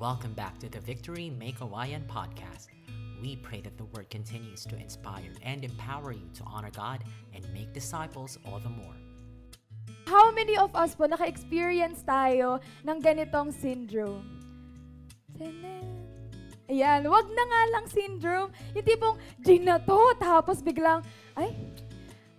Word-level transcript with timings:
Welcome 0.00 0.32
back 0.32 0.56
to 0.64 0.68
the 0.72 0.80
Victory 0.80 1.28
Make 1.28 1.60
Hawaiian 1.60 2.08
podcast. 2.08 2.72
We 3.20 3.36
pray 3.36 3.60
that 3.60 3.76
the 3.76 3.84
word 3.92 4.08
continues 4.08 4.64
to 4.64 4.80
inspire 4.80 5.28
and 5.44 5.60
empower 5.60 6.16
you 6.16 6.24
to 6.40 6.42
honor 6.48 6.72
God 6.72 7.04
and 7.36 7.44
make 7.52 7.76
disciples 7.76 8.40
all 8.48 8.64
the 8.64 8.72
more. 8.72 8.96
How 10.08 10.32
many 10.32 10.56
of 10.56 10.72
us 10.72 10.96
po 10.96 11.04
naka-experience 11.04 12.00
tayo 12.00 12.64
ng 12.80 12.96
ganitong 13.04 13.52
syndrome? 13.52 14.24
Ayan, 16.72 17.04
wag 17.04 17.28
na 17.36 17.44
nga 17.44 17.62
lang 17.68 17.84
syndrome. 17.84 18.48
Yung 18.72 18.86
tipong, 18.88 19.20
G 19.44 19.60
na 19.60 19.76
to, 19.84 20.00
tapos 20.16 20.64
biglang, 20.64 21.04
ay, 21.36 21.52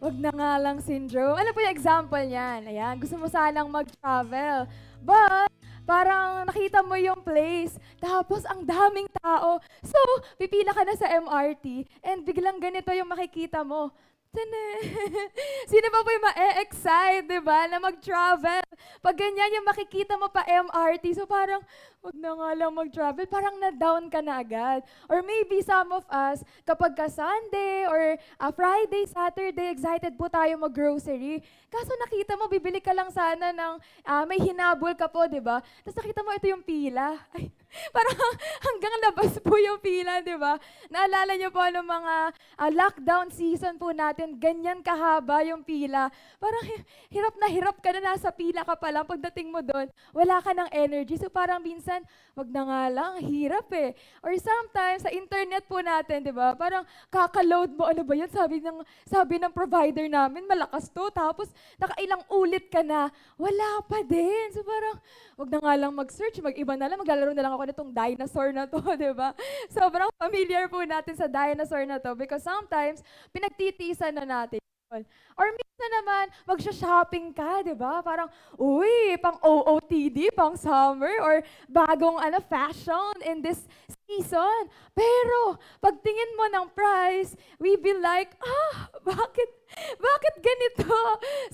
wag 0.01 0.17
na 0.17 0.33
nga 0.33 0.57
lang 0.57 0.81
syndrome. 0.81 1.37
Ano 1.37 1.53
po 1.53 1.61
yung 1.61 1.77
example 1.77 2.25
niyan? 2.25 2.65
Ayan, 2.65 2.97
gusto 2.97 3.21
mo 3.21 3.29
sanang 3.29 3.69
mag-travel. 3.69 4.65
But, 5.05 5.53
parang 5.83 6.47
nakita 6.47 6.81
mo 6.85 6.95
yung 6.97 7.21
place, 7.21 7.75
tapos 7.97 8.45
ang 8.47 8.65
daming 8.65 9.09
tao. 9.21 9.59
So, 9.81 9.97
pipila 10.37 10.73
ka 10.73 10.85
na 10.85 10.95
sa 10.95 11.09
MRT, 11.09 11.87
and 12.05 12.25
biglang 12.25 12.61
ganito 12.61 12.89
yung 12.93 13.09
makikita 13.09 13.61
mo. 13.61 13.91
Sino 15.71 15.87
pa 15.91 15.99
po 16.07 16.09
yung 16.09 16.23
ma-excite, 16.23 17.27
di 17.27 17.39
ba, 17.43 17.67
na 17.67 17.83
mag-travel? 17.83 18.63
Pag 19.03 19.15
ganyan 19.19 19.59
yung 19.59 19.67
makikita 19.67 20.15
mo 20.15 20.31
pa 20.31 20.47
MRT, 20.47 21.19
so 21.19 21.27
parang, 21.27 21.59
wag 22.01 22.17
na 22.17 22.33
nga 22.33 22.49
lang 22.57 22.73
mag-travel, 22.73 23.25
parang 23.29 23.61
na-down 23.61 24.09
ka 24.09 24.25
na 24.25 24.41
agad. 24.41 24.81
Or 25.05 25.21
maybe 25.21 25.61
some 25.61 25.93
of 25.93 26.01
us, 26.09 26.41
kapag 26.65 26.97
ka 26.97 27.05
Sunday 27.05 27.85
or 27.85 28.17
uh, 28.41 28.51
Friday, 28.57 29.05
Saturday, 29.05 29.69
excited 29.69 30.17
po 30.17 30.25
tayo 30.25 30.57
mag-grocery. 30.57 31.45
Kaso 31.69 31.93
nakita 32.01 32.33
mo, 32.41 32.49
bibili 32.49 32.81
ka 32.81 32.89
lang 32.89 33.13
sana 33.13 33.53
ng, 33.53 33.73
uh, 34.01 34.23
may 34.25 34.41
hinabol 34.41 34.97
ka 34.97 35.05
po, 35.05 35.29
di 35.29 35.37
ba? 35.37 35.61
Tapos 35.85 35.97
nakita 36.01 36.25
mo, 36.25 36.33
ito 36.33 36.49
yung 36.49 36.65
pila. 36.65 37.21
Ay, 37.37 37.53
parang 37.93 38.17
hanggang 38.67 38.95
labas 39.05 39.31
po 39.39 39.55
yung 39.61 39.79
pila, 39.79 40.19
di 40.25 40.35
ba? 40.35 40.57
Naalala 40.91 41.37
niyo 41.37 41.53
po 41.53 41.61
ano 41.61 41.85
mga 41.85 42.15
uh, 42.59 42.71
lockdown 42.71 43.29
season 43.31 43.77
po 43.77 43.93
natin, 43.93 44.41
ganyan 44.41 44.81
kahaba 44.81 45.45
yung 45.45 45.61
pila. 45.63 46.09
Parang 46.41 46.65
hirap 47.13 47.35
na 47.37 47.47
hirap 47.47 47.77
ka 47.79 47.93
na 47.93 48.15
nasa 48.15 48.33
pila 48.33 48.65
ka 48.65 48.75
pa 48.75 48.89
lang. 48.91 49.05
Pagdating 49.07 49.51
mo 49.51 49.61
doon, 49.63 49.87
wala 50.11 50.39
ka 50.43 50.51
ng 50.55 50.69
energy. 50.71 51.19
So 51.19 51.27
parang 51.31 51.63
minsan, 51.63 51.90
minsan, 51.91 52.07
wag 52.31 52.47
na 52.47 52.63
nga 52.63 52.81
lang, 52.87 53.11
hirap 53.27 53.67
eh. 53.75 53.91
Or 54.23 54.31
sometimes, 54.39 55.03
sa 55.03 55.11
internet 55.11 55.67
po 55.67 55.83
natin, 55.83 56.23
di 56.23 56.31
ba, 56.31 56.55
parang 56.55 56.87
kakaload 57.11 57.75
mo, 57.75 57.83
ano 57.91 58.07
ba 58.07 58.13
yan, 58.15 58.31
sabi 58.31 58.63
ng, 58.63 58.79
sabi 59.03 59.35
ng 59.35 59.51
provider 59.51 60.07
namin, 60.07 60.47
malakas 60.47 60.87
to, 60.87 61.11
tapos 61.11 61.51
nakailang 61.75 62.23
ulit 62.31 62.71
ka 62.71 62.79
na, 62.79 63.11
wala 63.35 63.83
pa 63.83 63.99
din. 64.07 64.55
So 64.55 64.63
parang, 64.63 64.95
wag 65.35 65.49
na 65.51 65.59
nga 65.59 65.73
lang 65.75 65.91
mag-search, 65.91 66.39
mag-iba 66.39 66.79
na 66.79 66.87
lang, 66.87 66.99
maglalaro 67.03 67.35
na 67.35 67.43
lang 67.43 67.53
ako 67.59 67.63
nitong 67.67 67.91
dinosaur 67.91 68.49
na 68.55 68.63
to, 68.63 68.79
di 69.03 69.11
ba? 69.11 69.35
Sobrang 69.67 70.07
familiar 70.15 70.71
po 70.71 70.79
natin 70.87 71.19
sa 71.19 71.27
dinosaur 71.27 71.83
na 71.83 71.99
to 71.99 72.15
because 72.15 72.41
sometimes, 72.47 73.03
pinagtitiisan 73.35 74.15
na 74.15 74.23
natin 74.23 74.60
Or 74.91 75.47
minsan 75.47 75.89
naman, 76.03 76.25
magsha-shopping 76.43 77.31
ka, 77.31 77.63
di 77.63 77.71
ba? 77.71 78.03
Parang, 78.03 78.27
uy, 78.59 79.15
pang 79.23 79.39
OOTD, 79.39 80.35
pang 80.35 80.59
summer, 80.59 81.15
or 81.23 81.39
bagong 81.71 82.19
ano, 82.19 82.43
fashion 82.43 83.15
in 83.23 83.39
this 83.39 83.63
season. 84.03 84.67
Pero, 84.91 85.55
pagtingin 85.79 86.35
mo 86.35 86.45
ng 86.51 86.67
price, 86.75 87.39
we 87.55 87.79
be 87.79 87.95
like, 87.95 88.35
ah, 88.43 88.91
bakit, 88.99 89.49
bakit 89.95 90.35
ganito? 90.43 90.99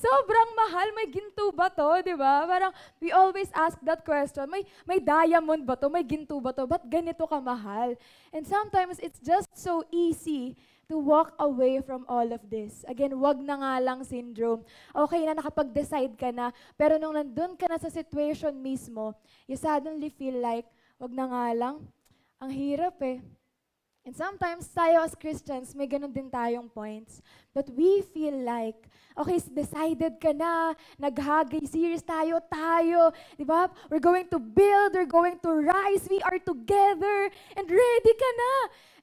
Sobrang 0.01 0.49
mahal, 0.57 0.89
may 0.97 1.05
ginto 1.13 1.53
ba 1.53 1.69
to, 1.69 2.01
di 2.01 2.17
ba? 2.17 2.41
Parang, 2.49 2.73
we 2.97 3.13
always 3.13 3.53
ask 3.53 3.77
that 3.85 4.01
question, 4.01 4.49
may, 4.49 4.65
may 4.89 4.97
diamond 4.97 5.61
ba 5.61 5.77
to, 5.77 5.93
may 5.93 6.01
ginto 6.01 6.41
ba 6.41 6.49
to, 6.57 6.65
ba't 6.65 6.81
ganito 6.89 7.21
ka 7.29 7.37
mahal? 7.37 7.93
And 8.33 8.49
sometimes, 8.49 8.97
it's 8.97 9.21
just 9.21 9.53
so 9.53 9.85
easy 9.93 10.57
to 10.87 10.97
walk 10.97 11.35
away 11.39 11.83
from 11.83 12.07
all 12.07 12.31
of 12.31 12.39
this. 12.47 12.87
Again, 12.87 13.19
wag 13.19 13.43
na 13.43 13.59
nga 13.59 13.73
lang 13.83 13.99
syndrome. 14.07 14.63
Okay 14.95 15.27
na 15.27 15.35
nakapag-decide 15.35 16.15
ka 16.15 16.31
na, 16.31 16.55
pero 16.79 16.95
nung 16.95 17.11
nandun 17.11 17.59
ka 17.59 17.67
na 17.67 17.75
sa 17.75 17.91
situation 17.91 18.55
mismo, 18.55 19.11
you 19.51 19.59
suddenly 19.59 20.07
feel 20.07 20.39
like, 20.39 20.63
wag 20.95 21.11
na 21.11 21.27
nga 21.27 21.45
lang, 21.51 21.75
ang 22.39 22.51
hirap 22.55 22.95
eh. 23.03 23.19
And 24.07 24.15
sometimes 24.15 24.71
tayo 24.71 25.03
as 25.03 25.11
Christians, 25.19 25.75
may 25.75 25.83
ganun 25.83 26.15
din 26.15 26.31
tayong 26.31 26.71
points. 26.71 27.19
But 27.51 27.67
we 27.75 28.07
feel 28.15 28.39
like, 28.39 28.79
okay, 29.19 29.43
decided 29.51 30.15
ka 30.23 30.31
na, 30.31 30.71
naghagay 30.95 31.67
series 31.67 32.07
tayo, 32.07 32.39
tayo, 32.47 33.11
di 33.35 33.43
ba? 33.43 33.67
We're 33.91 33.99
going 33.99 34.31
to 34.31 34.39
build, 34.39 34.95
we're 34.95 35.11
going 35.11 35.35
to 35.43 35.51
rise, 35.51 36.07
we 36.07 36.23
are 36.23 36.39
together, 36.39 37.27
and 37.59 37.67
ready 37.67 38.13
ka 38.15 38.31
na. 38.31 38.53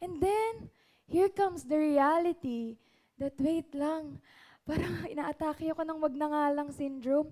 And 0.09 0.13
then, 0.25 0.73
here 1.07 1.29
comes 1.29 1.65
the 1.65 1.79
reality 1.79 2.77
that 3.19 3.35
wait 3.39 3.73
lang, 3.75 4.19
parang 4.69 5.05
inaatake 5.07 5.71
ako 5.71 5.85
ng 5.85 6.01
wag 6.01 6.15
na 6.17 6.29
nga 6.33 6.45
lang 6.57 6.69
syndrome. 6.73 7.31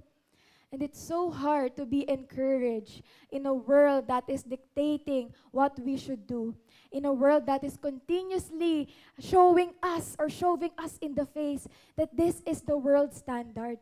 And 0.73 0.81
it's 0.81 1.01
so 1.01 1.29
hard 1.29 1.77
to 1.77 1.85
be 1.85 2.09
encouraged 2.09 3.05
in 3.29 3.45
a 3.45 3.53
world 3.53 4.09
that 4.09 4.25
is 4.25 4.43
dictating 4.43 5.37
what 5.53 5.77
we 5.77 6.01
should 6.01 6.27
do. 6.27 6.57
In 6.91 7.05
a 7.05 7.13
world 7.13 7.45
that 7.45 7.63
is 7.63 7.77
continuously 7.77 8.89
showing 9.21 9.77
us 9.83 10.17
or 10.19 10.33
showing 10.33 10.73
us 10.81 10.97
in 11.05 11.15
the 11.15 11.29
face 11.29 11.69
that 11.97 12.17
this 12.17 12.41
is 12.49 12.63
the 12.63 12.77
world 12.77 13.13
standard. 13.13 13.77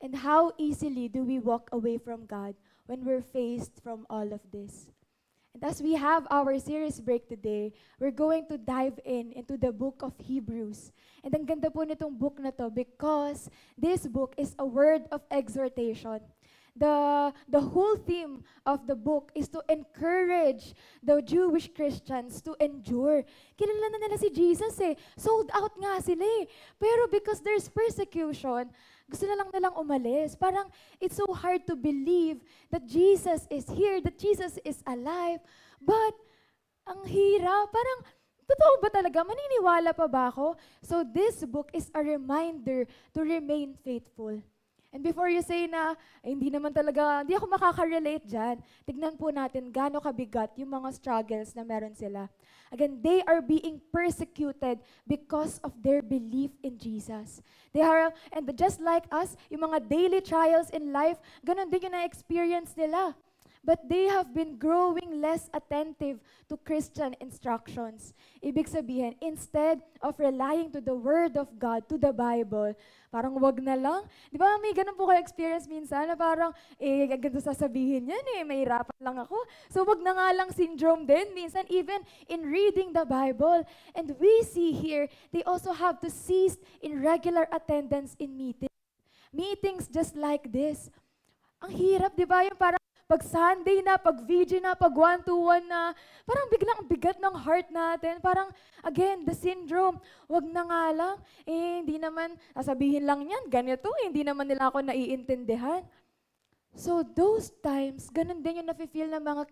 And 0.00 0.16
how 0.16 0.52
easily 0.56 1.08
do 1.08 1.22
we 1.22 1.38
walk 1.38 1.68
away 1.70 1.98
from 1.98 2.24
God 2.24 2.56
when 2.86 3.04
we're 3.04 3.24
faced 3.24 3.72
from 3.84 4.06
all 4.08 4.32
of 4.32 4.40
this? 4.52 4.88
And 5.56 5.64
as 5.64 5.80
we 5.80 5.94
have 5.96 6.28
our 6.28 6.58
series 6.60 7.00
break 7.00 7.32
today, 7.32 7.72
we're 7.98 8.12
going 8.12 8.44
to 8.52 8.58
dive 8.58 9.00
in 9.06 9.32
into 9.32 9.56
the 9.56 9.72
book 9.72 10.04
of 10.04 10.12
Hebrews. 10.20 10.92
And 11.24 11.32
ang 11.32 11.48
ganda 11.48 11.72
po 11.72 11.80
nitong 11.80 12.20
book 12.20 12.36
na 12.36 12.52
to 12.60 12.68
because 12.68 13.48
this 13.72 14.04
book 14.04 14.36
is 14.36 14.52
a 14.60 14.68
word 14.68 15.08
of 15.08 15.24
exhortation. 15.32 16.20
The, 16.76 17.32
the 17.48 17.72
whole 17.72 17.96
theme 17.96 18.44
of 18.68 18.84
the 18.84 18.92
book 18.92 19.32
is 19.32 19.48
to 19.56 19.64
encourage 19.72 20.76
the 21.00 21.24
Jewish 21.24 21.72
Christians 21.72 22.44
to 22.44 22.52
endure. 22.60 23.24
Kilala 23.56 23.96
na 23.96 23.98
nila 24.04 24.20
si 24.20 24.28
Jesus 24.28 24.76
eh. 24.84 24.92
Sold 25.16 25.48
out 25.56 25.72
nga 25.80 26.04
sila 26.04 26.20
eh. 26.20 26.52
Pero 26.76 27.08
because 27.08 27.40
there's 27.40 27.72
persecution, 27.72 28.68
gusto 29.06 29.24
na 29.26 29.38
lang 29.38 29.48
nilang 29.54 29.76
umalis. 29.78 30.34
Parang 30.34 30.66
it's 30.98 31.16
so 31.18 31.26
hard 31.30 31.62
to 31.66 31.78
believe 31.78 32.42
that 32.74 32.86
Jesus 32.86 33.46
is 33.50 33.66
here, 33.70 34.02
that 34.02 34.18
Jesus 34.18 34.58
is 34.66 34.82
alive. 34.86 35.38
But 35.78 36.14
ang 36.86 37.06
hirap, 37.06 37.70
parang 37.70 38.00
totoo 38.46 38.74
ba 38.82 38.88
talaga? 38.90 39.22
Maniniwala 39.22 39.94
pa 39.94 40.06
ba 40.10 40.30
ako? 40.30 40.58
So 40.82 41.06
this 41.06 41.46
book 41.46 41.70
is 41.70 41.90
a 41.94 42.02
reminder 42.02 42.86
to 43.14 43.20
remain 43.22 43.78
faithful. 43.82 44.42
And 44.96 45.04
before 45.04 45.28
you 45.28 45.44
say 45.44 45.68
na, 45.68 45.92
eh, 46.24 46.32
hindi 46.32 46.48
naman 46.48 46.72
talaga, 46.72 47.20
hindi 47.20 47.36
ako 47.36 47.52
makaka-relate 47.52 48.24
dyan, 48.24 48.64
tignan 48.88 49.12
po 49.20 49.28
natin 49.28 49.68
gaano 49.68 50.00
kabigat 50.00 50.56
yung 50.56 50.72
mga 50.72 50.88
struggles 50.96 51.52
na 51.52 51.68
meron 51.68 51.92
sila. 51.92 52.32
Again, 52.72 53.04
they 53.04 53.20
are 53.28 53.44
being 53.44 53.76
persecuted 53.92 54.80
because 55.04 55.60
of 55.60 55.76
their 55.84 56.00
belief 56.00 56.56
in 56.64 56.80
Jesus. 56.80 57.44
They 57.76 57.84
are, 57.84 58.08
and 58.32 58.48
just 58.56 58.80
like 58.80 59.04
us, 59.12 59.36
yung 59.52 59.68
mga 59.68 59.84
daily 59.84 60.24
trials 60.24 60.72
in 60.72 60.96
life, 60.96 61.20
ganun 61.44 61.68
din 61.68 61.92
yung 61.92 61.96
na-experience 62.00 62.72
nila. 62.72 63.12
But 63.66 63.82
they 63.90 64.06
have 64.06 64.30
been 64.30 64.62
growing 64.62 65.18
less 65.18 65.50
attentive 65.50 66.22
to 66.46 66.54
Christian 66.54 67.18
instructions. 67.18 68.14
Ibig 68.38 68.70
sabihin, 68.70 69.18
instead 69.18 69.82
of 69.98 70.14
relying 70.22 70.70
to 70.70 70.78
the 70.78 70.94
Word 70.94 71.34
of 71.34 71.50
God, 71.58 71.82
to 71.90 71.98
the 71.98 72.14
Bible, 72.14 72.78
parang 73.10 73.34
wag 73.42 73.58
na 73.58 73.74
lang. 73.74 74.06
Di 74.30 74.38
ba 74.38 74.54
may 74.62 74.70
ganun 74.70 74.94
po 74.94 75.10
kayo 75.10 75.18
experience 75.18 75.66
minsan 75.66 76.06
na 76.06 76.14
parang, 76.14 76.54
eh, 76.78 77.10
ganito 77.10 77.42
sasabihin 77.42 78.06
yan 78.06 78.26
eh, 78.38 78.46
may 78.46 78.62
hirapan 78.62 79.02
lang 79.02 79.18
ako. 79.18 79.34
So 79.66 79.82
wag 79.82 79.98
na 79.98 80.14
nga 80.14 80.30
lang 80.30 80.54
syndrome 80.54 81.02
din, 81.02 81.34
minsan 81.34 81.66
even 81.66 82.06
in 82.30 82.46
reading 82.46 82.94
the 82.94 83.02
Bible. 83.02 83.66
And 83.98 84.14
we 84.22 84.46
see 84.46 84.78
here, 84.78 85.10
they 85.34 85.42
also 85.42 85.74
have 85.74 85.98
to 86.06 86.08
cease 86.08 86.54
in 86.86 87.02
regular 87.02 87.50
attendance 87.50 88.14
in 88.22 88.38
meetings. 88.38 88.70
Meetings 89.34 89.90
just 89.90 90.14
like 90.14 90.54
this. 90.54 90.86
Ang 91.66 91.74
hirap, 91.74 92.14
di 92.14 92.22
ba? 92.22 92.46
Yung 92.46 92.54
parang 92.54 92.85
pag 93.06 93.22
Sunday 93.22 93.86
na, 93.86 93.94
pag 93.94 94.18
VG 94.26 94.58
na, 94.58 94.74
pag 94.74 94.90
one-to-one 94.90 95.62
na, 95.70 95.94
parang 96.26 96.46
biglang 96.50 96.80
bigat 96.90 97.18
ng 97.22 97.34
heart 97.38 97.70
natin. 97.70 98.18
Parang, 98.18 98.50
again, 98.82 99.22
the 99.22 99.30
syndrome. 99.30 100.02
Wag 100.26 100.42
na 100.50 100.66
nga 100.66 100.84
lang. 100.90 101.16
Eh, 101.46 101.86
hindi 101.86 102.02
naman, 102.02 102.34
sasabihin 102.50 103.06
lang 103.06 103.22
yan, 103.22 103.46
ganito, 103.46 103.86
eh, 104.02 104.10
hindi 104.10 104.26
naman 104.26 104.50
nila 104.50 104.74
ako 104.74 104.82
naiintindihan. 104.82 105.86
So, 106.74 107.06
those 107.06 107.54
times, 107.62 108.10
ganun 108.10 108.42
din 108.42 108.60
yung 108.60 108.68
nafe-feel 108.68 109.08
ng 109.08 109.22
mga 109.22 109.42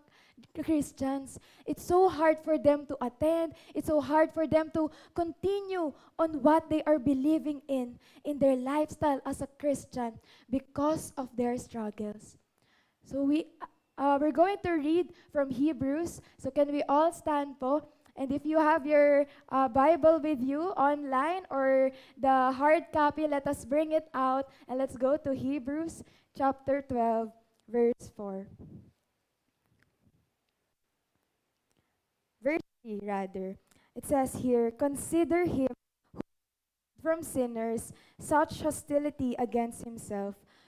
Christians. 0.52 1.38
It's 1.62 1.86
so 1.86 2.10
hard 2.10 2.42
for 2.42 2.58
them 2.58 2.84
to 2.90 2.98
attend. 2.98 3.54
It's 3.70 3.86
so 3.86 4.02
hard 4.02 4.34
for 4.34 4.50
them 4.50 4.68
to 4.74 4.90
continue 5.14 5.94
on 6.18 6.42
what 6.42 6.66
they 6.68 6.82
are 6.84 6.98
believing 6.98 7.62
in, 7.70 8.02
in 8.26 8.42
their 8.42 8.58
lifestyle 8.58 9.22
as 9.22 9.40
a 9.40 9.48
Christian 9.62 10.18
because 10.50 11.14
of 11.16 11.30
their 11.38 11.56
struggles. 11.56 12.36
So 13.04 13.22
we 13.22 13.46
uh, 13.96 14.18
we're 14.20 14.32
going 14.32 14.56
to 14.64 14.72
read 14.72 15.12
from 15.32 15.50
Hebrews. 15.50 16.20
So 16.38 16.50
can 16.50 16.72
we 16.72 16.82
all 16.88 17.12
stand 17.12 17.60
po? 17.60 17.86
And 18.16 18.30
if 18.30 18.46
you 18.46 18.58
have 18.58 18.86
your 18.86 19.26
uh, 19.48 19.68
Bible 19.68 20.20
with 20.22 20.40
you 20.40 20.70
online 20.78 21.42
or 21.50 21.90
the 22.16 22.52
hard 22.52 22.84
copy, 22.92 23.26
let 23.26 23.46
us 23.46 23.64
bring 23.64 23.92
it 23.92 24.06
out 24.14 24.48
and 24.68 24.78
let's 24.78 24.96
go 24.96 25.16
to 25.16 25.34
Hebrews 25.34 26.02
chapter 26.36 26.82
12, 26.86 27.30
verse 27.68 28.10
4. 28.16 28.46
Verse 32.42 32.62
3, 32.82 33.00
rather. 33.02 33.56
It 33.96 34.06
says 34.06 34.34
here, 34.36 34.70
Consider 34.70 35.44
him 35.46 35.74
from 37.02 37.22
sinners 37.22 37.92
such 38.18 38.62
hostility 38.62 39.34
against 39.38 39.84
himself, 39.84 40.34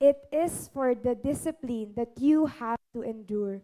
It 0.00 0.28
is 0.30 0.68
for 0.72 0.94
the 0.94 1.14
discipline 1.14 1.92
that 1.96 2.20
you 2.20 2.46
have 2.46 2.80
to 2.92 3.02
endure. 3.02 3.62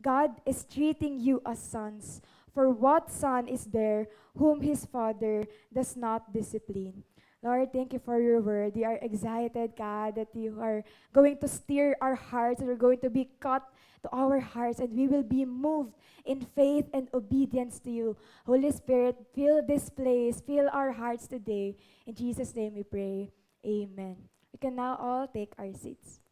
God 0.00 0.40
is 0.46 0.64
treating 0.64 1.20
you 1.20 1.40
as 1.44 1.58
sons. 1.58 2.20
For 2.52 2.70
what 2.70 3.10
son 3.10 3.48
is 3.48 3.64
there 3.66 4.06
whom 4.36 4.60
his 4.62 4.86
father 4.86 5.44
does 5.72 5.96
not 5.96 6.32
discipline? 6.32 7.02
Lord, 7.42 7.72
thank 7.72 7.92
you 7.92 7.98
for 7.98 8.20
your 8.20 8.40
word. 8.40 8.72
We 8.74 8.84
are 8.84 8.96
excited, 9.02 9.76
God, 9.76 10.14
that 10.16 10.32
you 10.32 10.56
are 10.60 10.84
going 11.12 11.36
to 11.44 11.48
steer 11.48 11.96
our 12.00 12.14
hearts 12.14 12.60
and 12.60 12.68
we're 12.68 12.80
going 12.80 13.00
to 13.00 13.10
be 13.10 13.28
cut 13.40 13.68
to 14.04 14.08
our 14.16 14.40
hearts 14.40 14.80
and 14.80 14.96
we 14.96 15.08
will 15.08 15.22
be 15.22 15.44
moved 15.44 15.92
in 16.24 16.40
faith 16.40 16.88
and 16.94 17.08
obedience 17.12 17.78
to 17.80 17.90
you. 17.90 18.16
Holy 18.46 18.72
Spirit, 18.72 19.16
fill 19.34 19.60
this 19.60 19.90
place, 19.90 20.40
fill 20.40 20.70
our 20.72 20.92
hearts 20.92 21.26
today. 21.26 21.76
In 22.06 22.14
Jesus' 22.14 22.54
name 22.56 22.76
we 22.76 22.84
pray. 22.84 23.28
Amen. 23.66 24.16
We 24.54 24.58
can 24.62 24.78
now 24.78 24.94
all 25.02 25.26
take 25.26 25.50
our 25.58 25.74
seats. 25.74 26.22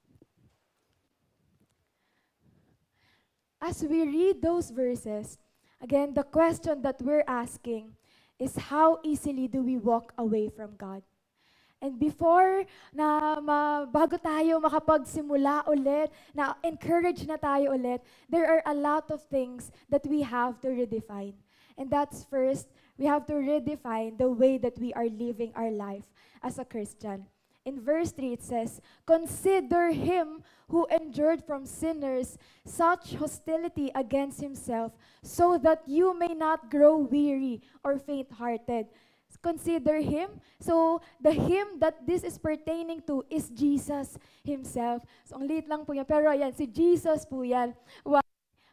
As 3.60 3.82
we 3.82 4.06
read 4.06 4.38
those 4.38 4.70
verses, 4.70 5.42
again, 5.82 6.14
the 6.14 6.22
question 6.22 6.82
that 6.82 7.02
we're 7.02 7.26
asking 7.26 7.98
is 8.38 8.54
how 8.70 9.02
easily 9.02 9.48
do 9.48 9.62
we 9.62 9.76
walk 9.76 10.14
away 10.18 10.48
from 10.54 10.78
God? 10.78 11.02
And 11.82 11.98
before 11.98 12.62
na 12.94 13.42
ma, 13.42 13.86
bago 13.90 14.14
tayo 14.22 14.62
makapagsimula 14.62 15.66
ulit, 15.66 16.14
na 16.30 16.54
encourage 16.62 17.26
na 17.26 17.34
tayo 17.34 17.74
ulit, 17.74 18.06
there 18.30 18.46
are 18.46 18.62
a 18.70 18.74
lot 18.74 19.10
of 19.10 19.18
things 19.26 19.74
that 19.90 20.06
we 20.06 20.22
have 20.22 20.62
to 20.62 20.70
redefine. 20.70 21.34
And 21.74 21.90
that's 21.90 22.22
first, 22.22 22.70
we 22.98 23.06
have 23.10 23.26
to 23.26 23.34
redefine 23.34 24.14
the 24.14 24.30
way 24.30 24.58
that 24.62 24.78
we 24.78 24.94
are 24.94 25.10
living 25.10 25.50
our 25.58 25.74
life 25.74 26.06
as 26.38 26.62
a 26.62 26.64
Christian. 26.64 27.26
In 27.64 27.80
verse 27.80 28.10
3, 28.10 28.32
it 28.32 28.42
says, 28.42 28.80
Consider 29.06 29.92
him 29.92 30.42
who 30.68 30.86
endured 30.90 31.44
from 31.44 31.66
sinners 31.66 32.38
such 32.64 33.14
hostility 33.14 33.90
against 33.94 34.40
himself, 34.40 34.92
so 35.22 35.58
that 35.58 35.82
you 35.86 36.16
may 36.18 36.34
not 36.34 36.70
grow 36.70 36.96
weary 36.96 37.62
or 37.84 37.98
faint 37.98 38.32
hearted. 38.32 38.86
Consider 39.42 39.98
him. 39.98 40.38
So, 40.60 41.02
the 41.20 41.32
him 41.32 41.82
that 41.82 42.06
this 42.06 42.22
is 42.22 42.38
pertaining 42.38 43.02
to 43.10 43.24
is 43.30 43.50
Jesus 43.50 44.14
himself. 44.44 45.02
So, 45.26 45.34
ang 45.34 45.50
liit 45.50 45.66
lang 45.66 45.82
po 45.82 45.98
yan. 45.98 46.06
Pero 46.06 46.30
ayan, 46.30 46.54
si 46.54 46.70
Jesus 46.70 47.26
po 47.26 47.42
yan. 47.42 47.74
Why? 48.06 48.21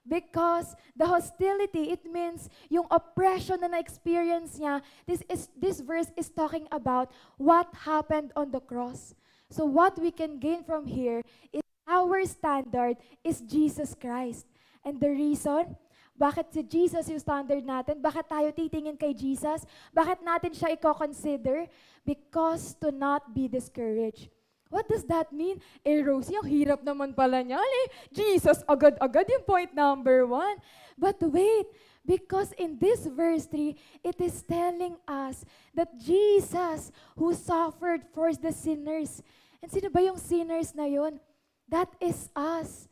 Because 0.07 0.75
the 0.96 1.06
hostility, 1.06 1.92
it 1.92 2.06
means 2.06 2.50
yung 2.69 2.88
oppression 2.90 3.62
na 3.62 3.68
na-experience 3.68 4.57
niya, 4.57 4.81
this, 5.06 5.22
is, 5.30 5.50
this 5.56 5.81
verse 5.81 6.12
is 6.18 6.30
talking 6.30 6.68
about 6.72 7.12
what 7.38 7.68
happened 7.86 8.31
on 8.36 8.51
the 8.51 8.60
cross. 8.60 9.13
So 9.50 9.66
what 9.66 9.98
we 10.00 10.12
can 10.12 10.40
gain 10.40 10.63
from 10.63 10.86
here 10.86 11.22
is 11.54 11.62
our 11.88 12.25
standard 12.25 12.98
is 13.24 13.42
Jesus 13.42 13.94
Christ. 13.94 14.46
And 14.86 15.01
the 15.01 15.10
reason, 15.10 15.75
bakit 16.19 16.52
si 16.52 16.62
Jesus 16.63 17.07
yung 17.07 17.24
standard 17.24 17.63
natin? 17.63 18.04
Bakit 18.04 18.25
tayo 18.28 18.50
titingin 18.52 19.00
kay 19.00 19.16
Jesus? 19.16 19.63
Bakit 19.95 20.19
natin 20.19 20.52
siya 20.52 20.75
i-consider? 20.75 21.66
Because 22.04 22.75
to 22.84 22.92
not 22.92 23.31
be 23.31 23.48
discouraged. 23.48 24.28
What 24.69 24.86
does 24.86 25.01
that 25.10 25.33
mean? 25.33 25.57
Eh, 25.81 25.98
Rosie, 26.06 26.38
ang 26.38 26.45
hirap 26.45 26.86
naman 26.86 27.18
pala 27.18 27.42
niya. 27.42 27.57
Eh, 27.57 27.86
Jesus, 28.13 28.62
agad-agad 28.69 29.25
yung 29.25 29.42
point 29.42 29.74
number 29.74 30.30
one. 30.30 30.62
But 30.94 31.18
wait, 31.25 31.66
because 32.06 32.54
in 32.54 32.77
this 32.77 33.10
verse 33.10 33.50
3, 33.50 33.74
it 34.06 34.21
is 34.21 34.45
telling 34.45 34.94
us 35.10 35.42
that 35.74 35.89
Jesus 35.98 36.94
who 37.18 37.33
suffered 37.33 38.06
for 38.13 38.30
the 38.30 38.54
sinners. 38.54 39.25
And 39.57 39.74
sino 39.74 39.89
ba 39.89 40.06
yung 40.06 40.21
sinners 40.21 40.77
na 40.77 40.86
yon? 40.86 41.18
That 41.66 41.89
is 41.98 42.30
us. 42.38 42.86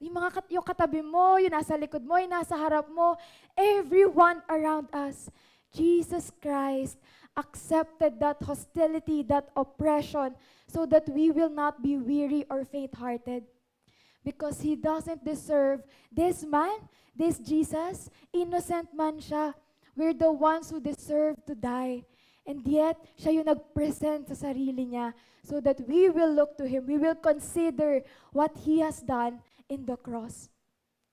Yung 0.00 0.16
mga 0.16 0.30
kat- 0.32 0.52
yung 0.54 0.64
katabi 0.64 1.04
mo, 1.04 1.36
yung 1.36 1.52
nasa 1.52 1.76
likod 1.76 2.08
mo, 2.08 2.16
yung 2.16 2.32
nasa 2.32 2.56
harap 2.56 2.88
mo, 2.88 3.20
everyone 3.52 4.40
around 4.48 4.88
us. 4.96 5.28
Jesus 5.76 6.32
Christ 6.40 6.96
accepted 7.36 8.16
that 8.18 8.40
hostility, 8.40 9.20
that 9.28 9.52
oppression, 9.52 10.32
so 10.68 10.86
that 10.86 11.08
we 11.08 11.30
will 11.30 11.50
not 11.50 11.82
be 11.82 11.96
weary 11.96 12.44
or 12.50 12.64
faint 12.64 12.94
hearted. 12.94 13.44
Because 14.24 14.60
he 14.60 14.76
doesn't 14.76 15.24
deserve 15.24 15.82
this 16.12 16.44
man, 16.44 16.86
this 17.16 17.38
Jesus, 17.38 18.10
innocent 18.32 18.92
man 18.94 19.18
siya. 19.18 19.54
We're 19.96 20.14
the 20.14 20.30
ones 20.30 20.70
who 20.70 20.80
deserve 20.80 21.42
to 21.46 21.54
die. 21.56 22.04
And 22.46 22.62
yet, 22.64 22.96
siya 23.18 23.40
yung 23.40 23.48
nag-present 23.48 24.28
sa 24.28 24.36
sarili 24.36 24.88
niya 24.88 25.12
so 25.44 25.60
that 25.60 25.80
we 25.88 26.08
will 26.08 26.32
look 26.32 26.56
to 26.56 26.68
Him. 26.68 26.86
We 26.86 26.96
will 26.96 27.16
consider 27.16 28.04
what 28.32 28.56
He 28.64 28.80
has 28.80 29.00
done 29.00 29.40
in 29.68 29.84
the 29.84 29.96
cross. 29.96 30.48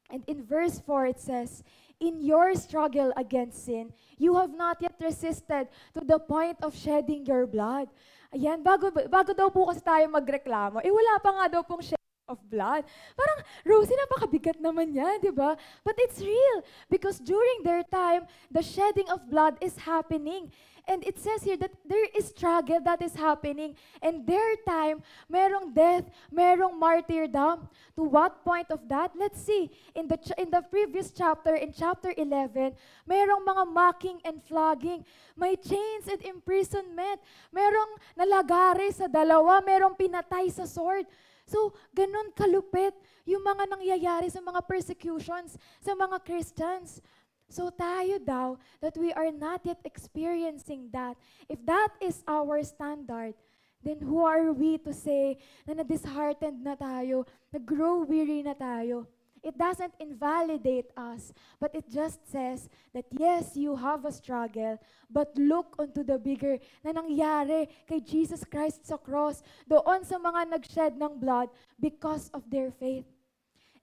And 0.10 0.24
in 0.28 0.44
verse 0.44 0.80
4, 0.80 1.06
it 1.08 1.20
says, 1.20 1.64
In 2.00 2.22
your 2.22 2.56
struggle 2.56 3.12
against 3.18 3.66
sin, 3.66 3.92
you 4.18 4.36
have 4.36 4.56
not 4.56 4.82
yet 4.82 4.96
resisted 5.02 5.68
to 5.94 6.02
the 6.04 6.20
point 6.20 6.58
of 6.62 6.76
shedding 6.76 7.26
your 7.26 7.48
blood. 7.48 7.90
Ayan, 8.36 8.60
bago, 8.60 8.92
bago 8.92 9.32
daw 9.32 9.48
po 9.48 9.72
kasi 9.72 9.80
tayo 9.80 10.12
magreklamo, 10.12 10.84
eh 10.84 10.92
wala 10.92 11.24
pa 11.24 11.30
nga 11.40 11.46
daw 11.56 11.64
pong 11.64 11.80
shed 11.80 12.05
of 12.28 12.42
blood. 12.50 12.84
Parang, 13.16 13.40
Rosie, 13.66 13.96
napakabigat 13.96 14.58
naman 14.62 14.94
niya, 14.94 15.22
di 15.22 15.32
ba? 15.32 15.58
But 15.84 15.96
it's 15.98 16.20
real 16.22 16.58
because 16.90 17.22
during 17.22 17.64
their 17.64 17.86
time, 17.88 18.26
the 18.50 18.66
shedding 18.66 19.10
of 19.10 19.30
blood 19.30 19.58
is 19.62 19.78
happening. 19.86 20.52
And 20.88 21.02
it 21.02 21.18
says 21.18 21.42
here 21.42 21.58
that 21.58 21.74
there 21.82 22.06
is 22.14 22.30
struggle 22.30 22.78
that 22.86 23.02
is 23.02 23.18
happening. 23.18 23.74
And 24.02 24.22
their 24.22 24.54
time, 24.70 25.02
merong 25.26 25.74
death, 25.74 26.06
merong 26.30 26.78
martyrdom. 26.78 27.70
To 27.98 28.04
what 28.06 28.46
point 28.46 28.70
of 28.70 28.86
that? 28.90 29.18
Let's 29.18 29.42
see. 29.42 29.74
In 29.96 30.08
the, 30.08 30.20
in 30.38 30.52
the 30.52 30.62
previous 30.62 31.10
chapter, 31.10 31.56
in 31.58 31.74
chapter 31.74 32.14
11, 32.14 32.78
merong 33.10 33.42
mga 33.42 33.66
mocking 33.66 34.20
and 34.22 34.38
flogging. 34.46 35.06
May 35.34 35.58
chains 35.58 36.06
and 36.06 36.22
imprisonment. 36.22 37.18
Merong 37.50 37.98
nalagari 38.14 38.94
sa 38.94 39.10
dalawa. 39.10 39.66
Merong 39.66 39.98
pinatay 39.98 40.54
sa 40.54 40.70
sword. 40.70 41.10
So, 41.46 41.78
ganun 41.94 42.34
kalupit 42.34 42.98
yung 43.26 43.42
mga 43.42 43.70
nangyayari 43.70 44.30
sa 44.30 44.42
mga 44.42 44.62
persecutions 44.66 45.58
sa 45.82 45.94
mga 45.94 46.22
Christians. 46.22 47.02
So 47.46 47.70
tayo 47.70 48.18
daw, 48.18 48.58
that 48.82 48.98
we 48.98 49.14
are 49.14 49.30
not 49.30 49.62
yet 49.66 49.78
experiencing 49.86 50.90
that. 50.90 51.14
If 51.46 51.62
that 51.70 51.94
is 52.02 52.26
our 52.26 52.62
standard, 52.66 53.38
then 53.86 54.02
who 54.02 54.26
are 54.26 54.50
we 54.50 54.82
to 54.82 54.94
say 54.94 55.38
na 55.70 55.78
na-disheartened 55.78 56.66
na 56.66 56.74
tayo, 56.74 57.30
na-grow 57.54 58.02
weary 58.02 58.42
na 58.42 58.58
tayo? 58.58 59.06
It 59.46 59.62
doesn't 59.62 59.94
invalidate 60.02 60.90
us, 60.98 61.30
but 61.62 61.70
it 61.78 61.86
just 61.86 62.26
says 62.26 62.66
that 62.98 63.06
yes, 63.14 63.54
you 63.54 63.78
have 63.78 64.02
a 64.02 64.12
struggle, 64.12 64.82
but 65.06 65.30
look 65.38 65.78
onto 65.78 66.02
the 66.02 66.18
bigger 66.18 66.58
na 66.82 66.98
nangyari 66.98 67.70
kay 67.86 68.02
Jesus 68.02 68.42
Christ 68.42 68.90
sa 68.90 68.98
cross, 68.98 69.46
doon 69.70 70.02
sa 70.02 70.18
mga 70.18 70.50
nag-shed 70.50 70.98
ng 70.98 71.22
blood 71.22 71.54
because 71.78 72.34
of 72.34 72.42
their 72.50 72.74
faith. 72.74 73.06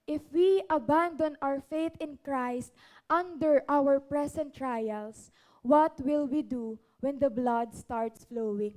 If 0.03 0.27
we 0.35 0.59
abandon 0.67 1.39
our 1.39 1.63
faith 1.63 1.95
in 2.03 2.19
Christ 2.19 2.75
under 3.07 3.63
our 3.71 4.03
present 4.03 4.51
trials, 4.51 5.31
what 5.63 5.95
will 6.03 6.27
we 6.27 6.43
do 6.43 6.75
when 6.99 7.23
the 7.23 7.31
blood 7.31 7.71
starts 7.71 8.27
flowing? 8.27 8.75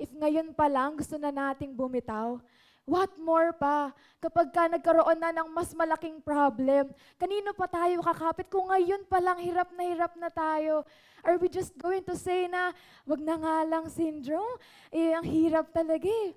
If 0.00 0.08
ngayon 0.16 0.56
pa 0.56 0.72
lang 0.72 0.96
gusto 0.96 1.20
na 1.20 1.28
nating 1.28 1.76
bumitaw, 1.76 2.40
What 2.86 3.18
more 3.18 3.50
pa 3.50 3.90
kapag 4.22 4.54
ka 4.54 4.70
nagkaroon 4.70 5.18
na 5.18 5.34
ng 5.34 5.50
mas 5.50 5.74
malaking 5.74 6.22
problem? 6.22 6.94
Kanino 7.18 7.50
pa 7.50 7.66
tayo 7.66 7.98
kakapit 7.98 8.46
kung 8.46 8.70
ngayon 8.70 9.02
pa 9.10 9.18
lang 9.18 9.42
hirap 9.42 9.74
na 9.74 9.82
hirap 9.82 10.14
na 10.14 10.30
tayo? 10.30 10.86
Are 11.26 11.34
we 11.34 11.50
just 11.50 11.74
going 11.74 12.06
to 12.06 12.14
say 12.14 12.46
na, 12.46 12.70
wag 13.02 13.18
na 13.18 13.34
nga 13.42 13.66
lang 13.66 13.90
syndrome? 13.90 14.54
Eh, 14.94 15.10
ang 15.10 15.26
hirap 15.26 15.74
talaga 15.74 16.06
eh. 16.06 16.30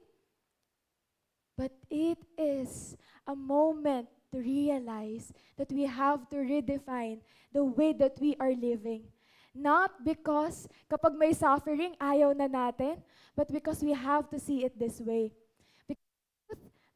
But 1.54 1.70
it 1.86 2.18
is 2.34 2.98
a 3.30 3.38
moment 3.38 4.10
to 4.34 4.42
realize 4.42 5.30
that 5.54 5.70
we 5.70 5.86
have 5.86 6.26
to 6.34 6.42
redefine 6.42 7.22
the 7.54 7.62
way 7.62 7.94
that 7.94 8.18
we 8.18 8.34
are 8.42 8.58
living. 8.58 9.06
Not 9.54 10.02
because 10.02 10.66
kapag 10.90 11.14
may 11.14 11.38
suffering, 11.38 11.94
ayaw 12.02 12.34
na 12.34 12.50
natin, 12.50 13.06
but 13.38 13.54
because 13.54 13.86
we 13.86 13.94
have 13.94 14.34
to 14.34 14.42
see 14.42 14.66
it 14.66 14.74
this 14.74 14.98
way. 14.98 15.30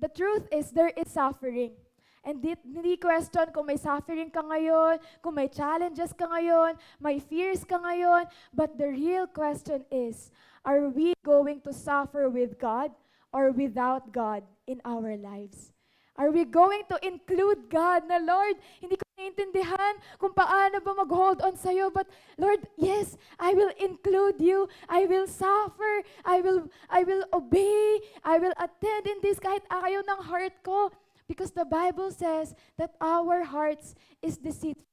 The 0.04 0.12
truth 0.12 0.52
is, 0.52 0.76
there 0.76 0.92
is 1.00 1.08
suffering. 1.16 1.80
And 2.28 2.44
di, 2.44 2.60
hindi 2.60 3.00
question 3.00 3.56
kung 3.56 3.72
may 3.72 3.80
suffering 3.80 4.28
ka 4.28 4.44
ngayon, 4.44 5.00
kung 5.24 5.32
may 5.32 5.48
challenges 5.48 6.12
ka 6.12 6.28
ngayon, 6.28 6.76
may 7.00 7.24
fears 7.24 7.64
ka 7.64 7.80
ngayon. 7.80 8.28
But 8.52 8.76
the 8.76 8.92
real 8.92 9.32
question 9.32 9.88
is, 9.88 10.28
are 10.68 10.92
we 10.92 11.16
going 11.24 11.64
to 11.64 11.72
suffer 11.72 12.28
with 12.28 12.60
God 12.60 12.92
or 13.32 13.56
without 13.56 14.12
God 14.12 14.44
in 14.68 14.84
our 14.84 15.16
lives? 15.16 15.72
Are 16.20 16.36
we 16.36 16.44
going 16.44 16.84
to 16.92 17.00
include 17.00 17.72
God 17.72 18.04
na, 18.04 18.20
Lord, 18.20 18.60
hindi 18.84 19.00
ko 19.00 19.03
naiintindihan 19.24 19.96
kung 20.20 20.36
paano 20.36 20.84
ba 20.84 20.92
mag-hold 20.92 21.40
on 21.40 21.56
sa'yo, 21.56 21.88
but 21.88 22.04
Lord, 22.36 22.68
yes, 22.76 23.16
I 23.40 23.56
will 23.56 23.72
include 23.80 24.44
you. 24.44 24.68
I 24.92 25.08
will 25.08 25.32
suffer. 25.32 26.04
I 26.28 26.44
will, 26.44 26.68
I 26.92 27.08
will 27.08 27.24
obey. 27.32 28.04
I 28.28 28.36
will 28.44 28.52
attend 28.60 29.08
in 29.08 29.24
this 29.24 29.40
kahit 29.40 29.64
ayaw 29.72 30.04
ng 30.04 30.22
heart 30.28 30.60
ko. 30.60 30.92
Because 31.24 31.56
the 31.56 31.64
Bible 31.64 32.12
says 32.12 32.52
that 32.76 33.00
our 33.00 33.48
hearts 33.48 33.96
is 34.20 34.36
deceitful. 34.36 34.84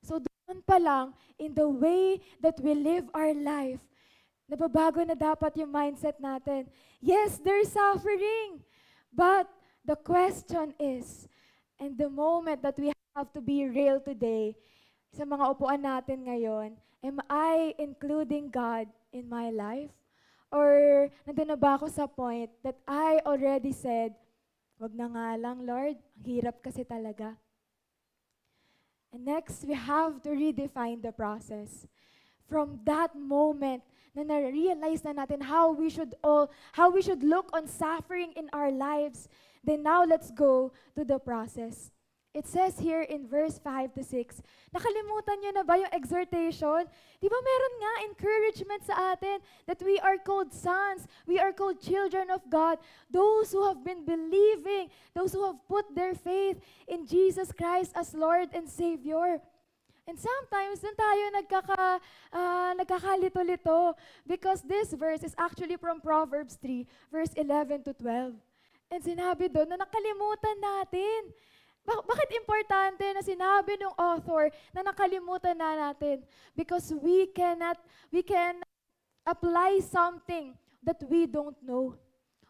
So 0.00 0.24
doon 0.24 0.64
pa 0.64 0.80
lang, 0.80 1.12
in 1.36 1.52
the 1.52 1.68
way 1.68 2.24
that 2.40 2.56
we 2.64 2.72
live 2.72 3.04
our 3.12 3.36
life, 3.36 3.84
nababago 4.48 5.04
na 5.04 5.12
dapat 5.12 5.52
yung 5.60 5.68
mindset 5.68 6.16
natin. 6.16 6.64
Yes, 7.04 7.36
there's 7.44 7.76
suffering. 7.76 8.64
But 9.12 9.52
The 9.86 9.94
question 9.94 10.74
is, 10.82 11.28
and 11.80 11.96
the 11.96 12.08
moment 12.08 12.62
that 12.62 12.78
we 12.78 12.92
have 13.14 13.32
to 13.32 13.40
be 13.40 13.68
real 13.68 14.00
today, 14.00 14.56
sa 15.12 15.24
mga 15.24 15.56
upuan 15.56 15.80
natin 15.80 16.28
ngayon, 16.28 16.76
am 17.00 17.16
I 17.28 17.72
including 17.80 18.52
God 18.52 18.88
in 19.12 19.28
my 19.28 19.48
life? 19.48 19.92
Or 20.52 21.08
nandun 21.24 21.52
na 21.52 21.58
ba 21.58 21.80
ako 21.80 21.88
sa 21.88 22.06
point 22.06 22.52
that 22.62 22.76
I 22.86 23.20
already 23.24 23.72
said, 23.72 24.14
wag 24.76 24.92
na 24.92 25.08
nga 25.08 25.36
lang, 25.40 25.64
Lord, 25.64 25.96
hirap 26.20 26.60
kasi 26.60 26.84
talaga. 26.84 27.36
And 29.12 29.24
next, 29.24 29.64
we 29.64 29.72
have 29.72 30.20
to 30.28 30.36
redefine 30.36 31.00
the 31.00 31.12
process. 31.12 31.88
From 32.48 32.80
that 32.86 33.14
moment, 33.14 33.82
na 34.16 34.24
na-realize 34.24 35.04
na 35.04 35.12
natin 35.12 35.44
how 35.44 35.76
we 35.76 35.90
should 35.92 36.16
all, 36.24 36.48
how 36.72 36.88
we 36.88 37.02
should 37.02 37.20
look 37.20 37.52
on 37.52 37.68
suffering 37.68 38.32
in 38.32 38.48
our 38.56 38.72
lives, 38.72 39.28
Then 39.66 39.82
now 39.82 40.04
let's 40.04 40.30
go 40.30 40.72
to 40.94 41.04
the 41.04 41.18
process. 41.18 41.90
It 42.32 42.46
says 42.46 42.78
here 42.78 43.02
in 43.02 43.26
verse 43.26 43.58
5 43.58 43.96
to 43.96 44.04
6, 44.04 44.42
nakalimutan 44.68 45.40
niyo 45.40 45.50
na 45.56 45.64
ba 45.64 45.80
yung 45.80 45.88
exhortation? 45.90 46.84
Di 47.16 47.28
ba 47.32 47.38
meron 47.40 47.74
nga 47.80 47.92
encouragement 48.12 48.82
sa 48.84 48.94
atin 49.16 49.40
that 49.64 49.80
we 49.80 49.96
are 50.04 50.20
called 50.20 50.52
sons, 50.52 51.08
we 51.24 51.40
are 51.40 51.50
called 51.50 51.80
children 51.80 52.28
of 52.28 52.44
God, 52.52 52.76
those 53.08 53.56
who 53.56 53.64
have 53.64 53.80
been 53.80 54.04
believing, 54.04 54.92
those 55.16 55.32
who 55.32 55.48
have 55.48 55.58
put 55.64 55.88
their 55.96 56.12
faith 56.12 56.60
in 56.86 57.08
Jesus 57.08 57.56
Christ 57.56 57.96
as 57.96 58.12
Lord 58.12 58.52
and 58.52 58.68
Savior. 58.68 59.40
And 60.06 60.14
sometimes, 60.14 60.78
dun 60.78 60.94
tayo 60.94 61.24
nagkaka, 61.34 61.82
uh, 62.30 62.72
nagkakalito-lito 62.78 63.98
because 64.22 64.62
this 64.62 64.94
verse 64.94 65.26
is 65.26 65.34
actually 65.34 65.74
from 65.74 65.98
Proverbs 65.98 66.54
3, 66.62 66.86
verse 67.10 67.34
11 67.34 67.82
to 67.90 67.92
12. 67.98 68.38
And 68.86 69.02
sinabi 69.02 69.50
doon 69.50 69.66
na 69.66 69.82
nakalimutan 69.82 70.62
natin. 70.62 71.34
Bak- 71.82 72.06
bakit 72.06 72.30
importante 72.38 73.02
na 73.02 73.18
sinabi 73.18 73.74
ng 73.82 73.94
author 73.98 74.46
na 74.70 74.86
nakalimutan 74.86 75.58
na 75.58 75.90
natin? 75.90 76.22
Because 76.54 76.94
we 76.94 77.26
cannot, 77.34 77.74
we 78.14 78.22
can 78.22 78.62
apply 79.26 79.82
something 79.82 80.54
that 80.86 81.02
we 81.10 81.26
don't 81.26 81.58
know. 81.66 81.98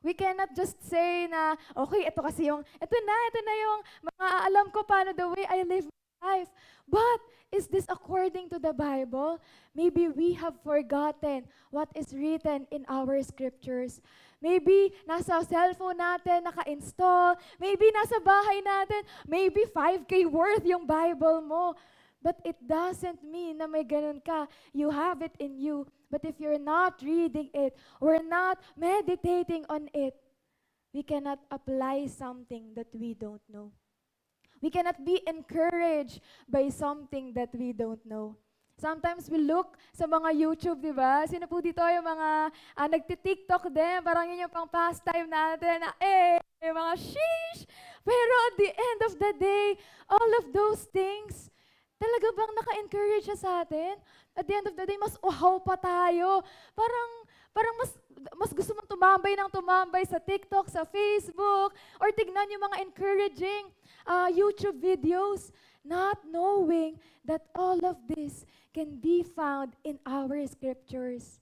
We 0.04 0.12
cannot 0.12 0.52
just 0.52 0.76
say 0.84 1.24
na, 1.24 1.56
okay, 1.72 2.04
ito 2.04 2.20
kasi 2.20 2.52
yung, 2.52 2.60
ito 2.60 2.96
na, 3.00 3.14
ito 3.32 3.40
na 3.40 3.54
yung 3.64 3.80
mga 4.12 4.26
alam 4.44 4.66
ko 4.68 4.84
paano 4.84 5.16
the 5.16 5.24
way 5.24 5.44
I 5.48 5.64
live 5.64 5.88
life. 6.22 6.48
But, 6.88 7.20
is 7.52 7.66
this 7.68 7.86
according 7.88 8.50
to 8.50 8.58
the 8.58 8.72
Bible? 8.72 9.40
Maybe 9.74 10.08
we 10.08 10.34
have 10.34 10.58
forgotten 10.62 11.46
what 11.70 11.88
is 11.94 12.12
written 12.12 12.66
in 12.70 12.84
our 12.88 13.22
scriptures. 13.22 14.00
Maybe 14.42 14.92
nasa 15.08 15.46
cellphone 15.46 15.96
natin 15.96 16.44
naka-install. 16.44 17.38
Maybe 17.56 17.88
nasa 17.94 18.18
bahay 18.20 18.60
natin. 18.60 19.02
Maybe 19.24 19.64
5K 19.64 20.26
worth 20.28 20.66
yung 20.66 20.84
Bible 20.84 21.40
mo. 21.40 21.74
But 22.20 22.42
it 22.42 22.58
doesn't 22.58 23.22
mean 23.22 23.62
na 23.62 23.70
may 23.70 23.86
ganun 23.86 24.18
ka. 24.18 24.50
You 24.74 24.90
have 24.90 25.22
it 25.22 25.32
in 25.38 25.62
you. 25.62 25.86
But 26.10 26.26
if 26.26 26.42
you're 26.42 26.60
not 26.60 26.98
reading 26.98 27.50
it, 27.54 27.78
or 28.00 28.18
not 28.22 28.58
meditating 28.74 29.66
on 29.70 29.86
it, 29.94 30.14
we 30.94 31.02
cannot 31.02 31.38
apply 31.50 32.06
something 32.10 32.74
that 32.74 32.90
we 32.94 33.14
don't 33.14 33.42
know. 33.46 33.70
We 34.60 34.72
cannot 34.72 35.04
be 35.04 35.20
encouraged 35.26 36.24
by 36.48 36.72
something 36.72 37.36
that 37.36 37.52
we 37.52 37.72
don't 37.72 38.02
know. 38.04 38.36
Sometimes 38.76 39.32
we 39.32 39.40
look 39.40 39.80
sa 39.96 40.04
mga 40.04 40.36
YouTube, 40.36 40.84
di 40.84 40.92
ba? 40.92 41.24
Sino 41.24 41.48
po 41.48 41.64
dito 41.64 41.80
yung 41.80 42.04
mga 42.04 42.52
uh, 42.52 42.88
nagti-TikTok 42.92 43.72
din? 43.72 44.04
Parang 44.04 44.28
yun 44.28 44.44
yung 44.44 44.52
pang 44.52 44.68
pastime 44.68 45.24
natin 45.24 45.80
na, 45.80 45.96
eh, 45.96 46.36
mga 46.60 46.94
sheesh! 47.00 47.64
Pero 48.04 48.34
at 48.52 48.54
the 48.60 48.70
end 48.70 49.00
of 49.08 49.12
the 49.16 49.32
day, 49.40 49.66
all 50.12 50.30
of 50.44 50.52
those 50.52 50.84
things, 50.92 51.48
talaga 51.96 52.26
bang 52.36 52.52
naka-encourage 52.52 53.24
siya 53.24 53.38
sa 53.40 53.50
atin? 53.64 53.96
At 54.36 54.44
the 54.44 54.54
end 54.60 54.68
of 54.68 54.76
the 54.76 54.84
day, 54.84 55.00
mas 55.00 55.16
uhaw 55.24 55.56
pa 55.64 55.80
tayo. 55.80 56.44
Parang, 56.76 57.10
parang 57.56 57.72
mas, 57.80 57.92
mas 58.36 58.52
gusto 58.52 58.76
mong 58.76 58.84
tumambay 58.84 59.32
ng 59.32 59.48
tumambay 59.48 60.04
sa 60.04 60.20
TikTok, 60.20 60.68
sa 60.68 60.84
Facebook, 60.84 61.72
or 61.96 62.12
tignan 62.12 62.52
yung 62.52 62.68
mga 62.68 62.84
encouraging 62.84 63.72
uh, 64.04 64.28
YouTube 64.28 64.76
videos, 64.76 65.48
not 65.80 66.20
knowing 66.28 67.00
that 67.24 67.48
all 67.56 67.80
of 67.88 67.96
this 68.12 68.44
can 68.76 69.00
be 69.00 69.24
found 69.24 69.72
in 69.88 69.96
our 70.04 70.44
scriptures. 70.44 71.40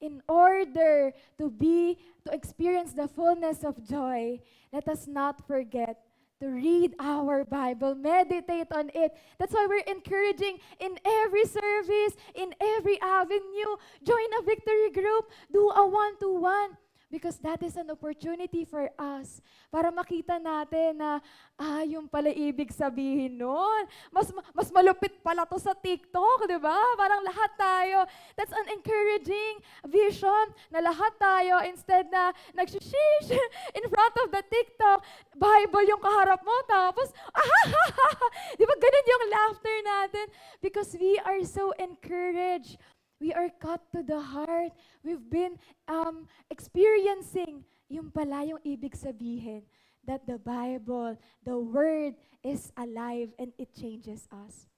In 0.00 0.24
order 0.24 1.12
to 1.36 1.52
be, 1.52 2.00
to 2.24 2.32
experience 2.32 2.96
the 2.96 3.08
fullness 3.08 3.60
of 3.60 3.76
joy, 3.84 4.40
let 4.72 4.88
us 4.88 5.04
not 5.04 5.44
forget 5.44 6.00
to 6.40 6.48
read 6.48 6.94
our 7.00 7.44
Bible, 7.44 7.94
meditate 7.94 8.68
on 8.72 8.90
it. 8.94 9.12
That's 9.38 9.52
why 9.54 9.66
we're 9.68 9.92
encouraging 9.92 10.58
in 10.80 10.98
every 11.04 11.46
service, 11.46 12.16
in 12.34 12.54
every 12.60 13.00
avenue, 13.00 13.76
join 14.04 14.28
a 14.38 14.42
victory 14.42 14.90
group, 14.92 15.30
do 15.52 15.70
a 15.70 15.86
one-to-one. 15.86 16.76
Because 17.06 17.38
that 17.46 17.62
is 17.62 17.78
an 17.78 17.86
opportunity 17.94 18.66
for 18.66 18.90
us 18.98 19.38
para 19.70 19.94
makita 19.94 20.42
natin 20.42 20.98
na, 20.98 21.22
ah, 21.54 21.86
yung 21.86 22.10
pala 22.10 22.34
ibig 22.34 22.74
sabihin 22.74 23.38
nun. 23.38 23.86
Mas, 24.10 24.34
mas 24.50 24.74
malupit 24.74 25.14
pala 25.22 25.46
to 25.46 25.54
sa 25.54 25.70
TikTok, 25.70 26.50
di 26.50 26.58
ba? 26.58 26.74
Parang 26.98 27.22
lahat 27.22 27.50
tayo. 27.54 27.98
That's 28.34 28.50
an 28.50 28.74
encouraging 28.74 29.62
vision 29.86 30.50
na 30.66 30.82
lahat 30.82 31.14
tayo, 31.14 31.62
instead 31.62 32.10
na 32.10 32.34
nagsishish 32.58 33.30
in 33.78 33.84
front 33.86 34.14
of 34.26 34.34
the 34.34 34.42
TikTok, 34.42 35.06
Bible 35.38 35.86
yung 35.86 36.02
kaharap 36.02 36.42
mo, 36.42 36.56
tapos, 36.66 37.14
ah, 37.30 37.66
di 38.58 38.66
ba 38.66 38.74
ganun 38.82 39.06
yung 39.14 39.24
laughter 39.30 39.76
natin? 39.86 40.26
Because 40.58 40.90
we 40.98 41.22
are 41.22 41.38
so 41.46 41.70
encouraged 41.78 42.82
We 43.20 43.32
are 43.32 43.48
cut 43.60 43.80
to 43.92 44.02
the 44.02 44.20
heart. 44.20 44.72
We've 45.02 45.24
been 45.30 45.56
um, 45.88 46.28
experiencing 46.50 47.64
yung 47.88 48.10
pala 48.10 48.44
yung 48.44 48.60
ibig 48.66 48.92
sabihin 48.92 49.62
that 50.04 50.26
the 50.26 50.38
Bible, 50.38 51.18
the 51.42 51.58
Word 51.58 52.14
is 52.44 52.70
alive 52.76 53.32
and 53.38 53.50
it 53.58 53.74
changes 53.74 54.28
us. 54.30 54.68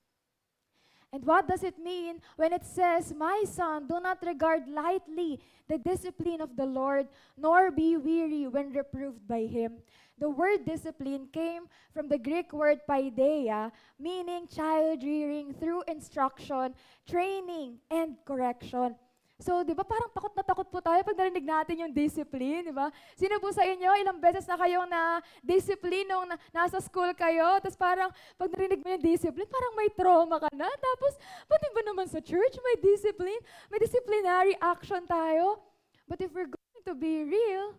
And 1.12 1.24
what 1.24 1.48
does 1.48 1.62
it 1.62 1.78
mean 1.78 2.20
when 2.36 2.52
it 2.52 2.64
says, 2.64 3.14
My 3.16 3.44
son, 3.46 3.86
do 3.86 3.98
not 3.98 4.18
regard 4.24 4.68
lightly 4.68 5.40
the 5.66 5.78
discipline 5.78 6.40
of 6.40 6.54
the 6.54 6.66
Lord, 6.66 7.08
nor 7.36 7.70
be 7.70 7.96
weary 7.96 8.46
when 8.46 8.72
reproved 8.72 9.26
by 9.26 9.46
him? 9.46 9.78
The 10.18 10.28
word 10.28 10.66
discipline 10.66 11.28
came 11.32 11.68
from 11.94 12.08
the 12.08 12.18
Greek 12.18 12.52
word 12.52 12.80
paideia, 12.88 13.70
meaning 13.98 14.48
child 14.48 15.02
rearing 15.02 15.54
through 15.54 15.84
instruction, 15.86 16.74
training, 17.08 17.78
and 17.90 18.16
correction. 18.24 18.96
So, 19.38 19.62
di 19.62 19.70
ba 19.70 19.86
parang 19.86 20.10
takot 20.10 20.34
na 20.34 20.42
takot 20.42 20.66
po 20.66 20.82
tayo 20.82 20.98
pag 21.06 21.14
narinig 21.14 21.46
natin 21.46 21.86
yung 21.86 21.94
discipline, 21.94 22.66
di 22.66 22.74
ba? 22.74 22.90
Sino 23.14 23.38
po 23.38 23.54
sa 23.54 23.62
inyo, 23.62 23.86
ilang 24.02 24.18
beses 24.18 24.42
na 24.50 24.58
kayong 24.58 24.90
na 24.90 25.22
discipline 25.46 26.10
nung 26.10 26.26
na, 26.26 26.34
nasa 26.50 26.82
school 26.82 27.14
kayo, 27.14 27.62
tapos 27.62 27.78
parang 27.78 28.10
pag 28.34 28.50
narinig 28.50 28.82
mo 28.82 28.90
yung 28.98 29.04
discipline, 29.14 29.46
parang 29.46 29.74
may 29.78 29.94
trauma 29.94 30.42
ka 30.42 30.50
na. 30.50 30.66
Tapos, 30.66 31.22
pati 31.46 31.66
ba 31.70 31.82
naman 31.86 32.10
sa 32.10 32.18
church 32.18 32.58
may 32.66 32.82
discipline? 32.82 33.38
May 33.70 33.78
disciplinary 33.78 34.58
action 34.58 35.06
tayo. 35.06 35.62
But 36.10 36.18
if 36.18 36.34
we're 36.34 36.50
going 36.50 36.82
to 36.90 36.98
be 36.98 37.22
real, 37.22 37.78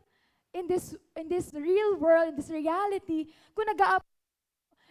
in 0.56 0.64
this 0.66 0.96
in 1.20 1.28
this 1.28 1.52
real 1.52 2.00
world, 2.00 2.32
in 2.32 2.36
this 2.40 2.50
reality, 2.50 3.36
kung 3.52 3.68
nag 3.68 4.00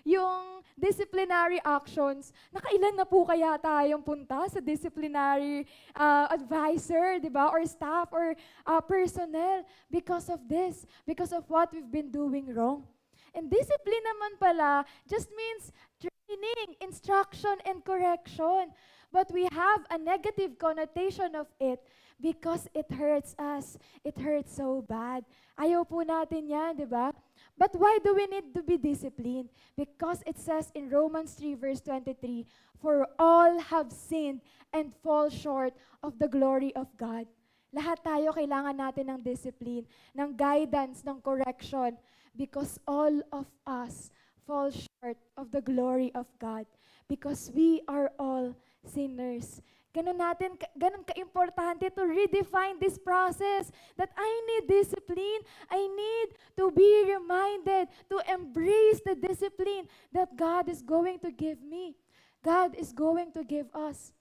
yung 0.08 0.64
disciplinary 0.72 1.60
actions, 1.60 2.32
nakailan 2.48 2.96
na 2.96 3.04
po 3.04 3.28
kaya 3.28 3.60
tayong 3.60 4.00
punta 4.00 4.48
sa 4.48 4.56
disciplinary 4.64 5.68
uh, 5.92 6.32
advisor, 6.32 7.20
di 7.20 7.28
ba? 7.28 7.52
Or 7.52 7.60
staff 7.68 8.08
or 8.16 8.32
uh, 8.64 8.80
personnel 8.80 9.68
because 9.92 10.32
of 10.32 10.40
this, 10.48 10.88
because 11.04 11.36
of 11.36 11.44
what 11.52 11.68
we've 11.76 11.92
been 11.92 12.08
doing 12.08 12.48
wrong. 12.56 12.88
And 13.36 13.52
discipline 13.52 14.04
naman 14.08 14.32
pala 14.40 14.88
just 15.04 15.28
means 15.36 15.76
training, 16.00 16.80
instruction, 16.80 17.60
and 17.68 17.84
correction. 17.84 18.72
But 19.12 19.28
we 19.32 19.44
have 19.52 19.84
a 19.92 20.00
negative 20.00 20.56
connotation 20.56 21.36
of 21.36 21.48
it 21.60 21.84
because 22.20 22.68
it 22.72 22.88
hurts 22.92 23.36
us. 23.36 23.76
It 24.04 24.16
hurts 24.16 24.56
so 24.56 24.84
bad. 24.84 25.24
Ayaw 25.56 25.84
po 25.84 26.00
natin 26.04 26.48
yan, 26.48 26.76
di 26.76 26.88
ba? 26.88 27.12
But 27.58 27.74
why 27.74 27.98
do 28.02 28.14
we 28.14 28.30
need 28.30 28.54
to 28.54 28.62
be 28.62 28.78
disciplined? 28.78 29.50
Because 29.76 30.22
it 30.24 30.38
says 30.38 30.70
in 30.78 30.88
Romans 30.88 31.34
3 31.34 31.54
verse 31.54 31.80
23, 31.82 32.46
For 32.80 33.06
all 33.18 33.58
have 33.58 33.90
sinned 33.90 34.40
and 34.72 34.94
fall 35.02 35.28
short 35.28 35.74
of 36.02 36.18
the 36.22 36.30
glory 36.30 36.70
of 36.78 36.86
God. 36.96 37.26
Lahat 37.74 38.00
tayo 38.00 38.32
kailangan 38.32 38.78
natin 38.78 39.10
ng 39.12 39.20
discipline, 39.20 39.84
ng 40.16 40.30
guidance, 40.38 41.04
ng 41.04 41.20
correction, 41.20 41.98
because 42.32 42.78
all 42.86 43.12
of 43.34 43.50
us 43.66 44.14
fall 44.46 44.70
short 44.72 45.18
of 45.36 45.50
the 45.50 45.60
glory 45.60 46.14
of 46.14 46.24
God. 46.38 46.64
Because 47.10 47.50
we 47.52 47.82
are 47.90 48.14
all 48.16 48.54
sinners. 48.86 49.60
Ganun 49.96 50.20
natin, 50.20 50.52
ganun 50.76 51.00
ka-importante 51.00 51.88
to 51.88 52.04
redefine 52.04 52.76
this 52.76 53.00
process 53.00 53.72
that 53.96 54.12
I 54.16 54.28
need 54.44 54.68
discipline. 54.68 55.40
I 55.72 55.80
need 55.80 56.28
to 56.60 56.70
be 56.70 57.08
reminded 57.08 57.88
to 58.12 58.16
embrace 58.28 59.00
the 59.00 59.16
discipline 59.16 59.88
that 60.12 60.36
God 60.36 60.68
is 60.68 60.84
going 60.84 61.18
to 61.24 61.32
give 61.32 61.64
me. 61.64 61.96
God 62.44 62.76
is 62.76 62.92
going 62.92 63.32
to 63.32 63.42
give 63.42 63.72
us. 63.72 64.12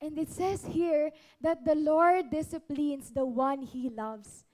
And 0.00 0.16
it 0.16 0.30
says 0.30 0.64
here 0.64 1.10
that 1.42 1.66
the 1.66 1.74
Lord 1.74 2.30
disciplines 2.30 3.10
the 3.10 3.26
one 3.26 3.62
he 3.62 3.90
loves. 3.90 4.47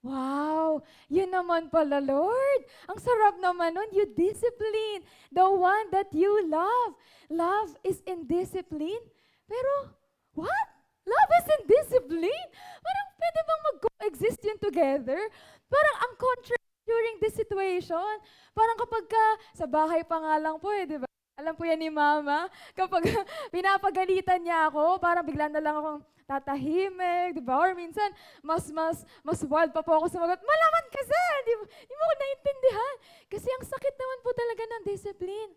Wow! 0.00 0.80
Yun 1.12 1.28
naman 1.28 1.68
pala, 1.68 2.00
Lord. 2.00 2.60
Ang 2.88 2.98
sarap 3.04 3.36
naman 3.36 3.76
nun. 3.76 3.92
You 3.92 4.08
discipline 4.08 5.04
the 5.28 5.44
one 5.44 5.92
that 5.92 6.08
you 6.16 6.30
love. 6.48 6.96
Love 7.28 7.76
is 7.84 8.00
in 8.08 8.24
discipline. 8.24 9.04
Pero, 9.44 9.92
what? 10.32 10.66
Love 11.04 11.30
is 11.36 11.48
in 11.52 11.62
discipline? 11.68 12.48
Parang 12.80 13.08
pwede 13.20 13.38
bang 13.44 13.62
mag-coexist 13.68 14.40
yun 14.40 14.58
together? 14.60 15.20
Parang 15.68 15.96
ang 16.08 16.14
contrary 16.16 16.68
during 16.88 17.16
this 17.20 17.36
situation. 17.36 18.14
Parang 18.56 18.76
kapag 18.80 19.04
ka, 19.04 19.26
sa 19.52 19.66
bahay 19.68 20.00
pa 20.00 20.16
nga 20.16 20.34
lang 20.40 20.56
po 20.56 20.72
eh, 20.72 20.88
di 20.88 20.96
ba? 20.96 21.06
Alam 21.40 21.56
po 21.56 21.64
yan 21.64 21.80
ni 21.80 21.88
Mama. 21.88 22.48
Kapag 22.76 23.04
pinapagalitan 23.54 24.44
niya 24.44 24.68
ako, 24.68 25.00
parang 25.00 25.24
bigla 25.24 25.48
na 25.48 25.60
lang 25.60 25.76
akong 25.76 26.00
tatahimik, 26.30 27.34
di 27.34 27.42
ba? 27.42 27.58
Or 27.58 27.74
minsan, 27.74 28.14
mas, 28.38 28.70
mas, 28.70 29.02
mas 29.26 29.42
wild 29.42 29.74
pa 29.74 29.82
po 29.82 29.98
ako 29.98 30.06
sumagot, 30.06 30.38
malaman 30.38 30.86
kasi, 30.94 31.18
di, 31.42 31.52
di 31.90 31.94
mo 31.98 32.04
ko 32.06 32.14
naintindihan. 32.14 32.94
Kasi 33.26 33.48
ang 33.50 33.64
sakit 33.66 33.94
naman 33.98 34.18
po 34.22 34.30
talaga 34.30 34.62
ng 34.62 34.82
discipline. 34.86 35.50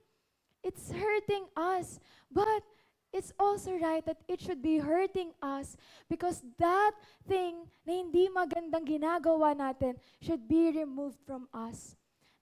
It's 0.65 0.89
hurting 0.89 1.45
us. 1.53 2.01
But 2.33 2.65
it's 3.13 3.29
also 3.37 3.77
right 3.77 4.01
that 4.09 4.17
it 4.25 4.41
should 4.41 4.65
be 4.65 4.81
hurting 4.81 5.37
us 5.45 5.77
because 6.09 6.41
that 6.57 6.97
thing 7.29 7.69
na 7.85 8.01
hindi 8.01 8.25
magandang 8.33 8.89
ginagawa 8.89 9.53
natin 9.53 10.01
should 10.17 10.49
be 10.49 10.73
removed 10.73 11.21
from 11.21 11.45
us. 11.53 11.93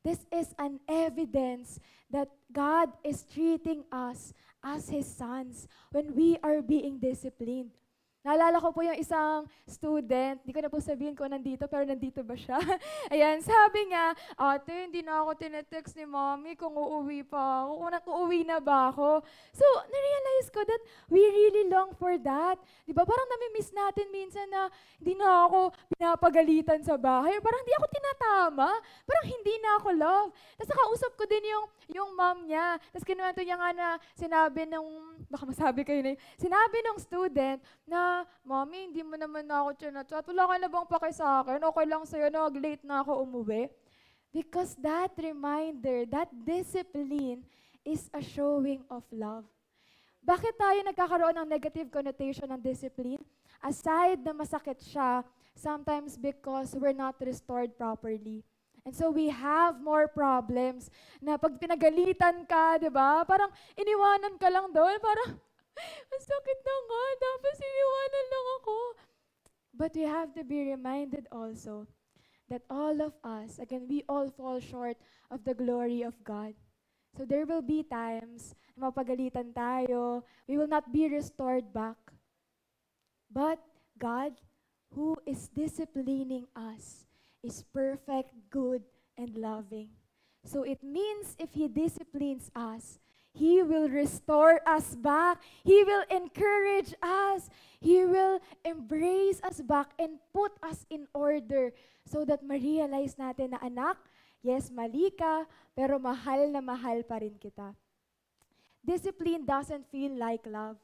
This 0.01 0.25
is 0.31 0.55
an 0.57 0.79
evidence 0.87 1.77
that 2.09 2.31
God 2.49 2.89
is 3.03 3.27
treating 3.27 3.85
us 3.91 4.33
as 4.63 4.89
His 4.89 5.05
sons 5.05 5.67
when 5.91 6.15
we 6.15 6.37
are 6.41 6.61
being 6.61 6.97
disciplined. 6.97 7.75
Naalala 8.21 8.61
ko 8.61 8.69
po 8.69 8.85
yung 8.85 9.01
isang 9.01 9.49
student, 9.65 10.37
hindi 10.45 10.53
ko 10.53 10.61
na 10.61 10.69
po 10.69 10.77
sabihin 10.77 11.17
ko 11.17 11.25
nandito, 11.25 11.65
pero 11.65 11.89
nandito 11.89 12.21
ba 12.21 12.37
siya? 12.37 12.53
Ayan, 13.13 13.41
sabi 13.41 13.89
niya, 13.89 14.13
ate, 14.37 14.85
hindi 14.85 15.01
na 15.01 15.25
ako 15.25 15.41
tinetext 15.41 15.97
ni 15.97 16.05
mommy 16.05 16.53
kung 16.53 16.77
uuwi 16.77 17.25
pa 17.25 17.65
ako, 17.65 17.89
kung 18.05 18.15
uuwi 18.21 18.45
na 18.45 18.61
ba 18.61 18.93
ako. 18.93 19.25
So, 19.57 19.65
narealize 19.89 20.53
ko 20.53 20.61
that 20.61 20.81
we 21.09 21.17
really 21.17 21.65
long 21.65 21.97
for 21.97 22.13
that. 22.21 22.61
Di 22.85 22.93
ba? 22.93 23.09
Parang 23.09 23.25
nami-miss 23.25 23.73
natin 23.73 24.13
minsan 24.13 24.45
na 24.53 24.69
hindi 25.01 25.17
na 25.17 25.49
ako 25.49 25.73
pinapagalitan 25.97 26.85
sa 26.85 27.01
bahay, 27.01 27.41
parang 27.41 27.65
hindi 27.65 27.73
ako 27.73 27.87
tinatama, 27.89 28.69
parang 29.01 29.25
hindi 29.33 29.53
na 29.65 29.69
ako 29.81 29.89
love. 29.97 30.29
Tapos 30.61 30.69
nakausap 30.69 31.11
ko 31.17 31.25
din 31.25 31.41
yung, 31.49 31.65
yung 31.89 32.09
mom 32.13 32.45
niya. 32.45 32.77
Tapos 32.93 33.01
kinuwento 33.01 33.41
niya 33.41 33.57
nga 33.57 33.71
na 33.73 33.87
sinabi 34.13 34.69
nung, 34.69 35.17
baka 35.25 35.49
masabi 35.49 35.81
kayo 35.81 36.05
na 36.05 36.13
yun, 36.13 36.21
sinabi 36.37 36.77
nung 36.85 37.01
student 37.01 37.57
na 37.89 38.10
Mommy, 38.41 38.89
hindi 38.89 39.01
mo 39.01 39.15
naman 39.15 39.45
na 39.45 39.63
ako 39.63 39.69
chinachat. 39.77 40.23
Wala 40.27 40.43
ka 40.49 40.55
na 40.57 40.69
bang 40.69 40.87
pake 40.87 41.09
sa 41.13 41.25
akin? 41.41 41.59
Okay 41.61 41.85
lang 41.85 42.03
sa'yo 42.03 42.27
na 42.29 42.49
late 42.49 42.85
na 42.85 43.05
ako 43.05 43.23
umuwi? 43.23 43.69
Because 44.31 44.79
that 44.79 45.11
reminder, 45.19 46.07
that 46.07 46.31
discipline 46.31 47.43
is 47.83 48.07
a 48.15 48.23
showing 48.23 48.81
of 48.87 49.03
love. 49.11 49.43
Bakit 50.21 50.53
tayo 50.53 50.79
nagkakaroon 50.85 51.33
ng 51.33 51.49
negative 51.49 51.89
connotation 51.89 52.45
ng 52.47 52.61
discipline? 52.61 53.19
Aside 53.57 54.21
na 54.21 54.37
masakit 54.37 54.77
siya, 54.79 55.25
sometimes 55.57 56.15
because 56.15 56.77
we're 56.77 56.95
not 56.95 57.17
restored 57.19 57.73
properly. 57.73 58.45
And 58.85 58.93
so 58.93 59.13
we 59.13 59.29
have 59.29 59.77
more 59.81 60.09
problems 60.09 60.89
na 61.21 61.37
pag 61.37 61.57
pinagalitan 61.61 62.45
ka, 62.49 62.81
di 62.81 62.89
ba? 62.89 63.21
Parang 63.25 63.53
iniwanan 63.77 64.37
ka 64.41 64.49
lang 64.49 64.73
doon, 64.73 64.97
parang 64.97 65.37
ang 66.11 66.23
sakit 66.23 66.59
na 66.61 66.75
nga, 66.87 67.03
tapos 67.17 67.55
iniwanan 67.59 68.25
lang 68.27 68.47
ako. 68.61 68.77
But 69.71 69.91
we 69.95 70.05
have 70.05 70.31
to 70.35 70.43
be 70.43 70.67
reminded 70.67 71.25
also 71.31 71.87
that 72.51 72.67
all 72.69 72.99
of 72.99 73.15
us, 73.23 73.57
again, 73.57 73.87
we 73.87 74.03
all 74.11 74.27
fall 74.29 74.59
short 74.59 74.99
of 75.31 75.47
the 75.47 75.55
glory 75.55 76.03
of 76.03 76.13
God. 76.23 76.53
So 77.17 77.23
there 77.23 77.45
will 77.45 77.63
be 77.63 77.83
times 77.83 78.55
na 78.75 78.91
mapagalitan 78.91 79.55
tayo, 79.55 80.23
we 80.47 80.59
will 80.59 80.67
not 80.67 80.91
be 80.91 81.07
restored 81.07 81.71
back. 81.71 81.99
But 83.31 83.59
God, 83.99 84.35
who 84.91 85.15
is 85.25 85.47
disciplining 85.51 86.47
us, 86.55 87.07
is 87.43 87.63
perfect, 87.71 88.35
good, 88.51 88.83
and 89.17 89.31
loving. 89.35 89.89
So 90.43 90.63
it 90.63 90.83
means 90.83 91.35
if 91.39 91.53
He 91.53 91.67
disciplines 91.67 92.51
us, 92.55 92.99
He 93.31 93.63
will 93.63 93.87
restore 93.87 94.59
us 94.67 94.95
back. 94.95 95.39
He 95.63 95.83
will 95.87 96.03
encourage 96.11 96.93
us. 96.99 97.47
He 97.79 98.03
will 98.03 98.43
embrace 98.67 99.39
us 99.41 99.63
back 99.63 99.95
and 99.97 100.19
put 100.35 100.51
us 100.61 100.85
in 100.91 101.07
order 101.15 101.71
so 102.03 102.27
that 102.27 102.43
ma-realize 102.43 103.15
natin 103.15 103.55
na 103.55 103.59
anak, 103.63 103.97
yes, 104.43 104.67
mali 104.67 105.15
ka, 105.15 105.47
pero 105.71 105.95
mahal 105.95 106.51
na 106.51 106.59
mahal 106.59 107.01
pa 107.07 107.23
rin 107.23 107.39
kita. 107.39 107.71
Discipline 108.83 109.47
doesn't 109.47 109.87
feel 109.87 110.11
like 110.17 110.43
love. 110.43 110.75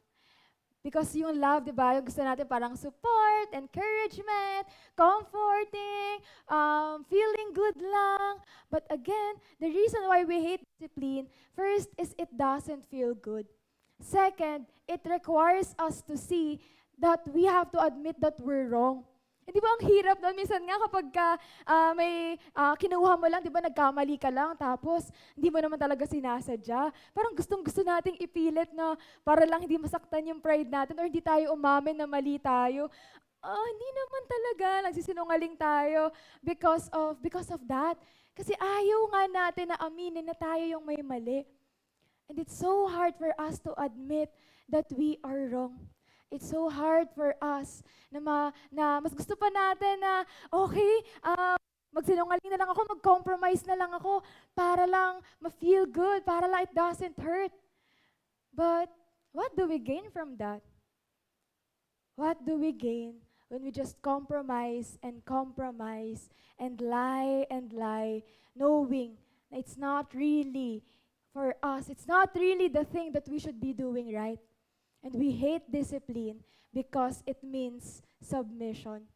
Because 0.87 1.11
yung 1.19 1.35
love, 1.35 1.67
di 1.67 1.75
ba, 1.75 1.99
yung 1.99 2.07
gusto 2.07 2.23
natin 2.23 2.47
parang 2.47 2.71
support, 2.79 3.51
encouragement, 3.51 4.63
comforting, 4.95 6.23
um, 6.47 7.03
feeling 7.11 7.51
good 7.51 7.75
lang. 7.75 8.39
But 8.71 8.87
again, 8.87 9.35
the 9.59 9.67
reason 9.67 10.07
why 10.07 10.23
we 10.23 10.39
hate 10.39 10.63
discipline, 10.79 11.27
first 11.51 11.91
is 11.99 12.15
it 12.15 12.31
doesn't 12.31 12.87
feel 12.87 13.19
good. 13.19 13.51
Second, 13.99 14.71
it 14.87 15.03
requires 15.03 15.75
us 15.75 15.99
to 16.07 16.15
see 16.15 16.63
that 17.03 17.19
we 17.35 17.43
have 17.51 17.67
to 17.75 17.83
admit 17.83 18.23
that 18.23 18.39
we're 18.39 18.71
wrong. 18.71 19.03
Eh, 19.47 19.63
ba 19.63 19.79
ang 19.79 19.83
hirap 19.87 20.19
doon? 20.19 20.35
Minsan 20.35 20.59
nga 20.67 20.75
kapag 20.75 21.07
ka, 21.07 21.39
uh, 21.63 21.95
may 21.95 22.35
uh, 22.51 22.75
kinuha 22.75 23.15
mo 23.15 23.31
lang, 23.31 23.39
di 23.39 23.47
ba 23.47 23.63
nagkamali 23.63 24.19
ka 24.19 24.27
lang, 24.27 24.59
tapos 24.59 25.07
hindi 25.39 25.47
mo 25.47 25.63
naman 25.63 25.79
talaga 25.79 26.03
sinasadya. 26.03 26.91
Parang 27.15 27.31
gustong 27.31 27.63
gusto 27.63 27.79
nating 27.79 28.19
ipilit 28.19 28.75
na 28.75 28.99
para 29.23 29.47
lang 29.47 29.63
hindi 29.63 29.79
masaktan 29.79 30.27
yung 30.27 30.43
pride 30.43 30.67
natin 30.67 30.99
or 30.99 31.07
hindi 31.07 31.23
tayo 31.23 31.55
umamin 31.55 31.95
na 31.95 32.03
mali 32.03 32.35
tayo. 32.43 32.91
Uh, 33.39 33.65
hindi 33.71 33.89
naman 33.95 34.23
talaga, 34.27 34.67
nagsisinungaling 34.91 35.55
tayo 35.55 36.11
because 36.43 36.91
of, 36.91 37.15
because 37.23 37.47
of 37.47 37.63
that. 37.71 37.95
Kasi 38.35 38.51
ayaw 38.51 38.99
nga 39.15 39.23
natin 39.31 39.71
na 39.71 39.79
aminin 39.79 40.27
na 40.27 40.35
tayo 40.35 40.67
yung 40.67 40.83
may 40.83 40.99
mali. 40.99 41.47
And 42.27 42.35
it's 42.35 42.59
so 42.59 42.91
hard 42.91 43.15
for 43.15 43.31
us 43.39 43.63
to 43.63 43.71
admit 43.79 44.27
that 44.67 44.91
we 44.91 45.15
are 45.23 45.47
wrong. 45.47 45.87
It's 46.31 46.49
so 46.49 46.67
hard 46.67 47.07
for 47.15 47.35
us 47.39 47.83
na, 48.11 48.19
ma, 48.19 48.51
na 48.67 48.99
mas 48.99 49.15
gusto 49.15 49.35
pa 49.39 49.47
natin 49.47 50.03
na, 50.03 50.27
okay, 50.51 50.93
uh, 51.23 51.55
magsinungaling 51.95 52.51
na 52.51 52.59
lang 52.59 52.69
ako, 52.69 52.81
mag-compromise 52.99 53.63
na 53.63 53.79
lang 53.79 53.91
ako 53.95 54.19
para 54.51 54.83
lang 54.83 55.23
ma-feel 55.39 55.87
good, 55.87 56.27
para 56.27 56.45
lang 56.51 56.67
it 56.67 56.73
doesn't 56.75 57.15
hurt. 57.15 57.55
But 58.51 58.91
what 59.31 59.55
do 59.55 59.71
we 59.71 59.79
gain 59.79 60.11
from 60.11 60.35
that? 60.37 60.61
What 62.19 62.43
do 62.43 62.59
we 62.59 62.75
gain 62.75 63.23
when 63.47 63.63
we 63.63 63.71
just 63.71 64.01
compromise 64.01 64.99
and 65.03 65.23
compromise 65.23 66.27
and 66.59 66.81
lie 66.81 67.45
and 67.49 67.71
lie, 67.71 68.23
knowing 68.55 69.15
that 69.51 69.59
it's 69.59 69.77
not 69.77 70.11
really 70.13 70.83
for 71.31 71.55
us, 71.61 71.87
it's 71.87 72.07
not 72.07 72.31
really 72.35 72.67
the 72.67 72.83
thing 72.83 73.11
that 73.13 73.29
we 73.29 73.39
should 73.39 73.61
be 73.61 73.71
doing 73.71 74.13
right. 74.13 74.39
And 75.03 75.13
we 75.15 75.31
hate 75.31 75.69
discipline 75.71 76.43
because 76.73 77.23
it 77.25 77.41
means 77.43 78.01
submission. 78.21 79.07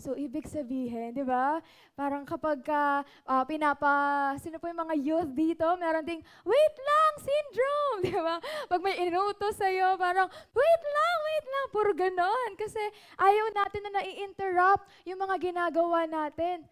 So, 0.00 0.16
ibig 0.16 0.48
sabihin, 0.48 1.12
di 1.12 1.20
ba? 1.20 1.60
Parang 1.92 2.24
kapag 2.24 2.64
ka, 2.64 3.04
uh, 3.28 3.44
pinapa, 3.44 4.32
sino 4.40 4.56
po 4.56 4.70
yung 4.70 4.80
mga 4.86 4.96
youth 4.96 5.30
dito, 5.36 5.66
meron 5.76 6.06
ding, 6.06 6.24
wait 6.46 6.76
lang, 6.80 7.12
syndrome, 7.20 7.98
di 8.08 8.16
ba? 8.16 8.40
Pag 8.70 8.80
may 8.80 8.96
inutos 8.96 9.60
sa'yo, 9.60 10.00
parang, 10.00 10.30
wait 10.30 10.82
lang, 10.88 11.16
wait 11.26 11.46
lang, 11.52 11.66
puro 11.68 11.92
ganon. 11.92 12.50
Kasi 12.56 12.80
ayaw 13.20 13.46
natin 13.52 13.80
na 13.84 14.00
nai-interrupt 14.00 14.88
yung 15.04 15.20
mga 15.20 15.36
ginagawa 15.36 16.08
natin. 16.08 16.64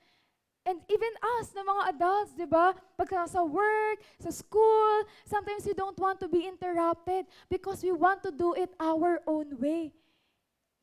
And 0.68 0.84
even 0.84 1.12
us, 1.40 1.48
na 1.56 1.64
mga 1.64 1.96
adults, 1.96 2.36
di 2.36 2.44
ba? 2.44 2.76
Pag 3.00 3.08
sa 3.24 3.40
work, 3.40 4.04
sa 4.20 4.28
school, 4.28 5.08
sometimes 5.24 5.64
we 5.64 5.72
don't 5.72 5.96
want 5.96 6.20
to 6.20 6.28
be 6.28 6.44
interrupted 6.44 7.24
because 7.48 7.80
we 7.80 7.88
want 7.88 8.20
to 8.20 8.28
do 8.28 8.52
it 8.52 8.68
our 8.76 9.24
own 9.24 9.56
way. 9.56 9.96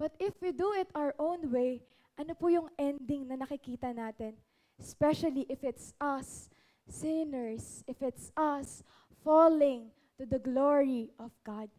But 0.01 0.17
if 0.17 0.33
we 0.41 0.57
do 0.57 0.73
it 0.73 0.89
our 0.97 1.13
own 1.21 1.53
way, 1.53 1.85
ano 2.17 2.33
po 2.33 2.49
yung 2.49 2.73
ending 2.81 3.29
na 3.29 3.37
nakikita 3.37 3.93
natin? 3.93 4.33
Especially 4.81 5.45
if 5.53 5.61
it's 5.61 5.93
us, 6.01 6.49
sinners, 6.89 7.85
if 7.85 8.01
it's 8.01 8.33
us 8.33 8.81
falling 9.21 9.93
to 10.17 10.25
the 10.25 10.41
glory 10.41 11.13
of 11.21 11.29
God. 11.45 11.69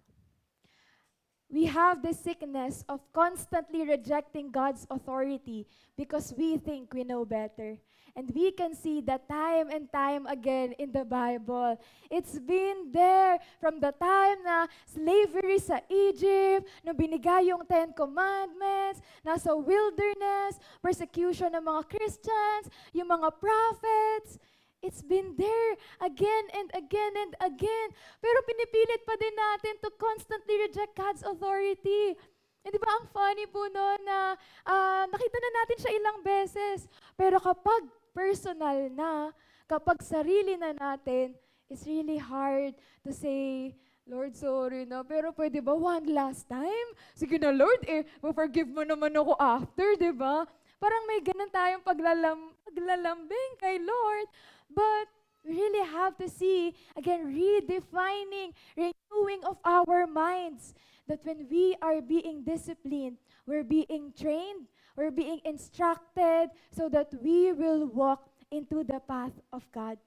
We 1.51 1.67
have 1.67 2.03
this 2.03 2.19
sickness 2.23 2.85
of 2.89 3.01
constantly 3.13 3.87
rejecting 3.87 4.51
God's 4.51 4.87
authority 4.91 5.67
because 5.97 6.35
we 6.37 6.59
think 6.59 6.95
we 6.95 7.05
know 7.05 7.25
better. 7.25 7.79
And 8.17 8.33
we 8.33 8.49
can 8.49 8.73
see 8.73 9.05
that 9.05 9.29
time 9.29 9.69
and 9.69 9.93
time 9.93 10.25
again 10.25 10.73
in 10.81 10.89
the 10.89 11.05
Bible. 11.05 11.77
It's 12.09 12.41
been 12.41 12.89
there 12.89 13.37
from 13.61 13.77
the 13.77 13.93
time 13.93 14.41
na 14.41 14.73
slavery 14.89 15.61
sa 15.61 15.85
Egypt, 15.85 16.65
no 16.81 16.97
binigay 16.97 17.53
yung 17.53 17.69
Ten 17.69 17.93
Commandments, 17.93 19.05
nasa 19.21 19.53
wilderness, 19.53 20.57
persecution 20.81 21.53
ng 21.61 21.65
mga 21.69 21.93
Christians, 21.93 22.73
yung 22.97 23.13
mga 23.13 23.37
prophets. 23.37 24.41
It's 24.81 25.05
been 25.05 25.37
there 25.37 25.77
again 26.01 26.45
and 26.57 26.73
again 26.73 27.13
and 27.21 27.37
again. 27.45 27.89
Pero 28.25 28.39
pinipilit 28.49 29.05
pa 29.05 29.13
din 29.21 29.37
natin 29.37 29.77
to 29.85 29.93
constantly 30.01 30.57
reject 30.65 30.97
God's 30.97 31.21
authority. 31.21 32.17
Eh, 32.65 32.73
di 32.73 32.81
ba 32.81 32.97
ang 32.97 33.07
funny 33.13 33.45
po 33.47 33.63
no 33.71 33.95
na 34.03 34.35
uh, 34.67 35.05
nakita 35.07 35.37
na 35.37 35.51
natin 35.63 35.77
siya 35.85 35.93
ilang 36.01 36.19
beses. 36.25 36.89
Pero 37.13 37.37
kapag 37.39 38.06
personal 38.17 38.89
na, 38.97 39.29
kapag 39.69 40.01
sarili 40.01 40.57
na 40.57 40.73
natin, 40.73 41.37
it's 41.69 41.85
really 41.85 42.17
hard 42.17 42.73
to 43.05 43.13
say, 43.13 43.77
Lord, 44.09 44.33
sorry 44.33 44.89
na, 44.89 45.05
pero 45.05 45.37
pwede 45.37 45.61
ba 45.61 45.77
one 45.77 46.09
last 46.09 46.49
time? 46.49 46.89
Sige 47.13 47.37
na, 47.37 47.53
Lord, 47.53 47.85
eh, 47.85 48.09
forgive 48.23 48.73
mo 48.73 48.87
naman 48.87 49.13
ako 49.13 49.37
after, 49.37 49.99
di 50.01 50.15
ba? 50.17 50.49
Parang 50.81 51.05
may 51.11 51.21
ganun 51.21 51.51
tayong 51.51 51.85
paglalam, 51.85 52.55
paglalambing 52.65 53.53
kay 53.61 53.83
Lord. 53.83 54.31
But 54.71 55.11
we 55.43 55.59
really 55.59 55.87
have 55.91 56.15
to 56.23 56.31
see, 56.31 56.71
again, 56.95 57.35
redefining, 57.35 58.55
renewing 58.79 59.43
of 59.43 59.59
our 59.67 60.07
minds. 60.07 60.73
That 61.11 61.23
when 61.27 61.47
we 61.51 61.75
are 61.83 62.03
being 62.03 62.43
disciplined, 62.43 63.19
we're 63.47 63.67
being 63.67 64.11
trained, 64.15 64.67
we're 64.97 65.13
being 65.13 65.41
instructed 65.45 66.51
so 66.73 66.89
that 66.89 67.13
we 67.21 67.53
will 67.53 67.87
walk 67.87 68.29
into 68.51 68.83
the 68.83 69.01
path 69.05 69.37
of 69.53 69.71
God. 69.73 69.99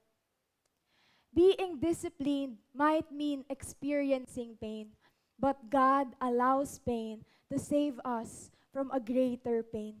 Being 1.34 1.78
disciplined 1.78 2.58
might 2.74 3.10
mean 3.12 3.44
experiencing 3.48 4.58
pain, 4.60 4.98
but 5.38 5.70
God 5.70 6.08
allows 6.20 6.80
pain 6.82 7.24
to 7.52 7.58
save 7.58 8.00
us 8.04 8.50
from 8.72 8.90
a 8.90 8.98
greater 8.98 9.62
pain. 9.62 9.94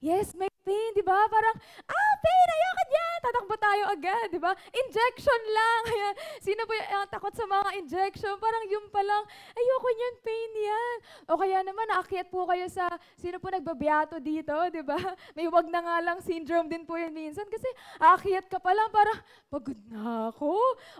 Yes, 0.00 0.34
may 0.34 0.49
pain, 0.64 0.90
di 0.92 1.04
ba? 1.04 1.26
Parang, 1.28 1.56
ah, 1.88 2.14
pain, 2.20 2.48
ayoko 2.48 2.82
niyan! 2.88 3.18
Tatakbo 3.20 3.54
tayo 3.60 3.84
agad, 3.92 4.26
di 4.32 4.40
ba? 4.40 4.52
Injection 4.72 5.42
lang. 5.52 5.82
Sino 6.46 6.64
po 6.64 6.72
yung 6.72 7.08
takot 7.08 7.34
sa 7.36 7.44
mga 7.44 7.68
injection? 7.80 8.34
Parang 8.40 8.64
yung 8.68 8.88
pa 8.88 9.00
lang, 9.04 9.22
ayoko 9.56 9.88
niyan, 9.92 10.14
pain 10.24 10.52
yan. 10.56 10.96
O 11.28 11.38
kaya 11.40 11.58
naman, 11.64 11.84
naakyat 11.90 12.28
po 12.28 12.48
kayo 12.48 12.66
sa, 12.68 12.88
sino 13.16 13.36
po 13.40 13.52
nagbabiato 13.52 14.20
dito, 14.20 14.54
di 14.72 14.82
ba? 14.84 14.96
May 15.36 15.48
wag 15.48 15.66
na 15.68 15.80
nga 15.84 15.96
lang 16.00 16.18
syndrome 16.24 16.68
din 16.68 16.84
po 16.84 16.96
yun 16.96 17.12
minsan. 17.12 17.44
Kasi 17.48 17.68
aakyat 18.00 18.48
ka 18.48 18.60
pa 18.60 18.72
lang, 18.72 18.88
parang, 18.92 19.18
pagod 19.52 19.80
na 19.90 20.32
ako. 20.32 20.54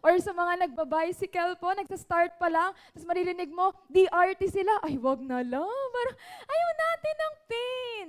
Or 0.05 0.12
sa 0.20 0.33
mga 0.35 0.68
nagbabicycle 0.68 1.57
po, 1.61 1.73
nagsa-start 1.77 2.37
pa 2.37 2.49
lang, 2.49 2.70
tapos 2.92 3.07
maririnig 3.07 3.53
mo, 3.53 3.73
DRT 3.88 4.42
sila, 4.51 4.83
ay 4.85 4.99
wag 4.99 5.20
na 5.23 5.40
lang. 5.40 5.68
Parang, 5.94 6.16
ayaw 6.49 6.70
natin 6.77 7.14
ng 7.14 7.35
pain. 7.49 8.07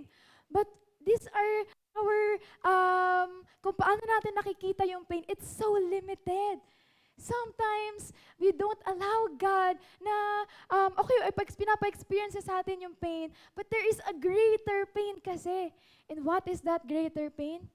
But 0.52 0.81
these 1.06 1.26
are 1.32 1.54
our, 1.98 2.20
um, 2.64 3.44
kung 3.62 3.76
paano 3.76 4.02
natin 4.02 4.34
nakikita 4.38 4.88
yung 4.88 5.06
pain, 5.06 5.24
it's 5.28 5.48
so 5.48 5.72
limited. 5.76 6.60
Sometimes, 7.22 8.10
we 8.42 8.50
don't 8.50 8.82
allow 8.90 9.30
God 9.38 9.78
na, 10.02 10.16
um, 10.74 10.92
okay, 10.98 11.30
pinapa-experience 11.54 12.40
sa 12.42 12.66
atin 12.66 12.90
yung 12.90 12.98
pain, 12.98 13.30
but 13.54 13.70
there 13.70 13.86
is 13.86 14.02
a 14.10 14.14
greater 14.18 14.90
pain 14.90 15.22
kasi. 15.22 15.70
And 16.10 16.26
what 16.26 16.48
is 16.50 16.66
that 16.66 16.88
greater 16.90 17.30
pain? 17.30 17.70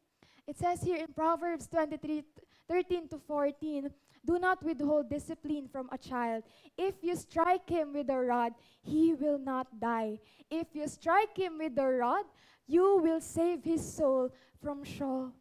It 0.50 0.58
says 0.58 0.82
here 0.82 0.98
in 0.98 1.14
Proverbs 1.14 1.70
23, 1.70 2.26
13 2.66 3.08
to 3.14 3.18
14, 3.22 3.90
Do 4.26 4.40
not 4.40 4.58
withhold 4.62 5.08
discipline 5.08 5.68
from 5.70 5.88
a 5.92 5.98
child. 5.98 6.42
If 6.76 6.98
you 7.00 7.14
strike 7.14 7.70
him 7.70 7.94
with 7.94 8.10
a 8.10 8.18
rod, 8.18 8.58
he 8.82 9.14
will 9.14 9.38
not 9.38 9.70
die. 9.78 10.18
If 10.50 10.74
you 10.74 10.88
strike 10.88 11.38
him 11.38 11.58
with 11.58 11.78
a 11.78 11.86
rod, 11.86 12.26
you 12.66 12.98
will 13.02 13.20
save 13.20 13.64
his 13.64 13.82
soul 13.82 14.30
from 14.62 14.82
Sheol. 14.84 15.32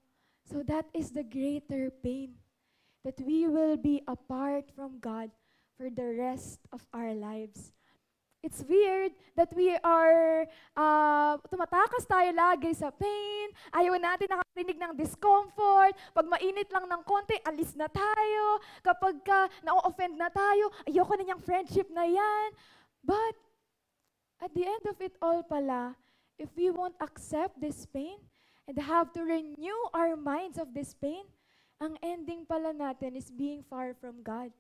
So 0.46 0.62
that 0.70 0.86
is 0.94 1.12
the 1.12 1.26
greater 1.26 1.90
pain 1.90 2.38
that 3.04 3.18
we 3.22 3.50
will 3.50 3.78
be 3.78 4.02
apart 4.08 4.70
from 4.74 5.02
God 5.02 5.30
for 5.78 5.90
the 5.90 6.14
rest 6.18 6.62
of 6.72 6.86
our 6.94 7.14
lives. 7.14 7.74
It's 8.46 8.62
weird 8.62 9.18
that 9.34 9.50
we 9.58 9.74
are, 9.82 10.46
uh, 10.78 11.34
tumatakas 11.50 12.06
tayo 12.06 12.30
lagi 12.30 12.78
sa 12.78 12.94
pain, 12.94 13.50
ayaw 13.74 13.98
natin 13.98 14.30
nakarinig 14.30 14.78
ng 14.78 14.94
discomfort, 14.94 15.98
pag 16.14 16.30
mainit 16.30 16.70
lang 16.70 16.86
ng 16.86 17.02
konti, 17.10 17.42
alis 17.42 17.74
na 17.74 17.90
tayo, 17.90 18.62
kapag 18.86 19.18
ka 19.26 19.50
na-offend 19.66 20.14
na 20.14 20.30
tayo, 20.30 20.70
ayoko 20.86 21.18
na 21.18 21.26
niyang 21.26 21.42
friendship 21.42 21.90
na 21.90 22.06
yan. 22.06 22.50
But, 23.02 23.34
at 24.46 24.54
the 24.54 24.70
end 24.70 24.86
of 24.94 25.02
it 25.02 25.18
all 25.26 25.42
pala, 25.42 25.98
if 26.38 26.50
we 26.56 26.70
won't 26.70 26.96
accept 27.00 27.60
this 27.60 27.86
pain 27.86 28.18
and 28.68 28.78
have 28.80 29.14
to 29.14 29.24
renew 29.24 29.80
our 29.94 30.16
minds 30.16 30.58
of 30.58 30.74
this 30.74 30.94
pain, 30.94 31.24
ang 31.80 31.98
ending 32.02 32.46
pala 32.48 32.72
natin 32.72 33.16
is 33.16 33.32
being 33.32 33.64
far 33.68 33.94
from 34.00 34.24
God. 34.24 34.52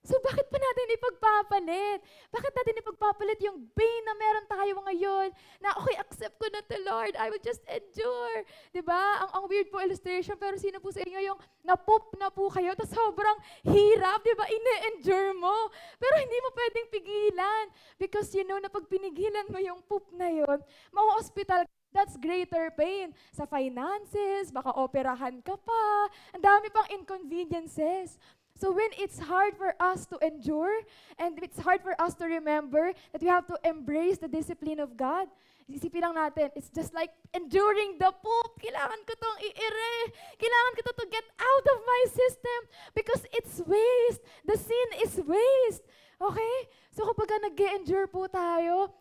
So 0.00 0.16
bakit 0.24 0.48
pa 0.48 0.56
natin 0.56 0.96
ipagpapalit? 0.96 2.00
Bakit 2.32 2.52
natin 2.56 2.80
ipagpapalit 2.80 3.40
yung 3.44 3.68
pain 3.76 4.02
na 4.08 4.14
meron 4.16 4.46
tayo 4.48 4.74
ngayon 4.88 5.28
na 5.60 5.76
okay, 5.76 5.92
accept 6.00 6.40
ko 6.40 6.48
na 6.48 6.64
to 6.64 6.76
Lord, 6.88 7.12
I 7.20 7.28
will 7.28 7.44
just 7.44 7.60
endure. 7.68 8.40
ba? 8.40 8.72
Diba? 8.72 9.02
Ang, 9.20 9.30
ang 9.36 9.44
weird 9.52 9.68
po 9.68 9.84
illustration, 9.84 10.40
pero 10.40 10.56
sino 10.56 10.80
po 10.80 10.88
sa 10.88 11.04
inyo 11.04 11.20
yung 11.20 11.38
napoop 11.68 12.16
na 12.16 12.32
po 12.32 12.48
kayo, 12.48 12.72
tapos 12.72 12.96
sobrang 12.96 13.38
hirap, 13.68 14.24
ba? 14.24 14.48
Ine-endure 14.48 15.36
mo. 15.36 15.68
Pero 16.00 16.14
hindi 16.16 16.38
mo 16.40 16.48
pwedeng 16.56 16.88
pigilan. 16.88 17.64
Because 18.00 18.32
you 18.32 18.48
know 18.48 18.56
na 18.56 18.72
pag 18.72 18.88
pinigilan 18.88 19.52
mo 19.52 19.60
yung 19.60 19.84
poop 19.84 20.08
na 20.16 20.32
yun, 20.32 20.58
ma-hospital 20.96 21.68
That's 21.90 22.14
greater 22.22 22.70
pain. 22.78 23.10
Sa 23.34 23.50
finances, 23.50 24.54
baka 24.54 24.70
operahan 24.78 25.42
ka 25.42 25.58
pa. 25.58 26.06
Ang 26.38 26.42
dami 26.42 26.70
pang 26.70 26.86
inconveniences. 26.86 28.14
So 28.60 28.68
when 28.76 28.92
it's 29.00 29.18
hard 29.18 29.56
for 29.56 29.72
us 29.80 30.04
to 30.12 30.20
endure 30.20 30.84
and 31.16 31.40
it's 31.40 31.58
hard 31.58 31.80
for 31.80 31.96
us 31.96 32.12
to 32.20 32.26
remember 32.28 32.92
that 33.12 33.22
we 33.22 33.28
have 33.28 33.46
to 33.48 33.56
embrace 33.64 34.18
the 34.18 34.28
discipline 34.28 34.80
of 34.84 35.00
God, 35.00 35.32
isipin 35.64 36.04
lang 36.04 36.12
natin, 36.12 36.52
it's 36.52 36.68
just 36.68 36.92
like 36.92 37.08
enduring 37.32 37.96
the 37.96 38.12
poop. 38.20 38.60
Kailangan 38.60 39.00
ko 39.08 39.16
tong 39.16 39.38
i-ere. 39.40 39.92
Kailangan 40.36 40.72
ko 40.76 40.80
to 40.84 40.92
to 40.92 41.06
get 41.08 41.24
out 41.40 41.66
of 41.72 41.78
my 41.88 42.02
system 42.12 42.60
because 42.92 43.24
it's 43.32 43.64
waste. 43.64 44.20
The 44.44 44.60
sin 44.60 44.88
is 45.08 45.16
waste. 45.24 45.88
Okay? 46.20 46.54
So 46.92 47.08
kapag 47.08 47.32
nag 47.40 47.56
endure 47.80 48.04
po 48.04 48.28
tayo, 48.28 48.92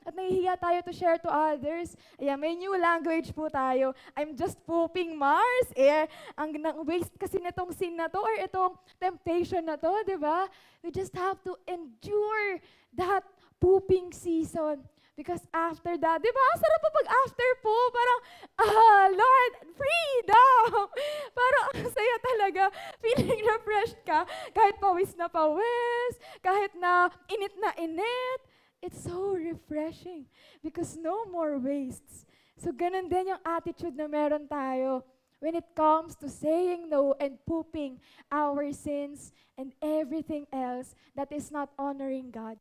tayo 0.55 0.79
to 0.87 0.93
share 0.95 1.19
to 1.19 1.27
others. 1.27 1.99
Ayan, 2.15 2.39
may 2.39 2.55
new 2.55 2.71
language 2.79 3.35
po 3.35 3.51
tayo. 3.51 3.91
I'm 4.15 4.39
just 4.39 4.55
pooping 4.63 5.19
Mars. 5.19 5.67
Eh, 5.75 6.07
ang, 6.39 6.55
ang 6.63 6.87
waste 6.87 7.11
kasi 7.19 7.43
nitong 7.43 7.75
sin 7.75 7.99
na 7.99 8.07
to 8.07 8.23
or 8.23 8.35
itong 8.39 8.79
temptation 8.95 9.67
na 9.67 9.75
to, 9.75 9.91
di 10.07 10.15
ba? 10.15 10.47
We 10.79 10.95
just 10.95 11.11
have 11.11 11.43
to 11.43 11.59
endure 11.67 12.63
that 12.95 13.27
pooping 13.59 14.15
season. 14.15 14.87
Because 15.19 15.43
after 15.51 15.99
that, 15.99 16.23
di 16.23 16.31
ba, 16.31 16.45
sarap 16.55 16.79
pa 16.79 16.89
pag 16.95 17.07
after 17.27 17.49
po, 17.59 17.75
parang, 17.91 18.19
ah, 18.55 19.05
Lord, 19.11 19.53
freedom! 19.75 20.87
parang 21.43 21.65
ang 21.75 21.91
saya 21.91 22.15
talaga. 22.23 22.63
Feeling 23.03 23.43
refreshed 23.43 23.99
ka, 24.07 24.23
kahit 24.55 24.79
pawis 24.79 25.11
na 25.19 25.27
pawis, 25.27 26.15
kahit 26.39 26.71
na 26.79 27.11
init 27.27 27.51
na 27.59 27.75
init. 27.75 28.39
It's 28.79 29.03
so 29.03 29.35
refreshing 29.35 30.23
because 30.63 30.95
no 30.95 31.27
more 31.27 31.59
wastes. 31.59 32.23
So 32.55 32.71
ganun 32.71 33.11
din 33.11 33.35
yung 33.35 33.43
attitude 33.43 33.99
na 33.99 34.07
meron 34.07 34.47
tayo 34.47 35.03
when 35.43 35.51
it 35.51 35.67
comes 35.75 36.15
to 36.23 36.31
saying 36.31 36.87
no 36.87 37.11
and 37.19 37.35
pooping 37.43 37.99
our 38.31 38.71
sins 38.71 39.35
and 39.59 39.75
everything 39.83 40.47
else 40.55 40.95
that 41.11 41.27
is 41.35 41.51
not 41.51 41.75
honoring 41.75 42.31
God. 42.31 42.55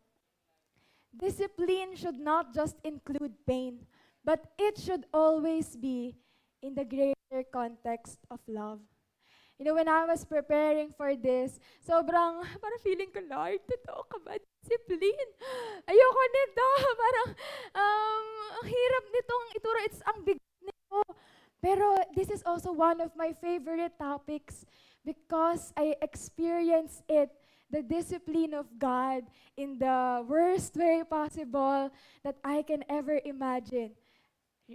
Discipline 1.19 1.99
should 1.99 2.19
not 2.19 2.55
just 2.55 2.77
include 2.85 3.35
pain, 3.47 3.83
but 4.25 4.55
it 4.59 4.79
should 4.79 5.05
always 5.13 5.75
be 5.75 6.15
in 6.63 6.75
the 6.75 6.85
greater 6.85 7.43
context 7.53 8.19
of 8.31 8.39
love. 8.47 8.79
You 9.59 9.67
know, 9.67 9.75
when 9.75 9.89
I 9.89 10.07
was 10.07 10.23
preparing 10.25 10.95
for 10.95 11.19
this, 11.19 11.59
sobrang, 11.83 12.47
parang 12.63 12.83
feeling 12.87 13.11
ko, 13.11 13.19
Lord, 13.27 13.59
totoo 13.67 14.07
ka 14.07 14.23
ba? 14.23 14.39
Discipline. 14.63 15.31
Ayoko 15.91 16.23
nito. 16.31 16.69
Parang, 17.03 17.31
um, 17.75 18.27
ang 18.63 18.69
hirap 18.71 19.05
nitong 19.11 19.45
ituro. 19.59 19.79
It's 19.83 20.01
ang 20.07 20.23
bigat 20.23 20.55
nito. 20.63 21.03
Pero 21.59 21.99
this 22.15 22.31
is 22.31 22.47
also 22.47 22.71
one 22.71 23.03
of 23.03 23.11
my 23.19 23.35
favorite 23.35 23.99
topics 23.99 24.63
because 25.03 25.75
I 25.75 25.99
experience 26.07 27.03
it 27.11 27.35
the 27.71 27.83
discipline 27.83 28.55
of 28.55 28.67
God 28.79 29.25
in 29.57 29.79
the 29.79 30.25
worst 30.27 30.77
way 30.77 31.03
possible 31.09 31.91
that 32.25 32.37
I 32.45 32.63
can 32.63 32.85
ever 32.89 33.21
imagine. 33.25 33.93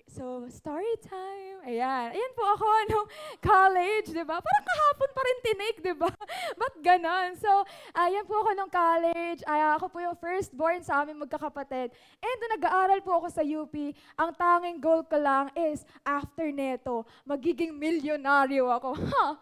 So, 0.09 0.41
story 0.49 0.89
time. 1.05 1.69
Ayan. 1.69 2.17
Ayan 2.17 2.33
po 2.33 2.41
ako 2.57 2.65
nung 2.89 3.07
college, 3.45 4.09
di 4.09 4.25
ba? 4.25 4.41
Parang 4.41 4.65
kahapon 4.65 5.09
pa 5.13 5.21
rin 5.21 5.37
tinik, 5.45 5.75
di 5.85 5.93
ba? 5.93 6.09
Ba't 6.59 6.75
ganon? 6.81 7.37
So, 7.37 7.61
ayan 7.93 8.25
po 8.25 8.41
ako 8.41 8.57
nung 8.57 8.73
college. 8.73 9.45
Ay, 9.45 9.61
ako 9.77 9.93
po 9.93 10.01
yung 10.01 10.17
firstborn 10.17 10.81
sa 10.81 11.05
aming 11.05 11.21
magkakapatid. 11.21 11.93
And 11.93 12.39
nag-aaral 12.57 13.05
po 13.05 13.21
ako 13.21 13.27
sa 13.29 13.45
UP, 13.45 13.75
ang 14.17 14.33
tanging 14.33 14.81
goal 14.81 15.05
ko 15.05 15.21
lang 15.21 15.53
is, 15.53 15.85
after 16.01 16.49
neto, 16.49 17.05
magiging 17.21 17.77
milyonaryo 17.77 18.73
ako. 18.73 18.97
Ha? 19.13 19.37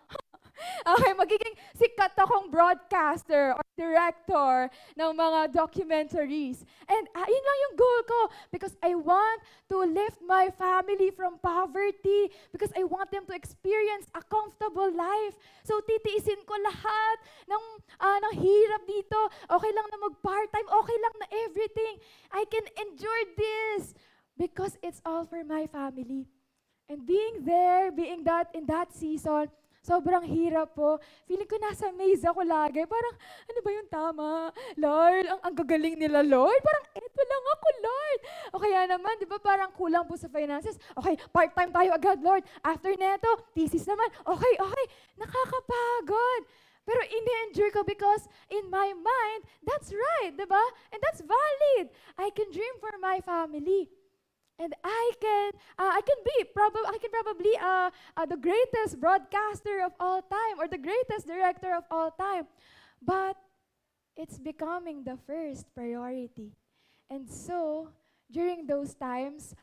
Okay, 0.92 1.14
magiging 1.14 1.56
sikat 1.78 2.18
akong 2.18 2.50
broadcaster 2.50 3.54
or 3.54 3.64
director 3.78 4.70
ng 4.98 5.12
mga 5.14 5.54
documentaries. 5.54 6.62
And 6.86 7.04
uh, 7.14 7.26
yun 7.26 7.44
lang 7.44 7.60
yung 7.70 7.76
goal 7.78 8.02
ko 8.06 8.20
because 8.54 8.76
I 8.82 8.94
want 8.98 9.42
to 9.74 9.78
lift 9.86 10.20
my 10.26 10.50
family 10.54 11.10
from 11.10 11.42
poverty 11.42 12.34
because 12.54 12.70
I 12.78 12.86
want 12.86 13.10
them 13.10 13.26
to 13.30 13.34
experience 13.34 14.10
a 14.14 14.22
comfortable 14.26 14.90
life. 14.90 15.38
So 15.66 15.80
titiisin 15.82 16.46
ko 16.46 16.54
lahat 16.60 17.18
ng, 17.50 17.64
uh, 18.02 18.18
ng 18.30 18.34
hirap 18.42 18.84
dito. 18.86 19.20
Okay 19.50 19.72
lang 19.74 19.88
na 19.90 19.98
mag-part-time, 20.10 20.68
okay 20.68 20.98
lang 21.02 21.16
na 21.18 21.28
everything. 21.48 21.94
I 22.30 22.44
can 22.50 22.66
endure 22.78 23.24
this 23.38 23.94
because 24.38 24.78
it's 24.82 25.02
all 25.06 25.26
for 25.26 25.46
my 25.46 25.66
family. 25.70 26.26
And 26.92 27.08
being 27.08 27.48
there, 27.48 27.92
being 27.92 28.28
that 28.28 28.52
in 28.52 28.68
that 28.68 28.92
season, 28.92 29.48
Sobrang 29.82 30.22
hirap 30.30 30.78
po. 30.78 31.02
Feeling 31.26 31.50
ko 31.50 31.58
nasa 31.58 31.90
maze 31.98 32.22
ako 32.22 32.46
lagi. 32.46 32.86
Parang, 32.86 33.16
ano 33.50 33.60
ba 33.66 33.70
yung 33.74 33.90
tama? 33.90 34.30
Lord, 34.78 35.26
ang, 35.26 35.42
ang 35.42 35.56
gagaling 35.58 35.98
nila, 35.98 36.22
Lord. 36.22 36.62
Parang, 36.62 36.86
eto 36.94 37.22
lang 37.26 37.44
ako, 37.58 37.68
Lord. 37.82 38.20
O 38.54 38.62
kaya 38.62 38.82
naman, 38.86 39.18
di 39.18 39.26
ba 39.26 39.42
parang 39.42 39.74
kulang 39.74 40.06
po 40.06 40.14
sa 40.14 40.30
finances? 40.30 40.78
Okay, 41.02 41.18
part-time 41.34 41.74
tayo 41.74 41.90
agad, 41.98 42.22
Lord. 42.22 42.46
After 42.62 42.94
neto, 42.94 43.42
thesis 43.58 43.82
naman. 43.90 44.06
Okay, 44.22 44.54
okay. 44.62 44.86
Nakakapagod. 45.18 46.42
Pero 46.86 47.02
ini-endure 47.02 47.74
ko 47.74 47.82
because 47.82 48.30
in 48.54 48.70
my 48.70 48.94
mind, 48.94 49.42
that's 49.66 49.90
right, 49.90 50.34
di 50.34 50.46
ba? 50.46 50.62
And 50.94 51.02
that's 51.02 51.26
valid. 51.26 51.90
I 52.22 52.30
can 52.30 52.54
dream 52.54 52.78
for 52.78 52.94
my 53.02 53.18
family. 53.22 53.90
And 54.62 54.78
I 54.86 55.06
can, 55.18 55.58
uh, 55.82 55.90
I 55.98 56.02
can 56.06 56.22
be, 56.22 56.51
probably, 56.62 56.86
I 56.94 56.98
can 57.02 57.12
probably 57.12 57.56
uh, 57.58 57.90
uh, 58.18 58.26
the 58.26 58.38
greatest 58.38 59.00
broadcaster 59.02 59.82
of 59.82 59.94
all 60.00 60.22
time 60.22 60.62
or 60.62 60.68
the 60.68 60.78
greatest 60.78 61.26
director 61.26 61.74
of 61.74 61.84
all 61.90 62.12
time. 62.12 62.46
But 63.02 63.38
it's 64.16 64.38
becoming 64.38 65.04
the 65.04 65.18
first 65.26 65.66
priority. 65.74 66.54
And 67.10 67.26
so, 67.26 67.90
during 68.30 68.68
those 68.68 68.94
times, 68.94 69.56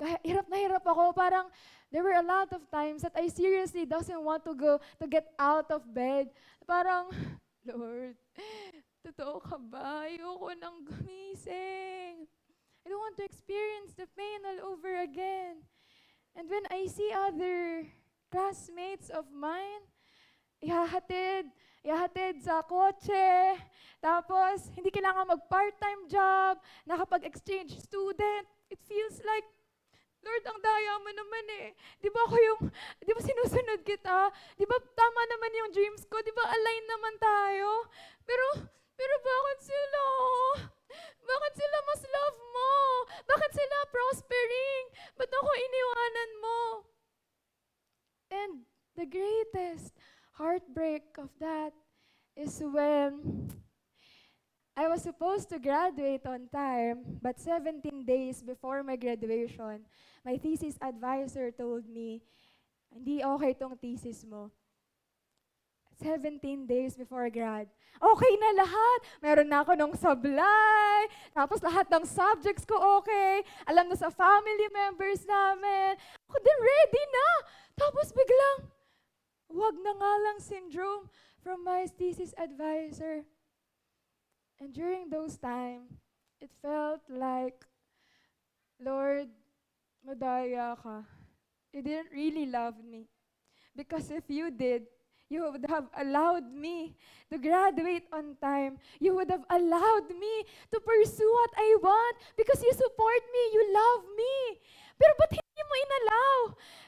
hirap 0.00 0.48
na 0.48 0.56
hirap 0.56 0.84
ako. 0.88 1.12
Parang, 1.12 1.52
there 1.92 2.02
were 2.02 2.16
a 2.16 2.24
lot 2.24 2.48
of 2.52 2.64
times 2.72 3.02
that 3.04 3.12
I 3.12 3.28
seriously 3.28 3.84
doesn't 3.84 4.22
want 4.24 4.44
to 4.48 4.54
go, 4.56 4.80
to 5.00 5.06
get 5.06 5.28
out 5.38 5.68
of 5.70 5.84
bed. 5.92 6.32
Parang, 6.64 7.12
Lord, 7.68 8.16
totoo 9.04 9.44
ka 9.44 9.60
ba? 9.60 10.08
Ayoko 10.08 10.56
nang 10.56 10.80
gumising. 10.88 12.24
I 12.82 12.86
don't 12.88 13.02
want 13.02 13.18
to 13.18 13.26
experience 13.26 13.92
the 13.98 14.06
pain 14.14 14.40
all 14.46 14.72
over 14.72 15.02
again. 15.02 15.66
And 16.36 16.52
when 16.52 16.68
I 16.68 16.84
see 16.84 17.08
other 17.16 17.88
classmates 18.28 19.08
of 19.08 19.24
mine, 19.32 19.88
ihahatid, 20.60 21.48
ihahatid 21.80 22.44
sa 22.44 22.60
kotse, 22.60 23.56
tapos 24.04 24.68
hindi 24.76 24.92
kailangan 24.92 25.32
mag-part-time 25.32 26.04
job, 26.12 26.60
nakapag-exchange 26.84 27.80
student, 27.80 28.44
it 28.68 28.76
feels 28.84 29.16
like, 29.24 29.48
Lord, 30.20 30.44
ang 30.44 30.60
daya 30.60 30.92
mo 31.00 31.10
naman 31.16 31.44
eh. 31.64 31.68
Di 32.04 32.12
ba 32.12 32.20
ako 32.28 32.36
yung, 32.36 32.60
di 33.00 33.12
ba 33.16 33.20
sinusunod 33.24 33.80
kita? 33.80 34.28
Di 34.60 34.68
ba 34.68 34.76
tama 34.92 35.22
naman 35.32 35.56
yung 35.56 35.70
dreams 35.72 36.04
ko? 36.04 36.20
Di 36.20 36.36
ba 36.36 36.44
align 36.52 36.84
naman 36.84 37.14
tayo? 37.16 37.88
Pero, 38.28 38.46
pero 38.92 39.14
bakit 39.24 39.58
sila? 39.72 40.04
Bakit 41.26 41.52
sila 41.58 41.78
mas 41.84 42.02
love 42.06 42.38
mo? 42.38 42.72
Bakit 43.26 43.50
sila 43.52 43.78
prospering? 43.90 44.84
Ba't 45.18 45.32
ako 45.32 45.50
iniwanan 45.50 46.30
mo? 46.40 46.60
And 48.30 48.52
the 48.94 49.06
greatest 49.06 49.94
heartbreak 50.36 51.16
of 51.18 51.30
that 51.40 51.72
is 52.36 52.60
when 52.60 53.48
I 54.76 54.88
was 54.88 55.00
supposed 55.00 55.48
to 55.50 55.58
graduate 55.58 56.28
on 56.28 56.52
time, 56.52 57.16
but 57.24 57.40
17 57.40 58.04
days 58.04 58.44
before 58.44 58.84
my 58.84 58.96
graduation, 58.96 59.88
my 60.20 60.36
thesis 60.36 60.76
advisor 60.84 61.50
told 61.50 61.88
me, 61.88 62.20
hindi 62.92 63.24
okay 63.24 63.56
tong 63.56 63.80
thesis 63.80 64.28
mo. 64.28 64.52
17 65.96 66.68
days 66.68 66.96
before 66.96 67.28
grad. 67.32 67.68
Okay 67.96 68.32
na 68.36 68.50
lahat. 68.60 68.98
Meron 69.24 69.48
na 69.48 69.64
ako 69.64 69.72
ng 69.72 69.92
sablay. 69.96 71.00
Tapos 71.32 71.64
lahat 71.64 71.88
ng 71.88 72.04
subjects 72.04 72.68
ko 72.68 72.76
okay. 73.00 73.40
Alam 73.64 73.88
na 73.88 73.96
sa 73.96 74.12
family 74.12 74.68
members 74.68 75.24
namin. 75.24 75.96
Ako 76.28 76.36
din 76.36 76.58
ready 76.60 77.04
na. 77.08 77.28
Tapos 77.76 78.12
biglang, 78.12 78.58
wag 79.56 79.76
na 79.80 79.92
nga 79.96 80.12
lang 80.28 80.38
syndrome 80.40 81.08
from 81.40 81.64
my 81.64 81.88
thesis 81.88 82.36
advisor. 82.36 83.24
And 84.60 84.72
during 84.72 85.08
those 85.08 85.36
time, 85.36 86.00
it 86.40 86.52
felt 86.60 87.00
like, 87.08 87.64
Lord, 88.80 89.28
madaya 90.04 90.76
ka. 90.76 91.04
You 91.72 91.80
didn't 91.80 92.12
really 92.12 92.48
love 92.48 92.80
me. 92.80 93.08
Because 93.76 94.08
if 94.08 94.24
you 94.28 94.48
did, 94.48 94.88
You 95.28 95.50
would 95.50 95.66
have 95.68 95.90
allowed 95.98 96.54
me 96.54 96.94
to 97.30 97.38
graduate 97.38 98.06
on 98.12 98.36
time. 98.40 98.78
You 99.00 99.14
would 99.16 99.30
have 99.30 99.42
allowed 99.50 100.08
me 100.14 100.46
to 100.70 100.78
pursue 100.78 101.26
what 101.26 101.50
I 101.56 101.76
want 101.82 102.16
because 102.36 102.62
you 102.62 102.72
support 102.72 103.22
me, 103.34 103.42
you 103.52 103.62
love 103.74 104.02
me. 104.14 104.62
Pero 104.96 105.12
ba't 105.18 105.34
hindi 105.34 105.62
mo 105.66 105.74
inalaw? 105.82 106.38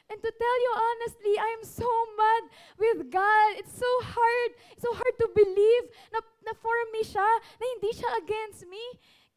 And 0.09 0.17
to 0.23 0.31
tell 0.33 0.57
you 0.63 0.71
honestly, 0.73 1.35
I 1.37 1.49
am 1.59 1.63
so 1.67 1.89
mad 2.17 2.43
with 2.79 2.99
God. 3.13 3.49
It's 3.61 3.75
so 3.77 3.91
hard. 4.01 4.51
So 4.81 4.89
hard 4.95 5.15
to 5.21 5.27
believe 5.35 5.85
na, 6.09 6.23
na 6.47 6.55
for 6.57 6.73
me 6.95 7.05
siya, 7.05 7.29
na 7.59 7.65
hindi 7.77 7.91
siya 7.93 8.09
against 8.23 8.65
me. 8.65 8.81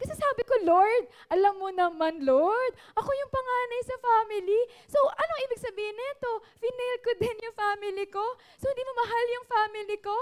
Kasi 0.02 0.18
sabi 0.18 0.42
ko, 0.42 0.54
Lord, 0.66 1.06
alam 1.30 1.62
mo 1.62 1.70
naman, 1.70 2.26
Lord, 2.26 2.74
ako 2.98 3.06
yung 3.06 3.30
panganay 3.30 3.82
sa 3.86 3.96
family. 4.02 4.60
So, 4.90 4.98
anong 4.98 5.42
ibig 5.46 5.62
sabihin 5.62 5.94
nito? 5.94 6.42
Finail 6.58 6.98
ko 7.06 7.10
din 7.22 7.38
yung 7.38 7.54
family 7.54 8.06
ko? 8.10 8.24
So, 8.58 8.66
hindi 8.66 8.82
mo 8.82 8.92
mahal 8.98 9.24
yung 9.30 9.46
family 9.46 9.98
ko? 10.02 10.18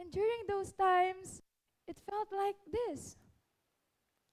And 0.00 0.08
during 0.08 0.48
those 0.48 0.72
times, 0.72 1.44
it 1.84 2.00
felt 2.08 2.32
like 2.32 2.56
this. 2.64 3.20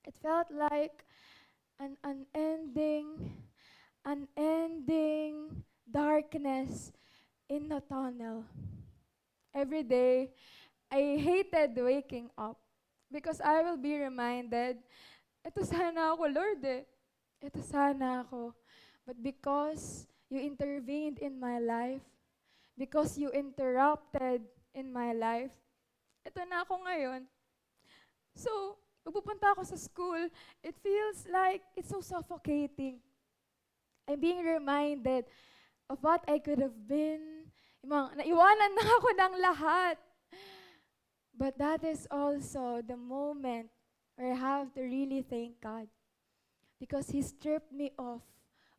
It 0.08 0.16
felt 0.24 0.48
like 0.56 1.04
an 1.84 2.00
unending, 2.00 3.36
unending 4.08 5.68
darkness 5.84 6.96
in 7.52 7.68
the 7.68 7.84
tunnel. 7.92 8.48
Every 9.52 9.84
day, 9.84 10.32
I 10.88 11.20
hated 11.20 11.76
waking 11.76 12.32
up 12.40 12.56
because 13.12 13.40
I 13.40 13.64
will 13.64 13.80
be 13.80 13.96
reminded, 13.96 14.84
ito 15.44 15.64
sana 15.64 16.14
ako, 16.14 16.24
Lord 16.28 16.62
eh. 16.68 16.84
Ito 17.40 17.62
sana 17.64 18.28
ako. 18.28 18.52
But 19.08 19.24
because 19.24 20.08
you 20.28 20.44
intervened 20.44 21.24
in 21.24 21.40
my 21.40 21.60
life, 21.64 22.04
because 22.76 23.16
you 23.16 23.32
interrupted 23.32 24.44
in 24.76 24.92
my 24.92 25.16
life, 25.16 25.54
ito 26.28 26.44
na 26.44 26.68
ako 26.68 26.84
ngayon. 26.84 27.24
So, 28.36 28.78
pagpupunta 29.08 29.56
ako 29.56 29.64
sa 29.64 29.80
school, 29.80 30.28
it 30.60 30.76
feels 30.84 31.24
like 31.32 31.64
it's 31.80 31.88
so 31.88 32.04
suffocating. 32.04 33.00
I'm 34.04 34.20
being 34.20 34.44
reminded 34.44 35.26
of 35.88 36.04
what 36.04 36.28
I 36.28 36.44
could 36.44 36.60
have 36.60 36.76
been. 36.76 37.48
Mga, 37.88 38.20
naiwanan 38.20 38.72
na 38.76 38.86
ako 39.00 39.08
ng 39.16 39.34
lahat. 39.40 39.98
But 41.38 41.58
that 41.60 41.84
is 41.84 42.08
also 42.10 42.82
the 42.82 42.98
moment 42.98 43.70
where 44.16 44.34
I 44.34 44.36
have 44.36 44.74
to 44.74 44.82
really 44.82 45.22
thank 45.22 45.62
God. 45.62 45.88
Because 46.80 47.10
He 47.10 47.22
stripped 47.22 47.72
me 47.72 47.94
off 47.98 48.26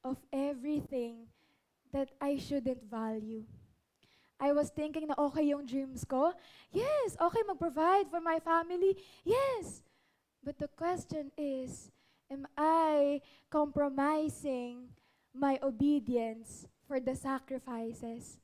of 0.02 0.18
everything 0.32 1.30
that 1.92 2.10
I 2.20 2.36
shouldn't 2.36 2.82
value. 2.90 3.44
I 4.40 4.52
was 4.52 4.70
thinking 4.70 5.06
na 5.06 5.18
okay 5.18 5.50
yung 5.50 5.66
dreams 5.66 6.06
ko. 6.06 6.34
Yes, 6.70 7.18
okay 7.18 7.42
mag-provide 7.46 8.06
for 8.10 8.22
my 8.22 8.38
family. 8.38 8.94
Yes. 9.26 9.82
But 10.42 10.58
the 10.58 10.70
question 10.70 11.34
is, 11.34 11.90
am 12.30 12.46
I 12.54 13.20
compromising 13.50 14.94
my 15.34 15.58
obedience 15.62 16.70
for 16.86 17.02
the 17.02 17.18
sacrifices? 17.18 18.38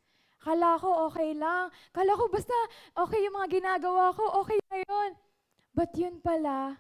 Kala 0.45 0.77
ko 0.77 1.09
okay 1.09 1.33
lang. 1.33 1.73
Kala 1.89 2.13
ko 2.21 2.29
basta 2.29 2.53
okay 3.01 3.25
yung 3.25 3.41
mga 3.41 3.49
ginagawa 3.65 4.13
ko, 4.13 4.45
okay 4.45 4.61
na 4.69 4.85
yun. 4.85 5.11
But 5.73 5.97
yun 5.97 6.21
pala, 6.21 6.77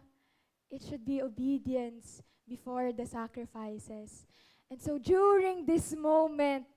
it 0.68 0.84
should 0.84 1.08
be 1.08 1.24
obedience 1.24 2.20
before 2.44 2.92
the 2.92 3.08
sacrifices. 3.08 4.28
And 4.68 4.76
so 4.76 5.00
during 5.00 5.64
this 5.64 5.96
moment, 5.96 6.68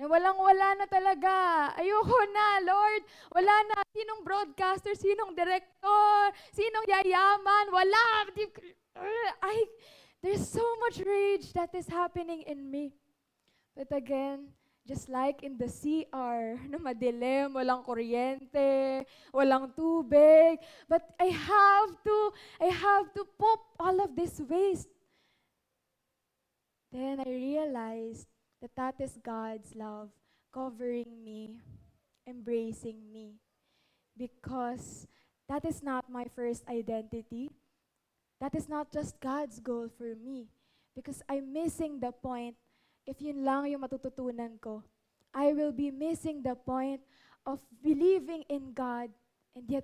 na 0.00 0.08
walang-wala 0.08 0.80
na 0.80 0.86
talaga. 0.88 1.76
Ayoko 1.76 2.18
na, 2.32 2.64
Lord. 2.64 3.04
Wala 3.36 3.54
na. 3.68 3.84
Sinong 3.92 4.24
broadcaster? 4.24 4.96
Sinong 4.96 5.36
director? 5.36 6.32
Sinong 6.56 6.88
yayaman? 6.88 7.68
Wala. 7.68 8.32
I, 9.44 9.68
there's 10.24 10.48
so 10.48 10.64
much 10.80 11.04
rage 11.04 11.52
that 11.52 11.76
is 11.76 11.84
happening 11.84 12.48
in 12.48 12.72
me. 12.72 12.96
But 13.76 13.92
again, 13.92 14.56
Just 14.90 15.06
like 15.06 15.46
in 15.46 15.54
the 15.54 15.70
CR, 15.70 16.58
na 16.74 16.82
madilim, 16.82 17.54
walang 17.54 17.86
kuryente, 17.86 19.06
walang 19.30 19.70
tubig. 19.70 20.58
But 20.90 21.06
I 21.14 21.30
have 21.30 21.94
to, 22.02 22.16
I 22.58 22.74
have 22.74 23.14
to 23.14 23.22
pop 23.38 23.70
all 23.78 24.02
of 24.02 24.18
this 24.18 24.42
waste. 24.42 24.90
Then 26.90 27.22
I 27.22 27.30
realized 27.30 28.26
that 28.58 28.74
that 28.74 28.98
is 28.98 29.14
God's 29.22 29.78
love 29.78 30.10
covering 30.50 31.22
me, 31.22 31.62
embracing 32.26 32.98
me. 33.14 33.38
Because 34.18 35.06
that 35.46 35.62
is 35.62 35.86
not 35.86 36.10
my 36.10 36.26
first 36.34 36.66
identity. 36.66 37.54
That 38.42 38.58
is 38.58 38.66
not 38.66 38.90
just 38.90 39.22
God's 39.22 39.62
goal 39.62 39.86
for 39.86 40.18
me. 40.18 40.50
Because 40.98 41.22
I'm 41.30 41.54
missing 41.54 42.02
the 42.02 42.10
point 42.10 42.58
if 43.10 43.18
yun 43.18 43.42
lang 43.42 43.66
yung 43.66 43.82
matututunan 43.82 44.54
ko, 44.62 44.86
I 45.34 45.50
will 45.50 45.74
be 45.74 45.90
missing 45.90 46.46
the 46.46 46.54
point 46.54 47.02
of 47.42 47.58
believing 47.82 48.46
in 48.46 48.70
God 48.70 49.10
and 49.58 49.66
yet 49.66 49.82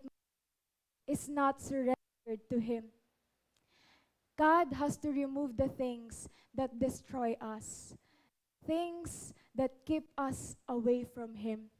is 1.10 1.26
not 1.26 1.58
surrendered 1.58 2.42
to 2.50 2.58
Him. 2.62 2.94
God 4.38 4.70
has 4.78 4.94
to 5.02 5.10
remove 5.10 5.58
the 5.58 5.66
things 5.66 6.30
that 6.54 6.78
destroy 6.78 7.34
us, 7.42 7.98
things 8.62 9.34
that 9.54 9.74
keep 9.82 10.06
us 10.14 10.54
away 10.68 11.02
from 11.02 11.34
Him. 11.34 11.74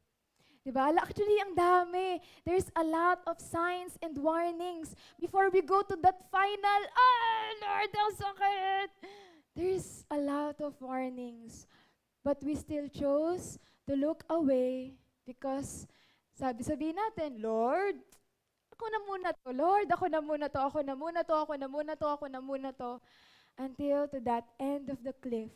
Diba? 0.67 0.91
Actually, 0.99 1.39
ang 1.39 1.55
dami. 1.55 2.19
There's 2.43 2.67
a 2.75 2.83
lot 2.83 3.23
of 3.23 3.39
signs 3.39 3.95
and 4.03 4.19
warnings 4.19 4.91
before 5.15 5.47
we 5.47 5.63
go 5.63 5.79
to 5.79 5.95
that 6.03 6.27
final, 6.27 6.81
ah, 6.91 7.47
Lord, 7.63 7.91
ang 7.95 8.13
sakit. 8.19 8.89
There's 9.57 10.05
a 10.13 10.21
lot 10.21 10.61
of 10.61 10.77
warnings, 10.77 11.65
but 12.21 12.37
we 12.45 12.53
still 12.53 12.85
chose 12.93 13.57
to 13.89 13.97
look 13.97 14.21
away 14.29 14.93
because 15.25 15.89
sabi-sabi 16.37 16.93
natin, 16.93 17.41
Lord, 17.41 17.97
ako 18.69 18.85
na 18.85 18.99
muna 19.01 19.29
to, 19.33 19.49
Lord, 19.57 19.89
ako 19.89 20.05
na 20.13 20.21
muna 20.21 20.45
to, 20.45 20.61
ako 20.61 20.85
na 20.85 20.93
muna 20.93 21.25
to, 21.25 21.33
ako 21.33 21.53
na 21.57 21.65
muna 21.65 21.97
to, 21.97 22.05
ako 22.05 22.25
na 22.29 22.37
muna 22.37 22.69
to, 22.69 23.01
until 23.57 24.05
to 24.05 24.21
that 24.21 24.45
end 24.61 24.93
of 24.93 25.01
the 25.01 25.17
cliff. 25.25 25.49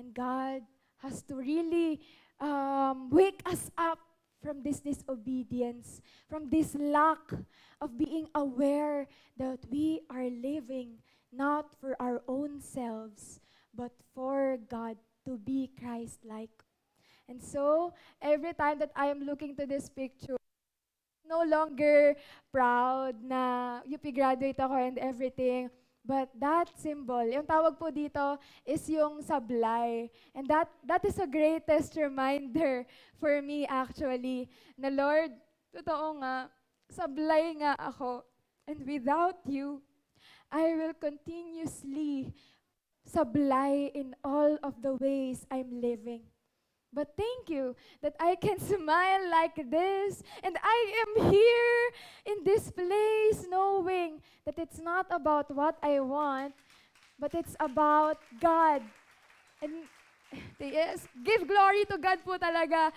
And 0.00 0.16
God 0.16 0.64
has 1.04 1.20
to 1.28 1.36
really 1.36 2.00
um, 2.40 3.12
wake 3.12 3.44
us 3.44 3.68
up 3.76 4.00
from 4.40 4.64
this 4.64 4.80
disobedience, 4.80 6.00
from 6.24 6.48
this 6.48 6.72
lack 6.72 7.36
of 7.84 8.00
being 8.00 8.32
aware 8.32 9.04
that 9.36 9.60
we 9.68 10.00
are 10.08 10.32
living 10.32 11.04
not 11.32 11.74
for 11.80 11.94
our 12.02 12.22
own 12.28 12.60
selves, 12.60 13.40
but 13.74 13.92
for 14.14 14.58
God 14.68 14.96
to 15.24 15.38
be 15.38 15.70
Christ-like. 15.78 16.64
And 17.28 17.42
so, 17.42 17.94
every 18.20 18.52
time 18.54 18.78
that 18.80 18.90
I 18.96 19.06
am 19.06 19.22
looking 19.22 19.54
to 19.56 19.66
this 19.66 19.88
picture, 19.88 20.36
no 21.30 21.46
longer 21.46 22.18
proud 22.50 23.14
na 23.22 23.78
UP 23.86 24.02
graduate 24.10 24.58
ako 24.58 24.74
and 24.74 24.98
everything. 24.98 25.70
But 26.02 26.34
that 26.42 26.74
symbol, 26.74 27.22
yung 27.22 27.46
tawag 27.46 27.78
po 27.78 27.94
dito 27.94 28.34
is 28.66 28.82
yung 28.90 29.22
sablay. 29.22 30.10
And 30.34 30.48
that 30.50 30.66
that 30.82 31.06
is 31.06 31.22
a 31.22 31.30
greatest 31.30 31.94
reminder 31.94 32.82
for 33.22 33.38
me 33.38 33.62
actually 33.70 34.50
na 34.74 34.90
Lord, 34.90 35.30
totoo 35.70 36.18
nga, 36.18 36.50
sablay 36.90 37.62
nga 37.62 37.78
ako. 37.78 38.26
And 38.66 38.82
without 38.82 39.38
you, 39.46 39.84
I 40.52 40.74
will 40.74 40.94
continuously 40.94 42.32
supply 43.06 43.90
in 43.94 44.14
all 44.24 44.58
of 44.62 44.82
the 44.82 44.94
ways 44.94 45.46
I'm 45.50 45.80
living. 45.80 46.22
But 46.92 47.14
thank 47.16 47.48
you 47.48 47.76
that 48.02 48.16
I 48.18 48.34
can 48.34 48.58
smile 48.74 49.30
like 49.30 49.54
this 49.70 50.22
and 50.42 50.58
I 50.62 50.78
am 51.06 51.30
here 51.30 51.82
in 52.26 52.42
this 52.44 52.70
place 52.70 53.46
knowing 53.48 54.20
that 54.44 54.58
it's 54.58 54.78
not 54.80 55.06
about 55.10 55.54
what 55.54 55.78
I 55.82 56.00
want, 56.00 56.54
but 57.18 57.34
it's 57.34 57.54
about 57.60 58.18
God. 58.40 58.82
And 59.62 59.86
yes, 60.58 61.06
give 61.22 61.46
glory 61.46 61.84
to 61.86 61.98
God 61.98 62.18
po 62.24 62.38
talaga. 62.38 62.90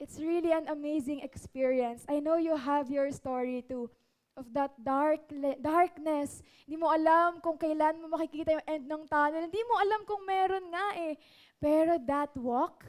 It's 0.00 0.18
really 0.18 0.50
an 0.50 0.66
amazing 0.66 1.22
experience. 1.22 2.02
I 2.10 2.18
know 2.18 2.34
you 2.34 2.56
have 2.58 2.90
your 2.90 3.10
story 3.14 3.62
too 3.62 3.90
of 4.34 4.50
that 4.54 4.74
dark 4.82 5.22
darkness. 5.62 6.42
Hindi 6.66 6.76
mo 6.78 6.90
alam 6.90 7.38
kung 7.38 7.58
kailan 7.58 8.02
mo 8.02 8.10
makikita 8.10 8.58
yung 8.58 8.66
end 8.66 8.84
ng 8.90 9.04
tunnel. 9.06 9.46
Hindi 9.46 9.62
mo 9.66 9.74
alam 9.78 10.00
kung 10.06 10.22
meron 10.26 10.66
nga 10.70 10.86
eh. 10.98 11.14
Pero 11.62 11.98
that 12.06 12.34
walk, 12.36 12.84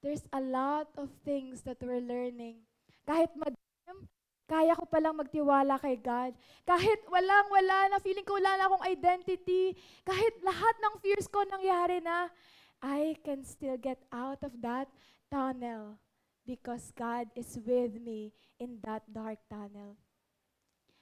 there's 0.00 0.24
a 0.30 0.40
lot 0.40 0.88
of 0.94 1.10
things 1.26 1.66
that 1.66 1.78
we're 1.82 2.02
learning. 2.02 2.62
Kahit 3.02 3.34
madilim, 3.34 3.98
kaya 4.46 4.78
ko 4.78 4.86
palang 4.86 5.18
magtiwala 5.18 5.82
kay 5.82 5.98
God. 5.98 6.30
Kahit 6.62 7.02
walang-wala 7.10 7.90
na, 7.90 7.98
feeling 7.98 8.22
ko 8.22 8.38
wala 8.38 8.54
na 8.54 8.70
akong 8.70 8.86
identity. 8.86 9.74
Kahit 10.06 10.38
lahat 10.46 10.74
ng 10.78 10.94
fears 11.02 11.26
ko 11.26 11.42
nangyari 11.42 11.98
na, 11.98 12.30
I 12.78 13.18
can 13.26 13.42
still 13.42 13.74
get 13.74 13.98
out 14.14 14.38
of 14.46 14.54
that 14.62 14.86
tunnel 15.26 15.98
because 16.46 16.94
God 16.94 17.26
is 17.34 17.58
with 17.58 17.98
me 17.98 18.30
in 18.62 18.78
that 18.86 19.02
dark 19.10 19.42
tunnel. 19.50 19.98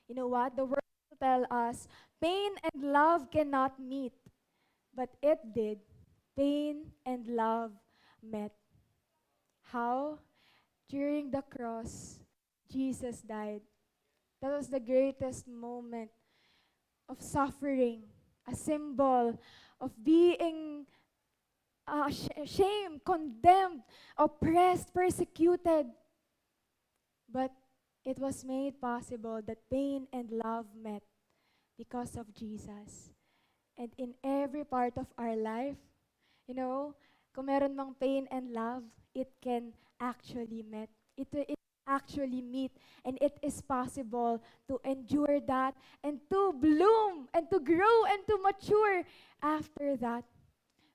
You 0.08 0.14
know 0.14 0.28
what? 0.28 0.56
The 0.56 0.64
word 0.64 0.84
tell 1.20 1.46
us 1.50 1.88
pain 2.20 2.52
and 2.62 2.92
love 2.92 3.30
cannot 3.30 3.80
meet, 3.80 4.12
but 4.94 5.10
it 5.22 5.38
did. 5.54 5.78
Pain 6.36 6.92
and 7.06 7.26
love 7.28 7.72
met. 8.22 8.52
How? 9.62 10.18
During 10.88 11.30
the 11.30 11.42
cross, 11.42 12.18
Jesus 12.70 13.22
died. 13.22 13.62
That 14.42 14.52
was 14.52 14.68
the 14.68 14.80
greatest 14.80 15.48
moment 15.48 16.10
of 17.08 17.22
suffering, 17.22 18.02
a 18.46 18.54
symbol 18.54 19.38
of 19.80 19.92
being 20.04 20.86
uh, 21.86 22.10
shamed, 22.44 23.04
condemned, 23.04 23.82
oppressed, 24.16 24.92
persecuted. 24.92 25.86
But 27.30 27.52
it 28.04 28.18
was 28.18 28.44
made 28.44 28.80
possible 28.80 29.40
that 29.46 29.58
pain 29.70 30.06
and 30.12 30.30
love 30.30 30.66
met 30.76 31.02
because 31.76 32.16
of 32.16 32.32
Jesus. 32.34 33.10
And 33.76 33.90
in 33.98 34.14
every 34.22 34.64
part 34.64 34.96
of 34.96 35.06
our 35.18 35.34
life, 35.34 35.80
you 36.46 36.54
know, 36.54 36.94
kung 37.34 37.46
meron 37.46 37.74
mang 37.74 37.96
pain 37.98 38.28
and 38.30 38.52
love, 38.52 38.84
it 39.14 39.32
can 39.42 39.72
actually 39.98 40.62
meet. 40.62 40.88
It, 41.16 41.28
it 41.32 41.58
actually 41.88 42.40
meet. 42.40 42.70
And 43.04 43.18
it 43.20 43.38
is 43.42 43.60
possible 43.60 44.40
to 44.68 44.80
endure 44.84 45.40
that 45.48 45.74
and 46.04 46.20
to 46.30 46.52
bloom 46.52 47.28
and 47.34 47.50
to 47.50 47.58
grow 47.58 48.04
and 48.06 48.22
to 48.28 48.38
mature 48.38 49.02
after 49.42 49.96
that. 49.96 50.24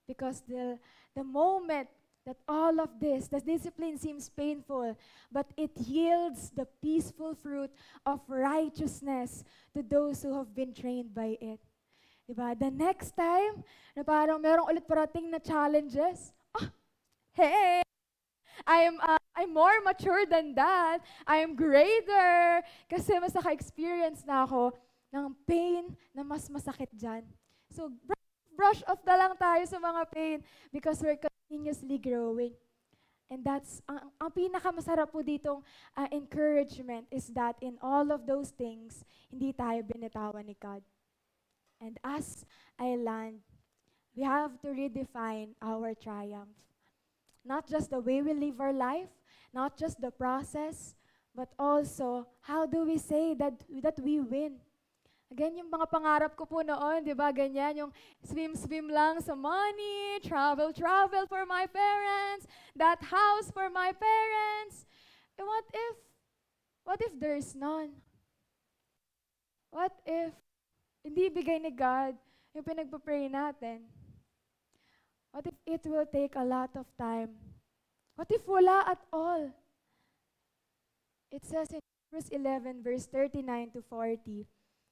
Because 0.07 0.41
the, 0.47 0.79
the 1.15 1.23
moment 1.23 1.89
that 2.25 2.37
all 2.47 2.79
of 2.79 2.89
this, 2.99 3.27
the 3.27 3.39
discipline 3.39 3.97
seems 3.97 4.29
painful, 4.29 4.95
but 5.31 5.47
it 5.57 5.71
yields 5.77 6.51
the 6.51 6.67
peaceful 6.81 7.33
fruit 7.33 7.71
of 8.05 8.21
righteousness 8.27 9.43
to 9.73 9.83
those 9.83 10.21
who 10.23 10.37
have 10.37 10.53
been 10.53 10.73
trained 10.73 11.13
by 11.13 11.37
it. 11.41 11.59
Diba? 12.29 12.53
The 12.53 12.69
next 12.69 13.17
time 13.17 13.63
na 13.97 14.03
parang 14.05 14.37
merong 14.37 14.69
ulit 14.69 14.85
parating 14.85 15.33
na 15.33 15.41
challenges, 15.41 16.29
ah, 16.53 16.69
hey, 17.33 17.81
I 18.67 18.85
am 18.85 19.01
uh, 19.01 19.17
I'm 19.33 19.55
more 19.55 19.79
mature 19.81 20.27
than 20.27 20.53
that. 20.53 20.99
I 21.25 21.41
am 21.41 21.55
greater. 21.55 22.61
Kasi 22.91 23.17
mas 23.17 23.33
naka-experience 23.33 24.27
na 24.27 24.43
ako 24.43 24.75
ng 25.15 25.31
pain 25.47 25.95
na 26.11 26.21
mas 26.27 26.45
masakit 26.51 26.91
dyan. 26.93 27.23
So, 27.71 27.89
brush 28.59 28.83
off 28.91 28.99
na 29.07 29.15
lang 29.15 29.33
tayo 29.39 29.63
sa 29.63 29.79
mga 29.79 30.01
pain 30.11 30.37
because 30.67 30.99
we're 30.99 31.15
continuously 31.15 31.95
growing. 31.95 32.51
And 33.31 33.39
that's, 33.39 33.79
ang, 33.87 34.11
ang 34.19 34.31
pinakamasarap 34.35 35.15
po 35.15 35.23
ditong 35.23 35.63
uh, 35.95 36.09
encouragement 36.11 37.07
is 37.07 37.31
that 37.31 37.55
in 37.63 37.79
all 37.79 38.11
of 38.11 38.27
those 38.27 38.51
things, 38.51 39.07
hindi 39.31 39.55
tayo 39.55 39.79
binitawan 39.87 40.43
ni 40.43 40.59
God. 40.59 40.83
And 41.79 41.95
as 42.03 42.43
I 42.75 42.99
land, 42.99 43.39
we 44.11 44.27
have 44.27 44.59
to 44.67 44.75
redefine 44.75 45.55
our 45.63 45.95
triumph. 45.95 46.51
Not 47.47 47.69
just 47.71 47.87
the 47.87 48.03
way 48.03 48.19
we 48.19 48.35
live 48.35 48.59
our 48.59 48.75
life, 48.75 49.13
not 49.55 49.79
just 49.79 50.03
the 50.03 50.11
process, 50.11 50.99
but 51.31 51.47
also 51.55 52.27
how 52.43 52.67
do 52.67 52.83
we 52.83 52.99
say 52.99 53.31
that, 53.39 53.63
that 53.79 53.95
we 54.03 54.19
win? 54.19 54.59
Again, 55.29 55.61
yung 55.61 55.69
mga 55.69 55.85
pangarap 55.85 56.33
ko 56.33 56.49
po 56.49 56.65
noon, 56.65 57.05
di 57.05 57.13
ba, 57.13 57.29
ganyan, 57.29 57.85
yung 57.85 57.91
swim-swim 58.25 58.89
lang 58.89 59.21
sa 59.21 59.37
money, 59.37 60.17
travel-travel 60.25 61.29
for 61.29 61.45
my 61.45 61.69
parents, 61.69 62.49
that 62.73 62.97
house 63.05 63.53
for 63.53 63.69
my 63.69 63.93
parents. 63.93 64.89
And 65.37 65.45
what 65.45 65.65
if, 65.69 65.95
what 66.81 66.99
if 67.05 67.13
there's 67.21 67.53
none? 67.53 68.01
What 69.69 69.93
if 70.01 70.33
hindi 71.05 71.29
bigay 71.29 71.61
ni 71.61 71.69
God 71.77 72.17
yung 72.57 72.65
pinagpa-pray 72.65 73.29
natin? 73.29 73.85
What 75.29 75.45
if 75.45 75.53
it 75.69 75.85
will 75.85 76.09
take 76.09 76.33
a 76.33 76.43
lot 76.43 76.73
of 76.73 76.89
time? 76.97 77.37
What 78.17 78.33
if 78.33 78.41
wala 78.49 78.81
at 78.89 78.99
all? 79.13 79.53
It 81.29 81.45
says 81.45 81.69
in 81.69 81.85
Hebrews 82.09 82.33
11, 82.33 82.81
verse 82.81 83.05
39 83.05 83.77
to 83.77 83.81
40, 83.85 84.49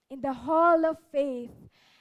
in 0.10 0.22
the 0.22 0.34
hall 0.34 0.86
of 0.86 0.98
faith, 1.12 1.52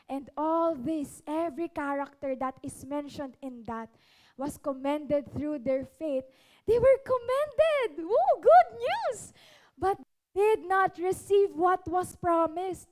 and 0.09 0.31
all 0.37 0.75
this, 0.75 1.23
every 1.27 1.69
character 1.69 2.37
that 2.37 2.55
is 2.63 2.85
mentioned 2.85 3.37
in 3.43 3.65
that 3.67 3.91
was 4.37 4.59
commended 4.59 5.33
through 5.35 5.59
their 5.59 5.85
faith. 5.99 6.25
They 6.67 6.79
were 6.79 7.01
commended! 7.05 8.05
Woo, 8.05 8.33
good 8.41 8.71
news! 8.79 9.33
But 9.79 9.99
did 10.35 10.69
not 10.69 10.99
receive 10.99 11.57
what 11.57 11.87
was 11.89 12.15
promised. 12.17 12.89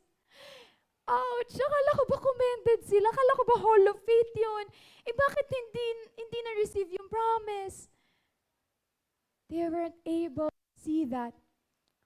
Ouch! 1.05 1.53
Akala 1.53 1.93
ko 2.01 2.05
ba 2.09 2.17
commended 2.17 2.89
sila? 2.89 3.13
Akala 3.13 3.33
ko 3.37 3.45
ba 3.45 3.57
Hall 3.61 3.85
of 3.93 4.01
Faith 4.01 4.33
yun? 4.33 4.67
Eh 5.05 5.13
bakit 5.13 5.47
hindi, 5.53 5.87
hindi 6.17 6.39
na-receive 6.41 6.89
yung 6.97 7.09
promise? 7.13 7.93
They 9.53 9.69
weren't 9.69 10.01
able 10.09 10.49
to 10.49 10.73
see 10.81 11.05
that. 11.13 11.37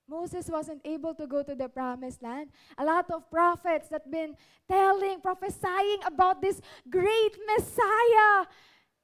Moses 0.09 0.48
wasn't 0.48 0.80
able 0.84 1.14
to 1.14 1.26
go 1.26 1.42
to 1.42 1.54
the 1.54 1.68
promised 1.68 2.22
land. 2.22 2.50
A 2.78 2.84
lot 2.84 3.11
of 3.11 3.30
prophets 3.30 3.88
that 3.88 4.11
been 4.11 4.34
telling, 4.68 5.20
prophesying 5.20 6.00
about 6.06 6.40
this 6.40 6.61
great 6.88 7.36
Messiah 7.46 8.46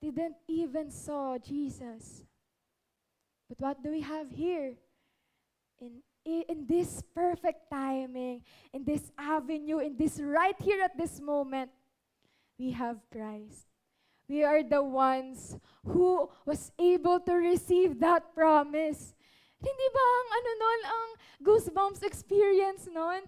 didn't 0.00 0.36
even 0.48 0.90
saw 0.90 1.38
Jesus. 1.38 2.24
But 3.48 3.60
what 3.60 3.82
do 3.82 3.90
we 3.90 4.00
have 4.00 4.30
here? 4.30 4.74
In 5.80 6.00
in 6.24 6.64
this 6.66 7.02
perfect 7.14 7.70
timing, 7.70 8.42
in 8.72 8.84
this 8.84 9.12
avenue, 9.18 9.78
in 9.78 9.96
this 9.96 10.18
right 10.20 10.56
here 10.60 10.80
at 10.82 10.96
this 10.96 11.20
moment, 11.20 11.70
we 12.58 12.70
have 12.72 12.96
Christ. 13.12 13.66
We 14.28 14.42
are 14.42 14.62
the 14.62 14.82
ones 14.82 15.58
who 15.84 16.30
was 16.46 16.72
able 16.78 17.20
to 17.20 17.34
receive 17.34 18.00
that 18.00 18.34
promise. 18.34 19.14
Hindi 19.64 19.86
ba 19.96 20.04
ang 20.04 20.28
ano 20.28 20.50
nun, 20.60 20.80
ang 20.84 21.08
goosebumps 21.40 22.04
experience 22.04 22.84
nun? 22.92 23.24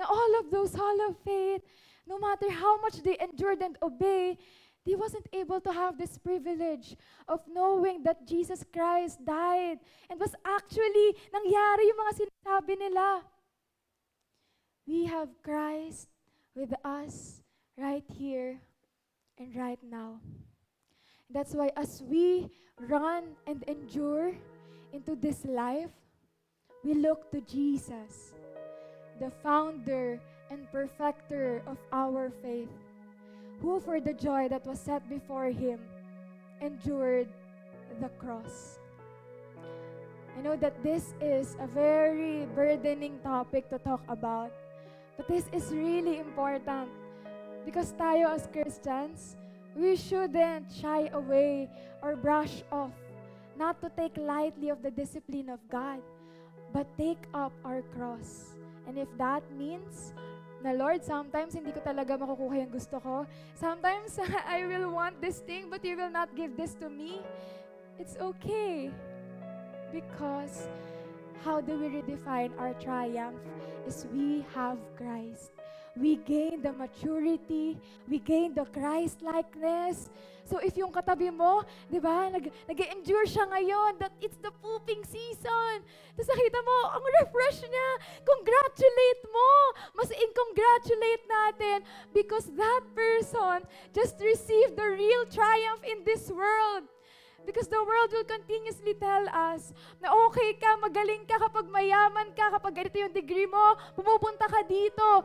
Na 0.00 0.08
all 0.08 0.32
of 0.40 0.48
those 0.48 0.72
hall 0.72 0.98
of 1.04 1.20
faith, 1.20 1.60
no 2.08 2.16
matter 2.16 2.48
how 2.48 2.80
much 2.80 3.04
they 3.04 3.20
endured 3.20 3.60
and 3.60 3.76
obey, 3.84 4.40
they 4.86 4.96
wasn't 4.96 5.28
able 5.32 5.60
to 5.60 5.72
have 5.72 5.96
this 5.96 6.18
privilege 6.18 6.96
of 7.28 7.40
knowing 7.48 8.02
that 8.02 8.26
Jesus 8.26 8.64
Christ 8.72 9.24
died 9.24 9.80
and 10.10 10.20
was 10.20 10.34
actually 10.44 11.16
nangyari 11.32 11.88
yung 11.88 12.00
mga 12.00 12.14
sinasabi 12.20 12.74
nila. 12.80 13.24
We 14.84 15.08
have 15.08 15.32
Christ 15.40 16.08
with 16.52 16.76
us 16.84 17.40
right 17.76 18.04
here 18.12 18.60
and 19.38 19.56
right 19.56 19.80
now. 19.80 20.20
That's 21.32 21.56
why 21.56 21.72
as 21.76 22.04
we 22.04 22.52
run 22.76 23.40
and 23.48 23.64
endure 23.64 24.36
into 24.94 25.18
this 25.18 25.44
life, 25.44 25.90
we 26.84 26.94
look 26.94 27.28
to 27.32 27.40
Jesus, 27.42 28.38
the 29.18 29.30
founder 29.42 30.20
and 30.50 30.70
perfecter 30.70 31.62
of 31.66 31.76
our 31.92 32.30
faith 32.42 32.70
who 33.60 33.80
for 33.80 33.98
the 34.00 34.14
joy 34.14 34.46
that 34.48 34.64
was 34.66 34.78
set 34.78 35.02
before 35.10 35.50
him 35.50 35.80
endured 36.60 37.26
the 38.00 38.08
cross. 38.22 38.78
I 40.38 40.42
know 40.42 40.56
that 40.56 40.82
this 40.82 41.14
is 41.20 41.56
a 41.58 41.66
very 41.66 42.46
burdening 42.54 43.18
topic 43.22 43.68
to 43.70 43.78
talk 43.78 44.02
about, 44.08 44.52
but 45.16 45.26
this 45.26 45.46
is 45.52 45.74
really 45.74 46.18
important 46.18 46.90
because 47.64 47.92
tayo 47.94 48.34
as 48.34 48.46
Christians, 48.52 49.36
we 49.74 49.96
shouldn't 49.96 50.70
shy 50.70 51.10
away 51.14 51.70
or 52.02 52.14
brush 52.14 52.62
off, 52.70 52.94
not 53.56 53.80
to 53.82 53.90
take 53.96 54.16
lightly 54.16 54.68
of 54.68 54.82
the 54.82 54.90
discipline 54.90 55.48
of 55.48 55.60
God, 55.70 56.00
but 56.72 56.86
take 56.98 57.22
up 57.32 57.52
our 57.64 57.82
cross. 57.94 58.54
And 58.86 58.98
if 58.98 59.08
that 59.16 59.42
means 59.56 60.12
na 60.64 60.72
Lord, 60.72 61.04
sometimes 61.04 61.52
hindi 61.52 61.76
ko 61.76 61.84
talaga 61.84 62.16
makukuha 62.16 62.64
yung 62.64 62.72
gusto 62.72 62.96
ko. 62.96 63.28
Sometimes 63.52 64.16
I 64.48 64.64
will 64.64 64.96
want 64.96 65.20
this 65.20 65.44
thing 65.44 65.68
but 65.68 65.84
you 65.84 65.92
will 65.92 66.08
not 66.08 66.32
give 66.32 66.56
this 66.56 66.72
to 66.80 66.88
me. 66.88 67.20
It's 68.00 68.16
okay. 68.16 68.88
Because 69.92 70.66
how 71.44 71.60
do 71.60 71.76
we 71.76 72.00
redefine 72.00 72.56
our 72.56 72.72
triumph 72.80 73.36
is 73.84 74.08
we 74.08 74.40
have 74.56 74.80
Christ. 74.96 75.52
We 75.94 76.16
gain 76.16 76.62
the 76.62 76.72
maturity, 76.72 77.78
we 78.10 78.18
gain 78.18 78.54
the 78.54 78.66
Christ-likeness, 78.66 80.10
So 80.44 80.60
if 80.60 80.76
yung 80.76 80.92
katabi 80.92 81.32
mo, 81.32 81.64
di 81.88 81.96
ba, 81.96 82.28
nag, 82.28 82.52
nag-endure 82.68 83.24
siya 83.24 83.48
ngayon, 83.48 83.96
that 83.96 84.12
it's 84.20 84.36
the 84.44 84.52
pooping 84.60 85.00
season. 85.08 85.80
Tapos 86.12 86.28
nakita 86.28 86.60
mo, 86.60 86.78
ang 86.92 87.04
refresh 87.24 87.64
niya. 87.64 87.88
Congratulate 88.28 89.22
mo. 89.32 89.50
Mas 89.96 90.12
in-congratulate 90.12 91.24
natin 91.24 91.78
because 92.12 92.52
that 92.52 92.84
person 92.92 93.64
just 93.96 94.20
received 94.20 94.76
the 94.76 94.84
real 94.84 95.24
triumph 95.32 95.80
in 95.80 96.04
this 96.04 96.28
world. 96.28 96.84
Because 97.48 97.68
the 97.68 97.80
world 97.80 98.08
will 98.12 98.28
continuously 98.28 98.96
tell 98.96 99.24
us 99.28 99.72
na 100.00 100.12
okay 100.28 100.56
ka, 100.56 100.80
magaling 100.80 101.28
ka 101.28 101.36
kapag 101.40 101.68
mayaman 101.68 102.32
ka, 102.32 102.52
kapag 102.56 102.84
ganito 102.84 102.96
yung 103.00 103.12
degree 103.12 103.48
mo, 103.48 103.76
pumupunta 103.96 104.48
ka 104.48 104.64
dito 104.64 105.24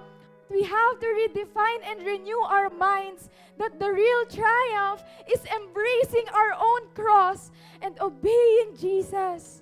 we 0.50 0.64
have 0.64 1.00
to 1.00 1.06
redefine 1.06 1.82
and 1.86 2.06
renew 2.06 2.40
our 2.40 2.70
minds 2.70 3.30
that 3.58 3.80
the 3.80 3.92
real 3.92 4.26
triumph 4.26 5.04
is 5.32 5.42
embracing 5.46 6.26
our 6.34 6.54
own 6.54 6.90
cross 6.96 7.52
and 7.82 8.00
obeying 8.02 8.76
Jesus. 8.80 9.62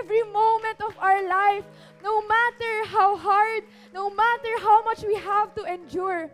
Every 0.00 0.22
moment 0.32 0.80
of 0.80 0.96
our 0.98 1.28
life, 1.28 1.64
no 2.02 2.26
matter 2.26 2.86
how 2.86 3.16
hard, 3.16 3.64
no 3.92 4.08
matter 4.08 4.58
how 4.60 4.82
much 4.84 5.02
we 5.02 5.14
have 5.14 5.54
to 5.56 5.64
endure. 5.64 6.30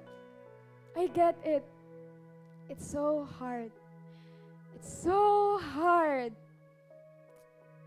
I 0.97 1.09
get 1.09 1.37
it. 1.45 1.65
It's 2.69 2.89
so 2.89 3.27
hard. 3.39 3.73
It's 4.77 5.03
so 5.03 5.59
hard. 5.59 6.33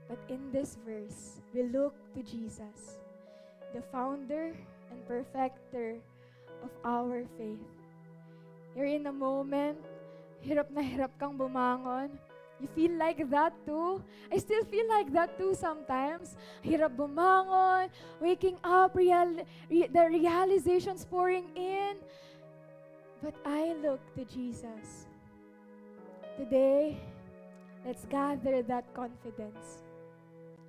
But 0.09 0.19
in 0.27 0.51
this 0.51 0.77
verse, 0.85 1.39
we 1.53 1.63
look 1.63 1.95
to 2.13 2.23
Jesus, 2.23 2.99
the 3.73 3.81
founder 3.81 4.53
and 4.93 5.01
perfecter 5.09 5.97
of 6.61 6.69
our 6.85 7.25
faith. 7.37 7.65
You're 8.77 8.85
in 8.85 9.09
a 9.09 9.13
moment, 9.13 9.81
hirap 10.45 10.69
na 10.69 10.85
hirap 10.85 11.17
kang 11.17 11.33
bumangon. 11.33 12.13
You 12.61 12.69
feel 12.77 12.93
like 12.95 13.19
that 13.33 13.51
too? 13.65 13.99
I 14.31 14.37
still 14.37 14.63
feel 14.69 14.87
like 14.87 15.11
that 15.11 15.35
too 15.37 15.57
sometimes. 15.57 16.37
Hirap 16.63 16.95
bumangon, 16.95 17.89
waking 18.21 18.61
up, 18.63 18.95
real, 18.95 19.41
re, 19.69 19.89
the 19.89 20.03
realizations 20.07 21.03
pouring 21.05 21.49
in. 21.57 21.97
But 23.21 23.33
I 23.45 23.73
look 23.81 23.99
to 24.15 24.23
Jesus. 24.29 25.09
Today, 26.37 26.97
let's 27.85 28.05
gather 28.05 28.61
that 28.63 28.85
confidence. 28.93 29.83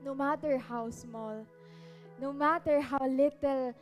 No 0.05 0.15
matter 0.15 0.59
how 0.59 0.91
small, 0.91 1.47
no 2.21 2.33
matter 2.33 2.81
how 2.81 3.01
little 3.07 3.75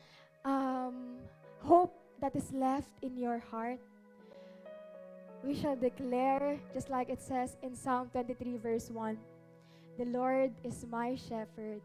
um, 0.44 1.18
hope 1.60 1.94
that 2.20 2.34
is 2.36 2.52
left 2.52 2.90
in 3.02 3.16
your 3.16 3.38
heart, 3.38 3.78
we 5.42 5.54
shall 5.54 5.76
declare, 5.76 6.58
just 6.72 6.88
like 6.90 7.08
it 7.08 7.20
says 7.20 7.56
in 7.62 7.74
Psalm 7.74 8.08
23, 8.10 8.58
verse 8.58 8.90
1 8.90 9.18
The 9.98 10.04
Lord 10.06 10.52
is 10.62 10.86
my 10.88 11.16
shepherd, 11.16 11.82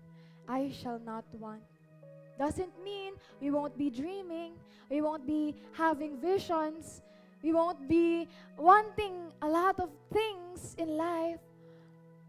I 0.48 0.72
shall 0.72 1.00
not 1.00 1.26
want. 1.34 1.62
Doesn't 2.38 2.72
mean 2.84 3.14
we 3.42 3.50
won't 3.50 3.78
be 3.78 3.90
dreaming, 3.90 4.54
we 4.90 5.02
won't 5.02 5.26
be 5.26 5.56
having 5.74 6.22
visions, 6.22 7.02
we 7.42 7.52
won't 7.52 7.90
be 7.90 8.28
wanting 8.58 9.34
a 9.42 9.48
lot 9.48 9.80
of 9.80 9.90
things 10.14 10.76
in 10.78 10.98
life. 10.98 11.42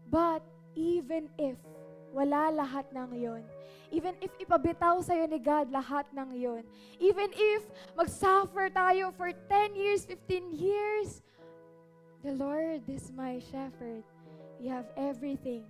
But 0.09 0.41
even 0.73 1.29
if 1.37 1.57
wala 2.09 2.49
lahat 2.49 2.89
ng 2.89 3.13
yon, 3.21 3.45
even 3.91 4.13
if 4.21 4.29
ipabitaw 4.37 5.01
sa'yo 5.01 5.25
ni 5.25 5.41
God 5.41 5.73
lahat 5.73 6.05
ng 6.13 6.29
yon, 6.37 6.63
even 7.01 7.29
if 7.33 7.65
mag-suffer 7.97 8.69
tayo 8.69 9.09
for 9.17 9.33
10 9.33 9.73
years, 9.73 10.05
15 10.05 10.53
years, 10.53 11.21
the 12.21 12.33
Lord 12.37 12.85
is 12.85 13.09
my 13.15 13.41
shepherd. 13.49 14.05
We 14.59 14.67
have 14.67 14.85
everything 14.99 15.63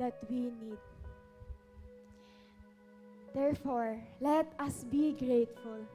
that 0.00 0.16
we 0.26 0.50
need. 0.50 0.80
Therefore, 3.30 4.00
let 4.18 4.50
us 4.58 4.82
be 4.88 5.14
grateful 5.14 5.86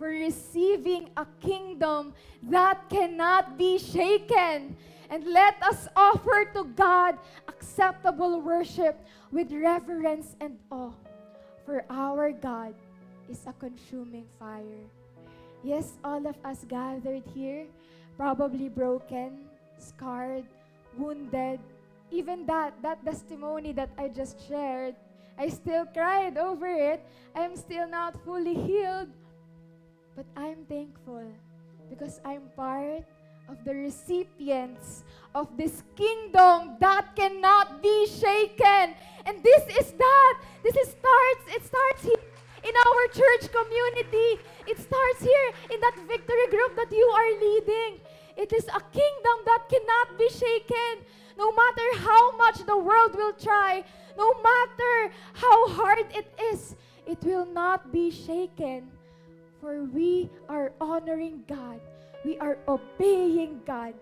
for 0.00 0.08
receiving 0.08 1.12
a 1.20 1.28
kingdom 1.44 2.16
that 2.48 2.88
cannot 2.88 3.60
be 3.60 3.76
shaken. 3.76 4.74
And 5.12 5.26
let 5.28 5.60
us 5.60 5.88
offer 5.94 6.48
to 6.56 6.64
God 6.72 7.18
acceptable 7.46 8.40
worship 8.40 8.96
with 9.30 9.52
reverence 9.52 10.34
and 10.40 10.56
awe. 10.72 10.96
For 11.66 11.84
our 11.90 12.32
God 12.32 12.72
is 13.28 13.44
a 13.44 13.52
consuming 13.52 14.24
fire. 14.40 14.88
Yes, 15.62 16.00
all 16.02 16.24
of 16.26 16.34
us 16.48 16.64
gathered 16.64 17.22
here, 17.36 17.66
probably 18.16 18.70
broken, 18.70 19.44
scarred, 19.76 20.48
wounded. 20.96 21.60
Even 22.10 22.46
that, 22.46 22.72
that 22.80 23.04
testimony 23.04 23.72
that 23.72 23.90
I 23.98 24.08
just 24.08 24.40
shared, 24.48 24.96
I 25.36 25.48
still 25.48 25.84
cried 25.92 26.38
over 26.38 26.66
it. 26.66 27.04
I'm 27.36 27.54
still 27.54 27.86
not 27.86 28.16
fully 28.24 28.54
healed. 28.54 29.12
But 30.20 30.42
I'm 30.42 30.66
thankful 30.68 31.32
because 31.88 32.20
I'm 32.26 32.42
part 32.54 33.08
of 33.48 33.56
the 33.64 33.72
recipients 33.72 35.02
of 35.34 35.48
this 35.56 35.82
kingdom 35.96 36.76
that 36.78 37.16
cannot 37.16 37.80
be 37.80 38.04
shaken. 38.04 39.00
And 39.24 39.40
this 39.40 39.64
is 39.80 39.96
that. 39.96 40.34
This 40.62 40.76
is 40.76 40.92
starts, 40.92 41.44
it 41.56 41.64
starts 41.64 42.02
here 42.04 42.24
in 42.68 42.74
our 42.76 43.02
church 43.16 43.48
community. 43.48 44.44
It 44.68 44.76
starts 44.76 45.24
here 45.24 45.48
in 45.72 45.80
that 45.80 45.96
victory 46.04 46.48
group 46.52 46.76
that 46.76 46.92
you 46.92 47.06
are 47.16 47.32
leading. 47.40 48.04
It 48.36 48.52
is 48.52 48.68
a 48.68 48.82
kingdom 48.92 49.36
that 49.48 49.72
cannot 49.72 50.18
be 50.18 50.28
shaken. 50.28 51.00
No 51.38 51.50
matter 51.50 52.04
how 52.04 52.36
much 52.36 52.60
the 52.66 52.76
world 52.76 53.16
will 53.16 53.32
try, 53.40 53.84
no 54.18 54.34
matter 54.44 55.14
how 55.32 55.68
hard 55.80 56.12
it 56.12 56.28
is, 56.52 56.76
it 57.06 57.24
will 57.24 57.46
not 57.46 57.90
be 57.90 58.10
shaken. 58.10 58.99
For 59.60 59.84
we 59.84 60.30
are 60.48 60.72
honoring 60.80 61.44
God. 61.46 61.80
We 62.24 62.38
are 62.38 62.58
obeying 62.66 63.60
God. 63.66 63.94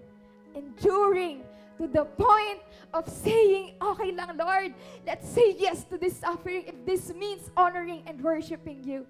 Enduring 0.55 1.43
to 1.79 1.87
the 1.87 2.05
point 2.05 2.61
of 2.95 3.09
saying, 3.09 3.75
okay 3.81 4.13
lang, 4.13 4.37
Lord, 4.37 4.75
let's 5.07 5.29
say 5.29 5.55
yes 5.59 5.85
to 5.85 5.99
this 5.99 6.19
suffering 6.19 6.65
if 6.67 6.75
this 6.87 7.15
means 7.15 7.51
honoring 7.57 8.03
and 8.07 8.23
worshiping 8.23 8.83
you. 8.83 9.07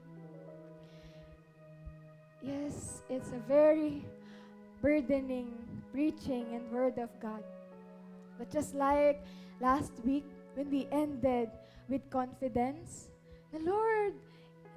Yes, 2.43 3.03
it's 3.09 3.33
a 3.33 3.41
very 3.49 4.05
burdening 4.81 5.53
preaching 5.93 6.47
and 6.55 6.71
word 6.71 6.99
of 6.99 7.09
God. 7.21 7.43
But 8.39 8.51
just 8.53 8.75
like 8.75 9.25
last 9.61 9.93
week, 10.05 10.25
when 10.55 10.71
we 10.71 10.87
ended 10.93 11.51
with 11.89 12.03
confidence, 12.11 13.09
the 13.53 13.59
Lord, 13.61 14.15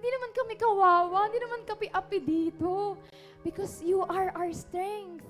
hindi 0.01 0.17
naman 0.17 0.31
kami 0.33 0.53
kawawa, 0.57 1.29
hindi 1.29 1.39
naman 1.45 1.61
kami 1.61 1.85
api 1.93 2.17
dito. 2.25 2.97
Because 3.45 3.85
you 3.85 4.01
are 4.01 4.33
our 4.33 4.49
strength. 4.49 5.21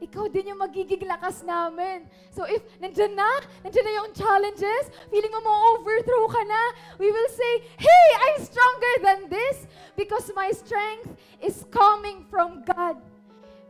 Ikaw 0.00 0.32
din 0.32 0.56
yung 0.56 0.64
magiging 0.64 1.04
lakas 1.04 1.44
namin. 1.44 2.08
So 2.32 2.48
if 2.48 2.64
nandyan 2.80 3.12
na, 3.12 3.28
nandyan 3.60 3.84
na 3.84 3.94
yung 4.00 4.10
challenges, 4.16 4.88
feeling 5.12 5.28
mo 5.28 5.44
ma-overthrow 5.44 6.24
ka 6.32 6.40
na, 6.40 6.62
we 6.96 7.12
will 7.12 7.28
say, 7.28 7.52
Hey, 7.76 8.06
I'm 8.16 8.40
stronger 8.40 8.94
than 9.04 9.20
this 9.28 9.68
because 9.92 10.32
my 10.32 10.56
strength 10.56 11.12
is 11.44 11.68
coming 11.68 12.24
from 12.32 12.64
God. 12.64 12.96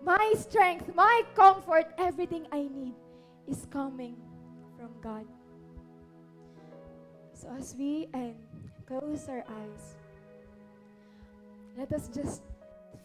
My 0.06 0.38
strength, 0.38 0.94
my 0.94 1.26
comfort, 1.34 1.90
everything 1.98 2.46
I 2.54 2.70
need 2.70 2.94
is 3.50 3.66
coming 3.74 4.14
from 4.78 4.94
God. 5.02 5.26
So 7.34 7.50
as 7.58 7.74
we 7.74 8.06
end, 8.14 8.38
close 8.86 9.26
our 9.26 9.42
eyes. 9.42 9.97
Let 11.78 11.92
us 11.92 12.10
just 12.10 12.42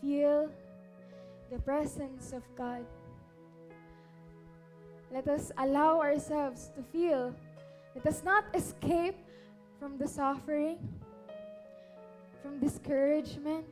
feel 0.01 0.49
the 1.51 1.59
presence 1.59 2.33
of 2.33 2.41
God. 2.57 2.81
Let 5.13 5.27
us 5.27 5.51
allow 5.59 6.01
ourselves 6.01 6.71
to 6.73 6.81
feel. 6.81 7.35
Let 7.93 8.07
us 8.07 8.23
not 8.25 8.45
escape 8.55 9.13
from 9.79 9.99
the 9.99 10.07
suffering, 10.07 10.81
from 12.41 12.57
discouragement. 12.57 13.69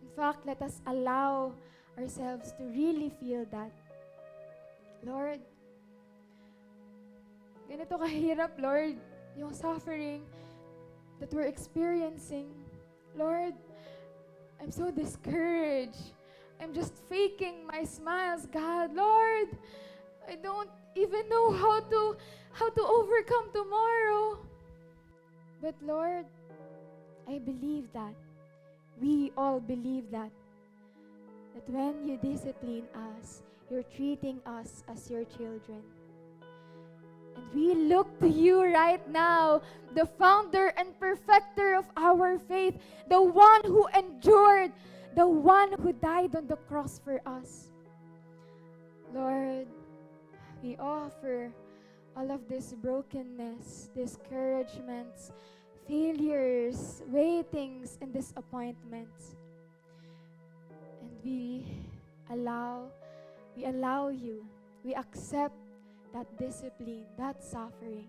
In 0.00 0.08
fact, 0.16 0.46
let 0.46 0.62
us 0.62 0.80
allow 0.86 1.52
ourselves 1.98 2.52
to 2.56 2.64
really 2.72 3.12
feel 3.20 3.44
that. 3.52 3.72
Lord, 5.04 5.44
ganito 7.68 8.00
kahirap, 8.00 8.56
Lord, 8.56 8.96
yung 9.36 9.52
suffering 9.52 10.24
that 11.20 11.28
we're 11.36 11.52
experiencing. 11.52 12.48
Lord, 13.12 13.52
I'm 14.60 14.70
so 14.70 14.90
discouraged. 14.90 16.12
I'm 16.60 16.72
just 16.72 16.94
faking 17.08 17.66
my 17.66 17.84
smiles, 17.84 18.46
God. 18.46 18.94
Lord, 18.94 19.48
I 20.28 20.36
don't 20.36 20.70
even 20.94 21.28
know 21.28 21.52
how 21.52 21.80
to 21.80 22.16
how 22.52 22.70
to 22.70 22.82
overcome 22.82 23.52
tomorrow. 23.52 24.38
But 25.60 25.74
Lord, 25.82 26.24
I 27.28 27.38
believe 27.38 27.92
that. 27.92 28.14
We 29.00 29.32
all 29.36 29.60
believe 29.60 30.10
that. 30.10 30.30
That 31.54 31.68
when 31.68 32.08
you 32.08 32.16
discipline 32.16 32.88
us, 32.94 33.42
you're 33.70 33.84
treating 33.84 34.40
us 34.46 34.84
as 34.88 35.10
your 35.10 35.24
children. 35.24 35.82
We 37.54 37.74
look 37.74 38.20
to 38.20 38.28
you 38.28 38.64
right 38.64 39.00
now, 39.10 39.62
the 39.94 40.06
founder 40.06 40.72
and 40.76 40.98
perfecter 41.00 41.74
of 41.74 41.86
our 41.96 42.38
faith, 42.38 42.76
the 43.08 43.22
one 43.22 43.64
who 43.64 43.86
endured, 43.96 44.72
the 45.14 45.26
one 45.26 45.72
who 45.80 45.92
died 45.92 46.36
on 46.36 46.46
the 46.46 46.56
cross 46.68 47.00
for 47.02 47.20
us. 47.24 47.68
Lord, 49.14 49.66
we 50.62 50.76
offer 50.76 51.52
all 52.16 52.30
of 52.30 52.48
this 52.48 52.72
brokenness, 52.72 53.90
discouragements, 53.94 55.32
failures, 55.86 57.02
waitings, 57.06 57.98
and 58.00 58.12
disappointments. 58.12 59.36
And 61.00 61.10
we 61.24 61.64
allow, 62.30 62.88
we 63.56 63.64
allow 63.64 64.08
you, 64.08 64.44
we 64.84 64.94
accept 64.94 65.54
that 66.16 66.38
discipline, 66.38 67.04
that 67.18 67.44
suffering. 67.44 68.08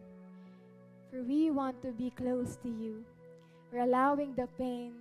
For 1.12 1.24
we 1.24 1.52
want 1.52 1.82
to 1.82 1.92
be 1.92 2.10
close 2.16 2.56
to 2.64 2.70
you. 2.70 3.04
We're 3.72 3.84
allowing 3.84 4.34
the 4.36 4.48
pain 4.58 4.94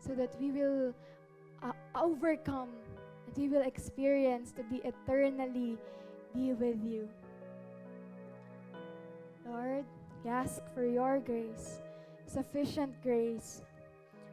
so 0.00 0.14
that 0.14 0.32
we 0.40 0.50
will 0.50 0.94
uh, 1.62 1.72
overcome 1.94 2.70
and 3.26 3.36
we 3.36 3.48
will 3.48 3.60
experience 3.60 4.50
to 4.52 4.62
be 4.64 4.80
eternally 4.80 5.76
be 6.34 6.54
with 6.54 6.80
you. 6.82 7.06
Lord, 9.44 9.84
we 10.24 10.30
ask 10.30 10.62
for 10.72 10.86
your 10.86 11.20
grace, 11.20 11.82
sufficient 12.24 12.96
grace. 13.02 13.60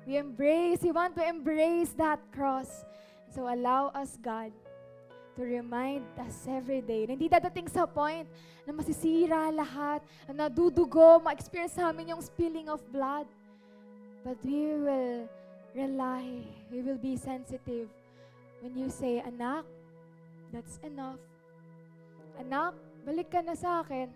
We 0.08 0.16
embrace, 0.16 0.80
we 0.84 0.94
want 0.94 1.18
to 1.18 1.28
embrace 1.28 1.90
that 1.98 2.20
cross. 2.32 2.86
So 3.36 3.54
allow 3.54 3.88
us, 3.90 4.18
God, 4.24 4.54
to 5.40 5.48
remind 5.48 6.04
us 6.20 6.44
every 6.52 6.84
day 6.84 7.08
na 7.08 7.16
hindi 7.16 7.32
dadating 7.32 7.72
sa 7.72 7.88
point 7.88 8.28
na 8.68 8.76
masisira 8.76 9.48
lahat, 9.56 10.04
na 10.28 10.52
nadudugo, 10.52 11.24
ma-experience 11.24 11.80
namin 11.80 12.12
yung 12.12 12.20
spilling 12.20 12.68
of 12.68 12.84
blood. 12.92 13.24
But 14.20 14.36
we 14.44 14.76
will 14.76 15.32
rely, 15.72 16.44
we 16.68 16.84
will 16.84 17.00
be 17.00 17.16
sensitive 17.16 17.88
when 18.60 18.76
you 18.76 18.92
say, 18.92 19.24
Anak, 19.24 19.64
that's 20.52 20.76
enough. 20.84 21.24
Anak, 22.36 22.76
balik 23.08 23.32
ka 23.32 23.40
na 23.40 23.56
sa 23.56 23.80
akin. 23.80 24.12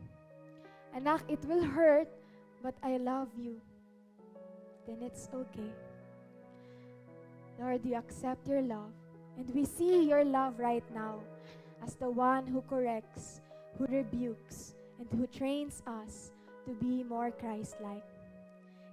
Anak, 0.91 1.24
it 1.32 1.39
will 1.47 1.63
hurt, 1.63 2.11
but 2.59 2.76
I 2.84 2.99
love 2.99 3.32
you. 3.39 3.63
Then 4.84 4.99
it's 4.99 5.32
okay. 5.32 5.71
Lord, 7.55 7.80
you 7.88 7.95
accept 7.95 8.43
your 8.43 8.59
love. 8.59 8.91
And 9.38 9.49
we 9.53 9.65
see 9.65 10.07
your 10.07 10.23
love 10.23 10.59
right 10.59 10.84
now 10.93 11.19
as 11.86 11.95
the 11.95 12.09
one 12.09 12.47
who 12.47 12.61
corrects, 12.61 13.41
who 13.77 13.86
rebukes, 13.88 14.75
and 14.99 15.07
who 15.19 15.27
trains 15.27 15.81
us 15.88 16.31
to 16.65 16.73
be 16.73 17.03
more 17.03 17.31
Christ 17.31 17.75
like. 17.81 18.03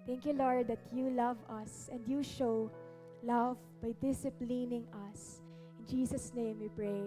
Thank 0.07 0.25
you, 0.25 0.33
Lord, 0.33 0.67
that 0.69 0.81
you 0.93 1.11
love 1.11 1.37
us 1.49 1.89
and 1.93 2.01
you 2.07 2.23
show 2.23 2.71
love 3.23 3.59
by 3.83 3.95
disciplining 4.01 4.87
us. 5.13 5.41
In 5.79 5.87
Jesus' 5.87 6.33
name 6.35 6.59
we 6.61 6.69
pray. 6.69 7.03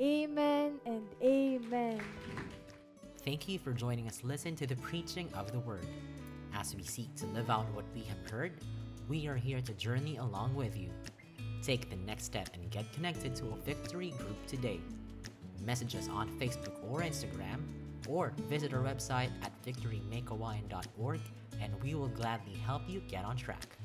Amen 0.00 0.80
and 0.86 1.04
amen. 1.22 2.00
Thank 3.22 3.48
you 3.48 3.58
for 3.58 3.72
joining 3.72 4.06
us 4.06 4.22
listen 4.24 4.56
to 4.56 4.66
the 4.66 4.76
preaching 4.76 5.28
of 5.34 5.52
the 5.52 5.60
word. 5.60 5.86
As 6.54 6.74
we 6.74 6.82
seek 6.82 7.14
to 7.16 7.26
live 7.26 7.50
out 7.50 7.66
what 7.74 7.84
we 7.94 8.02
have 8.04 8.30
heard, 8.30 8.52
we 9.08 9.28
are 9.28 9.36
here 9.36 9.60
to 9.60 9.74
journey 9.74 10.16
along 10.16 10.54
with 10.54 10.76
you. 10.76 10.90
Take 11.62 11.90
the 11.90 11.96
next 11.96 12.24
step 12.24 12.48
and 12.54 12.70
get 12.70 12.90
connected 12.92 13.36
to 13.36 13.46
a 13.46 13.56
victory 13.64 14.10
group 14.18 14.46
today. 14.46 14.80
Message 15.64 15.94
us 15.94 16.08
on 16.08 16.28
Facebook 16.38 16.72
or 16.90 17.02
Instagram, 17.02 17.60
or 18.08 18.32
visit 18.48 18.72
our 18.72 18.80
website 18.82 19.30
at 19.42 19.52
victorymakeawine.org 19.64 21.20
and 21.60 21.82
we 21.82 21.94
will 21.94 22.08
gladly 22.08 22.54
help 22.54 22.82
you 22.88 23.00
get 23.08 23.24
on 23.24 23.36
track. 23.36 23.76